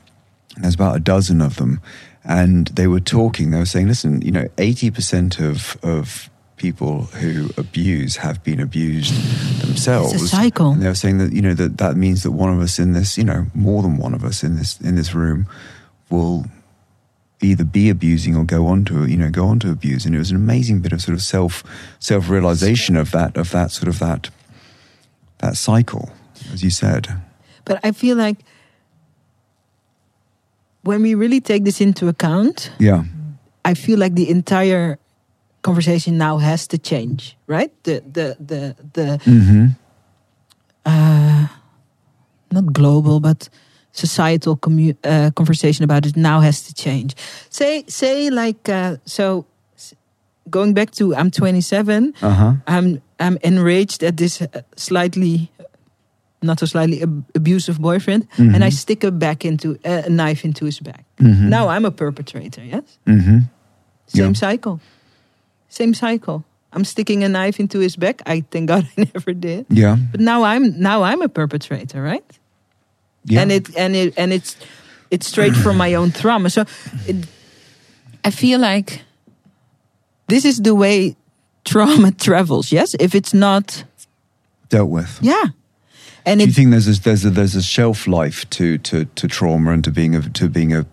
[0.57, 1.81] There's about a dozen of them,
[2.23, 3.51] and they were talking.
[3.51, 6.29] They were saying, "Listen, you know, eighty percent of of
[6.59, 9.13] people who abuse have been abused
[9.61, 10.13] themselves.
[10.13, 10.71] It's a cycle.
[10.71, 12.93] And they were saying that you know that that means that one of us in
[12.93, 15.47] this, you know, more than one of us in this in this room,
[16.11, 16.45] will
[17.41, 20.05] either be abusing or go on to you know go on to abuse.
[20.05, 21.63] And it was an amazing bit of sort of self
[21.99, 24.29] self realization of that of that sort of that
[25.39, 26.11] that cycle,
[26.53, 27.07] as you said.
[27.65, 28.37] But I feel like
[30.83, 33.03] when we really take this into account, Yeah.
[33.65, 34.97] I feel like the entire
[35.61, 37.71] conversation now has to change, right?
[37.83, 39.65] The the the the Mm-hmm.
[40.85, 41.47] uh,
[42.51, 43.49] not global but
[43.91, 47.15] societal commu- uh, conversation about it now has to change.
[47.49, 49.45] Say say like uh, so.
[50.49, 52.13] Going back to I'm 27.
[52.23, 52.53] Uh huh.
[52.65, 55.51] I'm I'm enraged at this uh, slightly,
[56.41, 58.73] not so slightly ab- abusive boyfriend, and I Mhm.
[58.73, 61.05] stick a back into uh, a knife into his back.
[61.19, 61.49] Mhm.
[61.49, 62.63] Now I'm a perpetrator.
[62.65, 63.39] Yes, Mm-hmm.
[64.07, 64.33] same Yeah.
[64.49, 64.79] cycle,
[65.69, 66.43] same cycle.
[66.71, 68.21] I'm sticking a knife into his back.
[68.25, 69.65] I thank God I never did.
[69.69, 69.97] Yeah.
[70.11, 72.25] But now I'm now I'm a perpetrator, right?
[73.25, 73.41] Yeah.
[73.41, 74.55] And it and it and it's
[75.09, 76.49] it's straight from my own trauma.
[76.49, 76.65] So
[77.07, 77.25] it,
[78.23, 79.01] I feel like
[80.27, 81.15] this is the way
[81.65, 82.71] trauma travels.
[82.71, 83.83] Yes, if it's not,
[84.69, 85.19] dealt with.
[85.21, 85.45] yeah,
[86.25, 89.27] and Do you think there's a, there's a there's a shelf life to, to, to
[89.27, 90.85] trauma and to being a to being a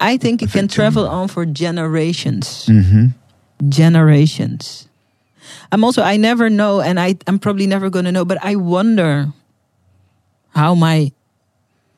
[0.00, 3.06] I think it can travel on for generations, mm-hmm.
[3.68, 4.88] Generations.
[5.70, 8.56] I'm also I never know, and I I'm probably never going to know, but I
[8.56, 9.32] wonder
[10.54, 11.12] how my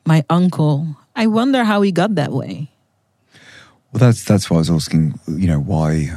[0.07, 0.97] my uncle.
[1.17, 2.70] I wonder how he got that way.
[3.93, 5.18] Well, that's that's why I was asking.
[5.28, 6.10] You know, why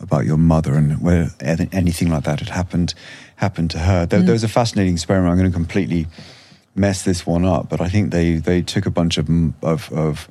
[0.00, 2.94] about your mother and where anything like that had happened
[3.36, 4.04] happened to her.
[4.06, 4.26] There, Mm.
[4.26, 5.30] there was a fascinating experiment.
[5.32, 6.06] I'm going to completely
[6.74, 9.28] mess this one up, but I think they they took a bunch of
[9.62, 10.28] of, of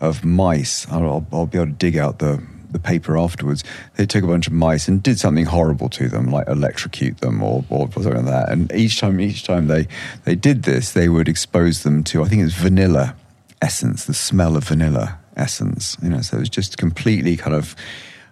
[0.00, 0.86] of mice.
[0.90, 2.42] I'll, I'll, I'll be able to dig out the
[2.74, 3.64] the paper afterwards.
[3.96, 7.42] They took a bunch of mice and did something horrible to them, like electrocute them
[7.42, 8.50] or, or something like that.
[8.50, 9.86] And each time, each time they
[10.24, 13.14] they did this, they would expose them to I think it's vanilla
[13.62, 15.96] essence, the smell of vanilla essence.
[16.02, 17.74] You know, so it was just completely kind of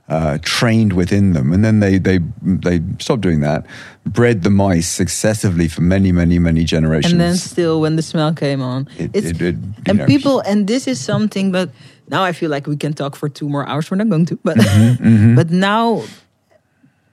[0.08, 3.64] uh, trained within them, and then they they they stopped doing that,
[4.04, 8.34] bred the mice successively for many many many generations, and then still when the smell
[8.34, 9.56] came on, It- it's it- it,
[9.86, 11.70] and know, people and this is something, but
[12.08, 13.90] now I feel like we can talk for two more hours.
[13.90, 16.02] We're not going to, but Mm-hmm, but now.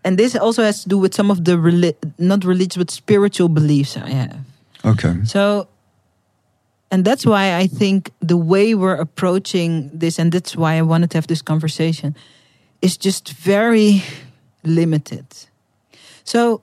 [0.03, 3.50] And this also has to do with some of the reli- not religious but spiritual
[3.50, 4.38] beliefs I have.
[4.85, 5.68] okay, So,
[6.90, 11.11] and that's why I think the way we're approaching this, and that's why I wanted
[11.11, 12.16] to have this conversation,
[12.82, 14.01] is just very
[14.64, 15.26] limited.
[16.24, 16.61] So,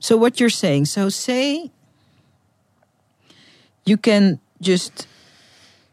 [0.00, 1.70] so what you're saying, so say
[3.86, 5.06] you can just,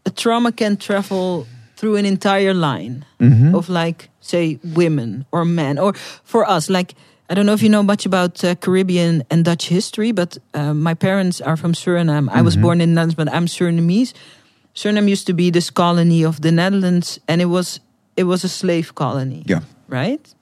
[0.06, 1.45] a trauma can travel
[1.80, 3.56] through an entire line Mm-hmm.
[3.56, 5.93] of like, say, women or men, or
[6.24, 6.93] for us, like,
[7.30, 10.74] I don't know if you know much about uh, Caribbean and Dutch history, but uh,
[10.74, 12.27] my parents are from Suriname.
[12.32, 12.61] I was Mhm.
[12.61, 14.14] born in the Netherlands, but I'm Surinamese.
[14.74, 17.80] Suriname used to be this colony of the Netherlands, and it was
[18.16, 20.35] it was a slave colony, yeah, right?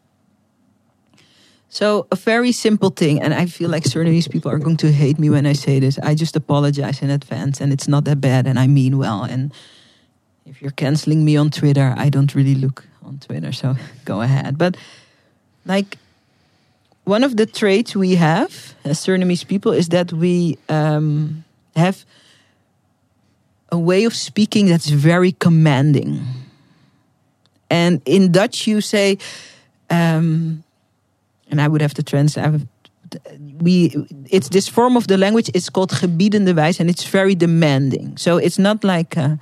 [1.70, 5.20] So a very simple thing, and I feel like Surinamese people are going to hate
[5.20, 6.00] me when I say this.
[6.00, 9.24] I just apologize in advance, and it's not that bad, and I mean well.
[9.24, 9.52] And
[10.50, 14.58] if you're canceling me on Twitter, I don't really look on Twitter, so go ahead.
[14.58, 14.78] But
[15.66, 15.98] like
[17.04, 21.44] one of the traits we have as Surinamese people is that we um,
[21.76, 22.06] have
[23.72, 26.26] a way of speaking that's very commanding.
[27.70, 29.18] And in Dutch, you say,
[29.90, 30.64] um,
[31.50, 32.62] and I would have to translate.
[33.62, 33.96] We,
[34.30, 35.50] it's this form of the language.
[35.54, 38.18] It's called gebiedende wijs, and it's very demanding.
[38.18, 39.36] So it's not like, uh,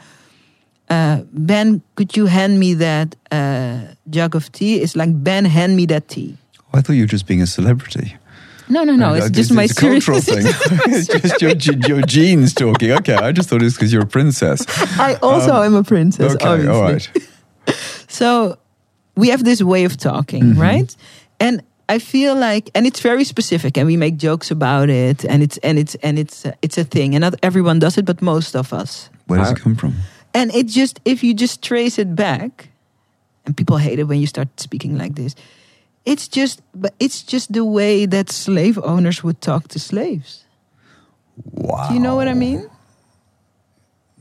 [0.89, 4.81] uh, Ben, could you hand me that uh, jug of tea?
[4.81, 6.37] It's like Ben, hand me that tea.
[6.73, 8.15] I thought you were just being a celebrity.
[8.67, 9.13] No, no, no.
[9.13, 10.43] It's uh, just my a cultural thing.
[10.87, 11.51] it's just your,
[11.87, 12.91] your genes talking.
[12.91, 14.65] Okay, I just thought it was because you're a princess.
[14.99, 16.33] I also Um, am a princess.
[16.33, 16.71] okay, obviously.
[16.75, 17.09] all right.
[18.07, 18.57] So
[19.15, 20.57] we have this way of talking, Mhm.
[20.61, 20.95] right?
[21.39, 25.43] And I feel like, and it's very specific, and we make jokes about it, and
[25.43, 28.21] it's and it's and it's uh, it's a thing, and not everyone does it, but
[28.21, 29.09] most of us.
[29.27, 29.55] Where does are.
[29.57, 29.93] it come from?
[30.35, 32.69] And it just if you just trace it back,
[33.45, 35.35] and people hate it when you start speaking like this.
[36.05, 40.45] It's just, but it's just the way that slave owners would talk to slaves.
[41.51, 41.87] Wow.
[41.87, 42.69] Do you know what I mean?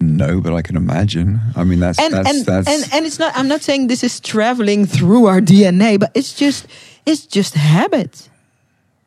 [0.01, 1.41] No, but I can imagine.
[1.57, 2.69] I mean, that's and that's and, that's.
[2.69, 6.35] and and it's not i'm not saying this is traveling through our dna but it's
[6.35, 6.67] just
[7.07, 8.29] it's just habit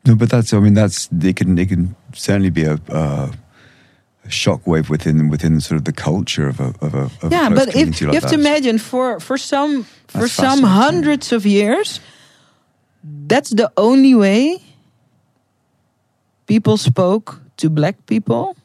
[0.08, 0.54] no, but that's.
[0.54, 1.08] I mean, that's.
[1.12, 1.58] It can.
[1.58, 2.78] It can certainly be a.
[2.88, 3.32] Uh, a
[4.28, 7.68] shockwave within within sort of the culture of a of a, of yeah a but
[7.68, 11.44] if community you like have to imagine for for some for That's some hundreds of
[11.46, 12.00] years
[13.26, 14.62] that's the only way
[16.46, 18.56] people spoke to black people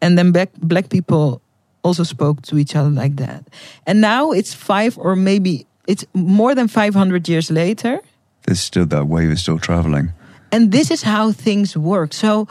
[0.00, 1.40] and then black black people
[1.82, 3.44] also spoke to each other like that
[3.86, 8.00] and now it's five or maybe it's more than 500 years later
[8.46, 10.12] There's still that wave is still traveling.
[10.52, 12.12] And this is how things work.
[12.12, 12.48] So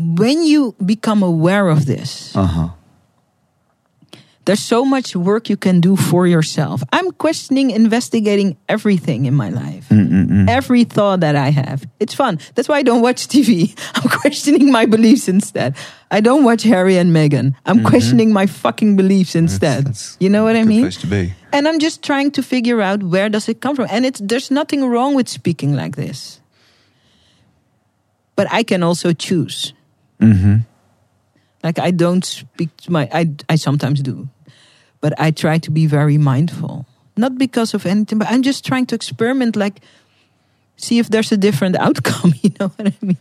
[0.00, 2.68] when you become aware of this, Uh huh.
[4.46, 6.82] there's so much work you can do for yourself.
[6.92, 9.86] I'm questioning, investigating everything in my life.
[9.90, 10.48] Mm-mm-mm.
[10.48, 11.84] Every thought that I have.
[12.00, 12.40] It's fun.
[12.54, 13.76] That's why I don't watch TV.
[13.94, 15.76] I'm questioning my beliefs instead.
[16.10, 17.54] I don't watch Harry and Meghan.
[17.66, 17.86] I'm mm-hmm.
[17.86, 19.86] questioning my fucking beliefs instead.
[19.86, 20.82] That's you know what I mean?
[20.82, 21.34] Place to be.
[21.52, 23.86] And I'm just trying to figure out where does it come from.
[23.90, 26.40] And it's there's nothing wrong with speaking like this.
[28.34, 29.74] But I can also choose.
[30.20, 30.56] Mm-hmm.
[31.62, 34.28] Like I don't speak to my I I sometimes do.
[35.00, 36.86] But I try to be very mindful.
[37.16, 39.80] Not because of anything, but I'm just trying to experiment like
[40.76, 43.18] see if there's a different outcome, you know what I mean?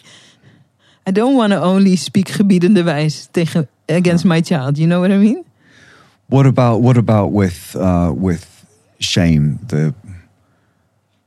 [1.08, 5.12] I don't want to only speak gebiedende wijs tegen against my child, you know what
[5.12, 5.44] I mean?
[6.28, 8.66] What about what about with uh, with
[9.00, 9.96] shame, the,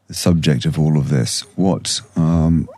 [0.07, 1.45] the subject of all of this?
[1.57, 2.69] What um,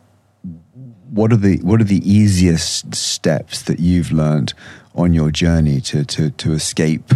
[1.15, 4.52] what are the what are the easiest steps that you've learned
[4.94, 7.12] on your journey to to to escape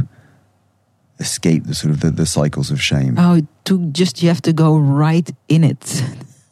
[1.19, 3.17] escape the sort of the, the cycles of shame?
[3.19, 6.03] Oh, to just you have to go right in it.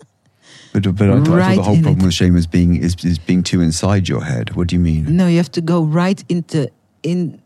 [0.73, 2.05] but but I, thought- I thought the whole problem it.
[2.05, 4.55] with shame is being is, is being too inside your head.
[4.57, 5.17] What do you mean?
[5.17, 6.69] No, you have to go right into
[7.03, 7.41] in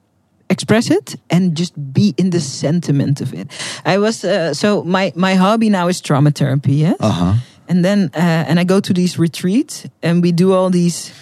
[0.49, 3.49] express it and just be in the sentiment of it.
[3.85, 6.97] I was uh, so my my hobby now is trauma therapy, yes.
[7.01, 7.35] Uh huh.
[7.71, 11.13] And then uh, and I go to these retreats and we do all these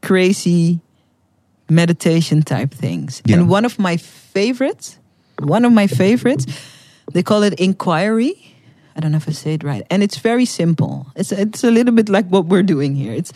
[0.00, 0.80] crazy
[1.68, 3.20] meditation type things.
[3.26, 3.36] Yeah.
[3.36, 4.98] And one of my favorites,
[5.38, 6.46] one of my favorites,
[7.12, 8.56] they call it inquiry.
[8.96, 9.84] I don't know if I say it right.
[9.90, 11.06] And it's very simple.
[11.14, 13.12] It's it's a little bit like what we're doing here.
[13.12, 13.32] It's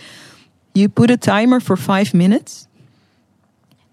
[0.72, 2.68] you put a timer for five minutes.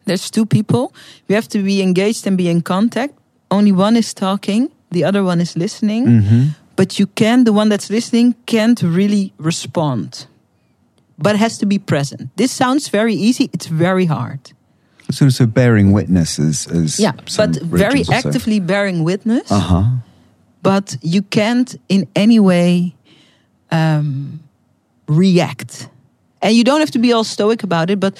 [0.06, 0.94] There's two people.
[1.28, 3.14] You have to be engaged and be in contact.
[3.52, 6.06] Only one is talking, the other one is listening.
[6.08, 6.48] Mm-hmm.
[6.80, 10.28] But you can, the one that's listening, can't really respond,
[11.18, 12.30] but has to be present.
[12.38, 13.50] This sounds very easy.
[13.52, 14.54] It's very hard.
[15.12, 16.68] So, so bearing witness is.
[16.68, 19.52] as Yeah, but very actively bearing witness.
[19.52, 19.84] Uh-huh.
[20.62, 22.96] But you can't in any way
[23.72, 24.40] um,
[25.06, 25.90] react.
[26.42, 28.00] And you don't have to be all stoic about it.
[28.00, 28.18] But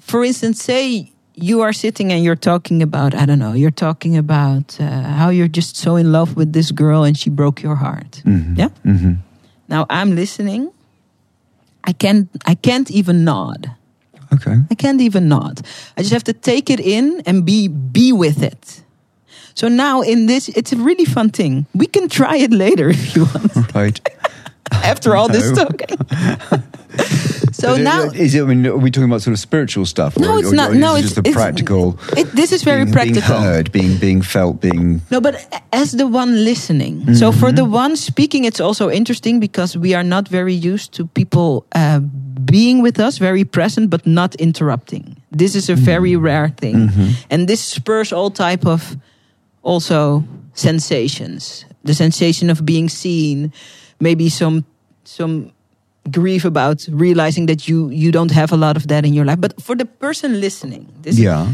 [0.00, 4.16] for instance, say you are sitting and you're talking about, I don't know, you're talking
[4.16, 7.76] about uh, how you're just so in love with this girl and she broke your
[7.76, 8.22] heart.
[8.24, 8.56] Mhm.
[8.58, 8.70] Yeah.
[8.82, 9.14] hmm
[9.68, 10.70] Now I'm listening.
[11.84, 13.70] I can't I can't even nod.
[14.32, 14.56] Okay.
[14.70, 15.60] I can't even nod.
[15.96, 18.82] I just have to take it in and be be with it.
[19.54, 21.66] So now in this it's a really fun thing.
[21.74, 24.00] We can try it later if you want Right.
[24.84, 25.64] after all this No.
[25.64, 25.96] talking.
[27.52, 28.42] so But, uh, now is it?
[28.42, 30.18] I mean, are we talking about sort of spiritual stuff?
[30.18, 31.98] No, or, it's or- not- or no, it it's- just the practical.
[32.16, 33.20] it, this is very being, practical.
[33.36, 35.00] Being heard, being being felt, being.
[35.10, 35.34] No, but
[35.72, 37.14] as the one listening.
[37.14, 37.56] So for Mm-hmm.
[37.56, 42.00] the one speaking, it's also interesting because we are not very used to people uh,
[42.44, 45.16] being with us, very present, but not interrupting.
[45.36, 46.24] This is a very Mm-hmm.
[46.24, 46.90] rare thing,
[47.30, 48.96] and this spurs all type of
[49.62, 50.22] also
[50.54, 51.64] sensations.
[51.84, 53.52] The sensation of being seen,
[54.00, 54.64] maybe some
[55.04, 55.50] some
[56.10, 59.40] grief about realizing that you you don't have a lot of that in your life.
[59.40, 61.46] But for the person listening, this Yeah.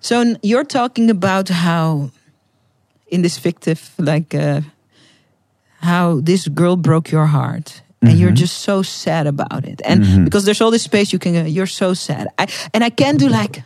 [0.00, 2.10] so you're talking about how,
[3.10, 4.60] in this fictive, like, uh,
[5.80, 10.44] how this girl broke your heart, and you're just so sad about it, and because
[10.44, 12.26] there's all this space you can, go, you're so sad.
[12.38, 13.62] I, and I can't do like,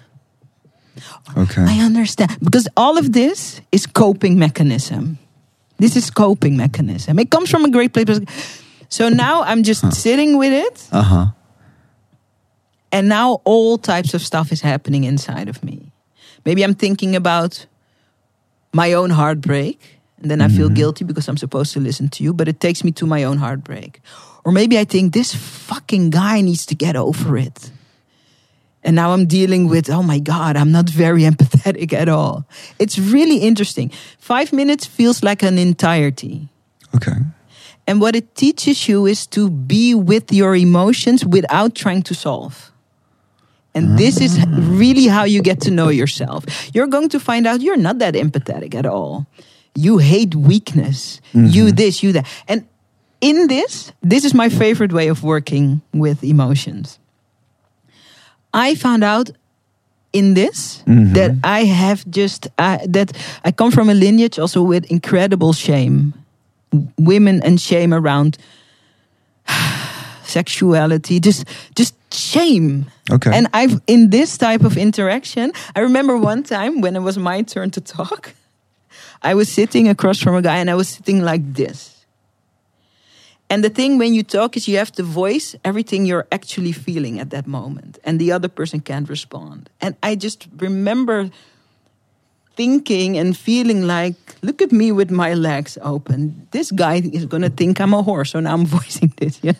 [1.36, 1.62] Okay.
[1.64, 5.18] I understand because all of this is coping mechanism.
[5.80, 7.18] This is coping mechanism.
[7.18, 8.20] It comes from a great place.
[8.88, 11.26] So now I'm just sitting with it, Uh huh.
[12.92, 15.90] and now all types of stuff is happening inside of me.
[16.44, 17.66] Maybe I'm thinking about
[18.72, 19.78] my own heartbreak,
[20.20, 22.84] and then I feel guilty because I'm supposed to listen to you, but it takes
[22.84, 24.00] me to my own heartbreak.
[24.44, 27.70] Or maybe I think this fucking guy needs to get over it.
[28.82, 32.46] And now I'm dealing with, oh my God, I'm not very empathetic at all.
[32.78, 33.90] It's really interesting.
[34.18, 36.48] Five minutes feels like an entirety.
[36.94, 37.18] Okay.
[37.86, 42.70] And what it teaches you is to be with your emotions without trying to solve.
[43.74, 44.46] And this is ah.
[44.50, 46.44] really how you get to know yourself.
[46.72, 49.26] You're going to find out you're not that empathetic at all.
[49.74, 51.20] You hate weakness.
[51.32, 51.74] You mm-hmm.
[51.74, 52.26] this, you that.
[52.46, 52.64] And
[53.20, 56.99] in this, this is my favorite way of working with emotions.
[58.52, 59.30] I found out
[60.12, 63.12] in this that I have just uh, that
[63.44, 66.14] I come from a lineage also with incredible shame,
[66.98, 68.38] women and shame around
[70.24, 71.44] sexuality, just
[71.76, 72.86] just shame.
[73.10, 73.30] Okay.
[73.32, 77.42] And I've in this type of interaction, I remember one time when it was my
[77.42, 78.34] turn to talk,
[79.22, 81.89] I was sitting across from a guy and I was sitting like this.
[83.50, 87.18] And the thing when you talk is you have to voice everything you're actually feeling
[87.20, 89.68] at that moment, and the other person can't respond.
[89.80, 91.30] And I just remember
[92.56, 96.46] thinking and feeling like, look at me with my legs open.
[96.50, 98.30] This guy is going to think I'm a horse.
[98.32, 99.40] So now I'm voicing this.
[99.42, 99.58] Yeah.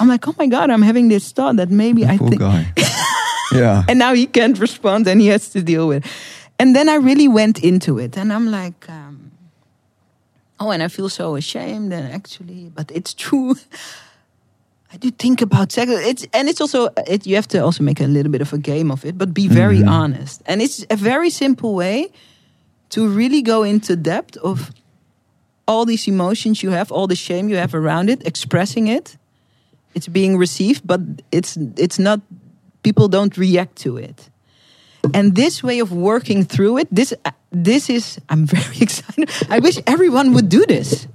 [0.00, 2.40] I'm like, oh my God, I'm having this thought that maybe I Poor think.
[2.40, 2.66] guy.
[3.52, 3.84] yeah.
[3.88, 6.10] And now he can't respond and he has to deal with it.
[6.58, 9.03] And then I really went into it and I'm like, um,
[10.60, 13.56] oh, and I feel so ashamed and actually, but it's true.
[14.92, 15.90] I do think about sex.
[15.90, 18.58] It's and it's also it, you have to also make a little bit of a
[18.58, 19.88] game of it, but be very mm-hmm.
[19.88, 20.42] honest.
[20.46, 22.12] And it's a very simple way
[22.90, 24.70] to really go into depth of
[25.66, 29.16] all these emotions you have, all the shame you have around it, expressing it.
[29.94, 31.00] It's being received, but
[31.32, 32.20] it's it's not.
[32.82, 34.30] People don't react to it.
[35.12, 37.12] And this way of working through it, this
[37.64, 38.18] this is.
[38.28, 39.28] I'm very excited.
[39.50, 41.06] I wish everyone would do this.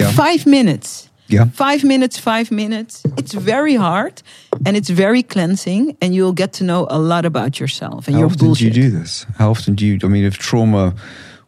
[0.00, 0.12] Yeah.
[0.12, 1.08] Five minutes.
[1.28, 1.46] Yeah.
[1.52, 3.02] Five minutes, five minutes.
[3.16, 4.22] It's very hard
[4.66, 8.20] and it's very cleansing, and you'll get to know a lot about yourself and How
[8.20, 8.72] your often bullshit.
[8.74, 9.26] do you do this?
[9.38, 9.98] How often do you?
[10.02, 10.92] I mean, if trauma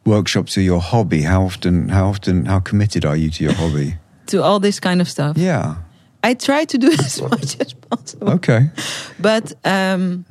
[0.04, 1.88] workshops are your hobby, how often?
[1.88, 2.46] How often?
[2.46, 3.96] How committed are you to your hobby?
[4.26, 5.36] to all this kind of stuff.
[5.36, 5.74] Yeah.
[6.24, 8.70] I try to do as much as possible, Okay.
[9.18, 10.24] but um,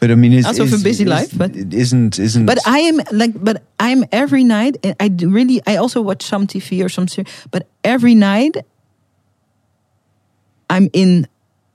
[0.00, 2.46] But I mean, it's Also is, for busy life, but- it isn't isn't.
[2.46, 4.76] but I am like, but I'm every night.
[4.82, 8.56] and I really, I also watch some TV or some series, but every night
[10.68, 11.26] I'm in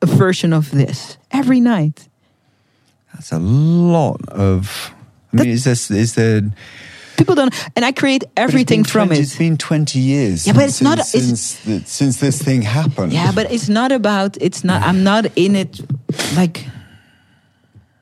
[0.01, 2.07] a version of this every night.
[3.13, 4.93] That's a lot of.
[5.33, 6.41] I mean, is this is there?
[7.17, 9.23] People don't, and I create everything But it's been from 20 it.
[9.23, 10.45] It's been twenty years.
[10.47, 13.11] Yeah, but it's since, not- it's- since the- since this thing happened.
[13.13, 14.37] Yeah, but it's not about.
[14.41, 14.81] It's not.
[14.83, 15.79] I'm not in it
[16.35, 16.65] like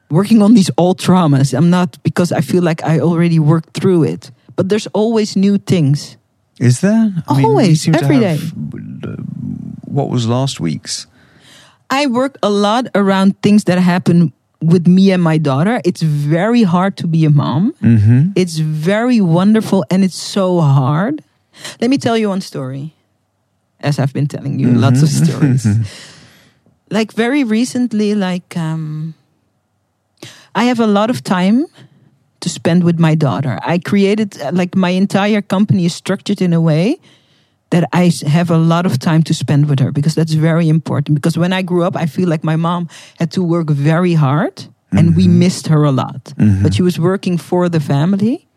[0.10, 1.54] working on these old traumas.
[1.54, 4.32] I'm not because I feel like I already worked through it.
[4.56, 6.18] But there's always new things.
[6.60, 7.14] is there?
[7.28, 8.52] I Always, to every have-
[9.86, 11.06] What was last week's?
[11.90, 15.80] I work a lot around things that happen with me and my daughter.
[15.86, 17.74] It's very hard to be a mom.
[17.82, 18.32] Mm-hmm.
[18.36, 21.24] It's very wonderful and it's so hard.
[21.80, 22.94] Let me tell you one story.
[23.80, 25.68] As I've been telling you lots of stories.
[26.90, 29.14] like very recently, like um,
[30.58, 31.68] I have a lot of time
[32.40, 33.60] to spend with my daughter.
[33.62, 36.98] I created like my entire company is structured in a way
[37.70, 41.14] that I have a lot of time to spend with her because that's very important.
[41.14, 44.66] Because when I grew up, I feel like my mom had to work very hard
[44.92, 45.40] and we mm-hmm.
[45.40, 46.24] missed her a lot.
[46.24, 46.64] Mm-hmm.
[46.64, 48.48] But she was working for the family.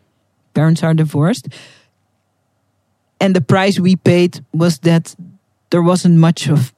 [0.54, 1.48] Parents are divorced.
[3.20, 5.14] And the price we paid was that
[5.68, 6.72] there wasn't much of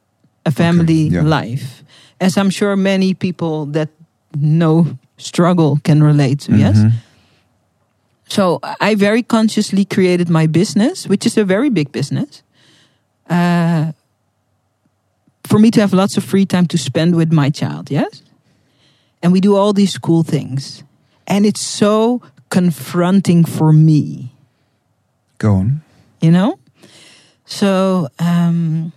[0.45, 1.23] a family yeah.
[1.23, 1.85] life.
[2.21, 3.89] As I'm sure many people that
[4.35, 6.77] know struggle can relate to, yes?
[6.79, 6.93] Mhm.
[8.29, 12.43] So I very consciously created my business, which is a very big business,
[13.29, 13.93] uh,
[15.45, 17.91] for me to have lots of free time to spend with my child.
[17.91, 18.23] Yes,
[19.23, 20.83] and we do all these cool things,
[21.27, 24.33] and it's so confronting for me,
[25.39, 25.81] Go on.
[26.21, 26.59] you know.
[27.45, 28.93] So, um,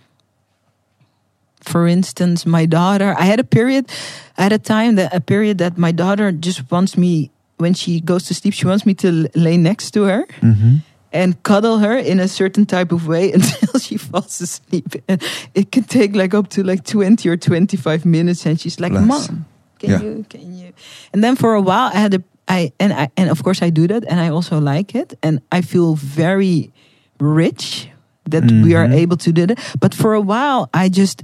[1.66, 3.90] for instance, my daughter, I had a period,
[4.38, 8.24] at a time that a period that my daughter just wants me when she goes
[8.24, 10.76] to sleep, she wants me to lay next to her Mm-hmm.
[11.12, 14.94] and cuddle her in a certain type of way until she falls asleep.
[15.08, 15.22] And
[15.54, 18.44] it can take like up to like 20 or 25 minutes.
[18.46, 19.06] And she's like, Bless.
[19.28, 19.46] Mom,
[19.78, 20.00] can Yeah.
[20.02, 20.72] you, can you?
[21.14, 23.70] And then for a while, I had a, I, and I, and of course I
[23.70, 25.14] do that and I also like it.
[25.22, 26.70] And I feel very
[27.18, 27.88] rich
[28.28, 28.94] that we are Mhm.
[29.02, 29.58] able to do that.
[29.80, 31.22] But for a while, I just,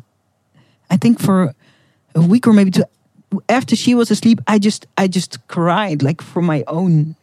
[0.92, 1.54] I think for
[2.14, 2.84] a week or maybe two,
[3.48, 7.16] after she was asleep, I just, I just cried like for my own.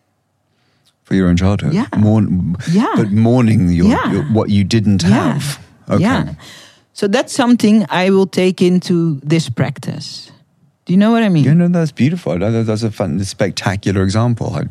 [1.03, 1.73] For your own childhood.
[1.73, 1.85] Yeah.
[1.97, 2.93] Mourn, Yeah.
[2.95, 4.11] But mourning your, Yeah.
[4.11, 5.33] your what you didn't Yeah.
[5.33, 5.59] have.
[5.89, 6.01] Okay.
[6.03, 6.33] Yeah.
[6.93, 10.31] So that's something I will take into this practice.
[10.85, 11.43] Do you know what I mean?
[11.45, 12.37] Yeah, no, that's beautiful.
[12.39, 14.53] That- That's a fun, spectacular example.
[14.55, 14.63] I,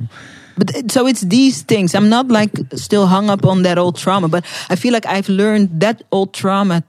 [0.57, 1.95] But uh, so it's these things.
[1.95, 5.29] I'm not like still hung up on that old trauma, but I feel like I've
[5.33, 6.83] learned that old trauma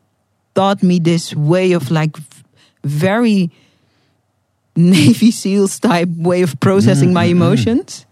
[0.55, 2.17] taught me this way of like
[2.83, 3.51] very
[4.75, 7.37] Navy SEALs type way of processing my mm, mm, mm.
[7.37, 8.05] emotions.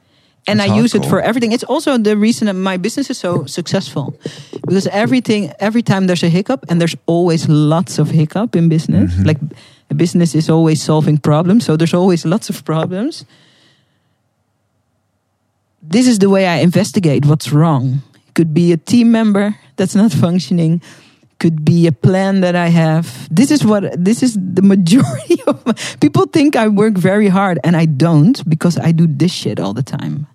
[0.49, 1.51] And That's I use it for everything.
[1.51, 4.17] It's also the reason that my business is so successful.
[4.51, 9.13] Because everything, every time there's a hiccup, and there's always lots of hiccup in business.
[9.13, 9.27] Mm-hmm.
[9.27, 9.39] Like
[9.89, 13.25] a business is always solving problems, so there's always lots of problems
[15.89, 18.01] this is the way I investigate what's wrong.
[18.27, 20.81] It could be a team member that's not functioning.
[21.39, 23.27] Could be a plan that I have.
[23.29, 27.59] This is what this is the majority of my, people think I work very hard
[27.63, 30.25] and I don't because I do this shit all the time.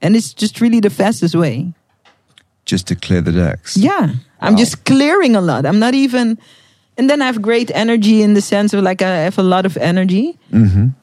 [0.00, 1.74] And it's just really the fastest way.
[2.64, 3.76] just to clear the decks.
[3.76, 4.14] Yeah.
[4.40, 5.66] I'm just clearing a lot.
[5.66, 6.38] I'm not even
[6.96, 9.66] and then I have great energy in the sense of like I have a lot
[9.66, 10.38] of energy.
[10.52, 10.94] Mm-hmm.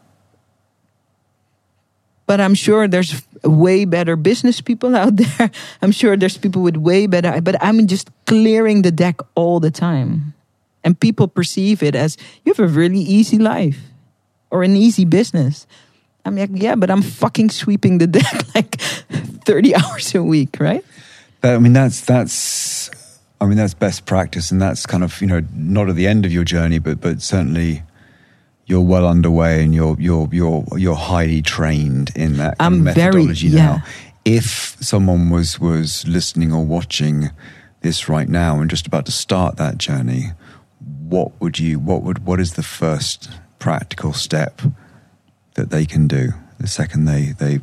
[2.30, 5.49] But I'm sure there's way better business people out there.
[5.82, 9.72] I'm sure there's people with way better, but I'm just clearing the deck all the
[9.72, 10.35] time.
[10.83, 13.80] And people perceive it as you have a really easy life
[14.51, 15.66] or an easy business.
[16.24, 18.80] I'm like, yeah, but I'm fucking sweeping the deck like
[19.49, 20.85] 30 hours a week, right?
[21.41, 22.91] But, I mean, that's that's.
[23.41, 26.25] I mean, that's best practice, and that's kind of you know not at the end
[26.25, 27.82] of your journey, but but certainly
[28.69, 33.11] you're well underway, and you're you're you're you're highly trained in that I'm of very-
[33.25, 33.65] methodology yeah.
[33.65, 33.83] now.
[34.25, 37.31] If someone was was listening or watching
[37.81, 40.31] this right now and just about to start that journey,
[41.09, 44.61] what would you what would what is the first practical step
[45.56, 47.59] that they can do the second they they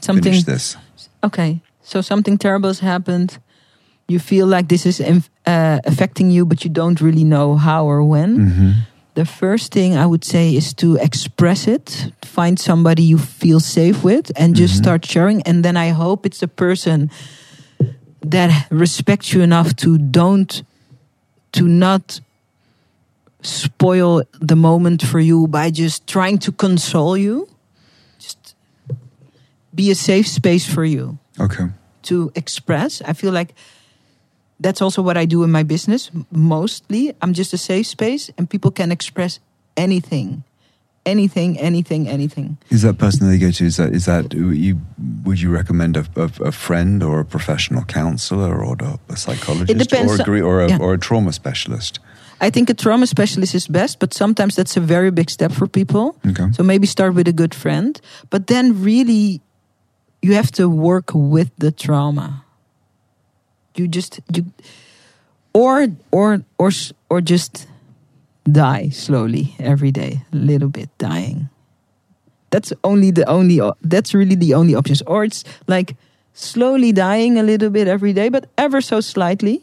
[0.00, 0.76] Something finish this?
[1.22, 3.38] okay so something terrible has happened
[4.08, 5.00] you feel like this is
[5.46, 8.70] uh, affecting you but you don't really know how or when Mm-hmm.
[9.18, 13.98] The first thing i would say is to express it find somebody you feel safe
[14.04, 14.82] with and just Mhm.
[14.82, 17.10] start sharing and then i hope it's the person
[18.34, 20.62] that respects you enough to don't
[21.52, 22.20] to not
[23.42, 27.46] spoil the moment for you by just trying to console you
[28.18, 28.54] just
[29.74, 31.66] be a safe space for you Okay.
[32.02, 33.00] to express.
[33.10, 33.54] I feel like
[34.60, 36.10] that's also what I do in my business.
[36.30, 39.40] Mostly, I'm just a safe space and people can express
[39.76, 40.44] anything.
[41.06, 42.58] anything, anything, anything.
[42.70, 43.64] Is that person that they go to?
[43.64, 44.78] Is that is that you?
[45.24, 48.76] Would you recommend a, a, a friend or a professional counselor or
[49.08, 50.78] a, psychologist or a, or a, yeah.
[50.80, 52.00] or a trauma specialist?
[52.40, 55.66] I think a trauma specialist is best, but sometimes that's a very big step for
[55.66, 56.14] people.
[56.26, 56.52] Okay.
[56.52, 59.40] So maybe start with a good friend, but then really
[60.22, 62.44] you have to work with the trauma.
[63.78, 64.44] You just you
[65.52, 66.70] or or or
[67.08, 67.66] or just
[68.50, 71.48] die slowly every day, a little bit dying.
[72.50, 75.02] That's only the only that's really the only options.
[75.02, 75.96] Or it's like
[76.32, 79.62] slowly dying a little bit every day, but ever so slightly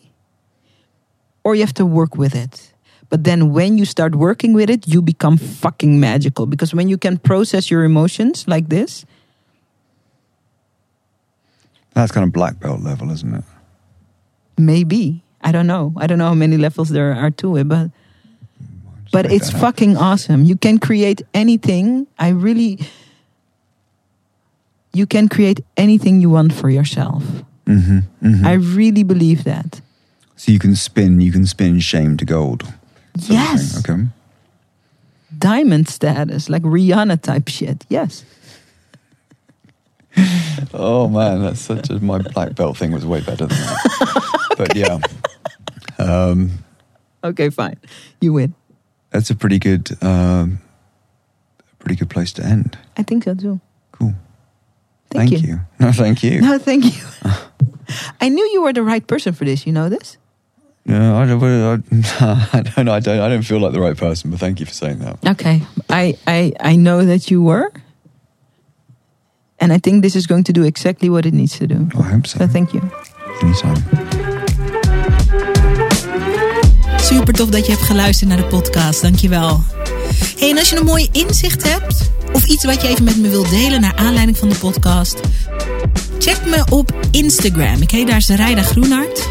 [1.43, 2.73] or you have to work with it.
[3.09, 6.97] But then when you start working with it, you become fucking magical because when you
[6.97, 9.05] can process your emotions like this,
[11.93, 13.45] That's kind of black belt level, isn't it?
[14.57, 15.93] Maybe I don't know.
[15.97, 17.91] I don't know how many levels there are to it, but
[19.11, 20.43] but it's fucking awesome.
[20.43, 22.07] You can create anything.
[22.17, 22.79] I really
[24.93, 27.23] you can create anything you want for yourself.
[27.65, 28.45] Mm-hmm, mm-hmm.
[28.45, 29.81] I really believe that.
[30.35, 32.63] so you can spin, you can spin shame to gold.
[32.63, 32.75] sort
[33.15, 33.35] of thing.
[33.35, 33.79] Yes.
[33.79, 34.03] Okay.
[35.37, 37.85] Diamond status, like Rihanna type shit.
[37.89, 38.23] Yes.
[40.73, 44.53] Oh man, that's such a my black belt thing was way better than that.
[44.57, 44.99] but yeah,
[45.99, 46.51] um,
[47.23, 47.77] Okay, fine.
[48.21, 48.53] You win.
[49.09, 50.59] that's a pretty good, um,
[51.79, 52.77] pretty good place to end.
[52.97, 53.59] I think so too.
[53.93, 54.13] Cool.
[55.09, 55.59] Thank, Thank, you.
[55.79, 56.41] No, thank you.
[56.41, 57.03] No, thank you.
[58.21, 59.65] I knew you were the right person for this.
[59.65, 60.17] You know this?
[60.85, 62.89] No, I don't, I, I don't.
[62.89, 63.19] I don't.
[63.19, 64.29] I don't feel like the right person.
[64.29, 65.17] But thank you for saying that.
[65.25, 65.63] Okay.
[65.89, 67.71] I, I, I know that you were.
[69.57, 71.87] And I think this is going to do exactly what it needs to do.
[71.97, 72.37] I hope so.
[72.37, 72.83] So thank you.
[73.41, 73.75] Anytime.
[76.97, 79.01] Super tof dat je hebt geluisterd naar de podcast.
[79.01, 79.63] Dankjewel.
[80.39, 83.29] Hey, en als je een mooi inzicht hebt of iets wat je even met me
[83.29, 85.19] wilt delen naar aanleiding van de podcast,
[86.19, 87.81] check me op Instagram.
[87.81, 89.27] Ik heet daar Zerijda Groenhart.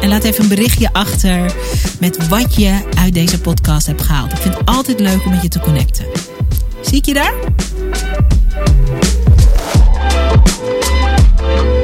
[0.00, 1.52] En laat even een berichtje achter
[2.00, 4.32] met wat je uit deze podcast hebt gehaald.
[4.32, 6.06] Ik vind het altijd leuk om met je te connecten.
[6.80, 7.34] Zie ik je daar?
[10.46, 11.79] Thank you.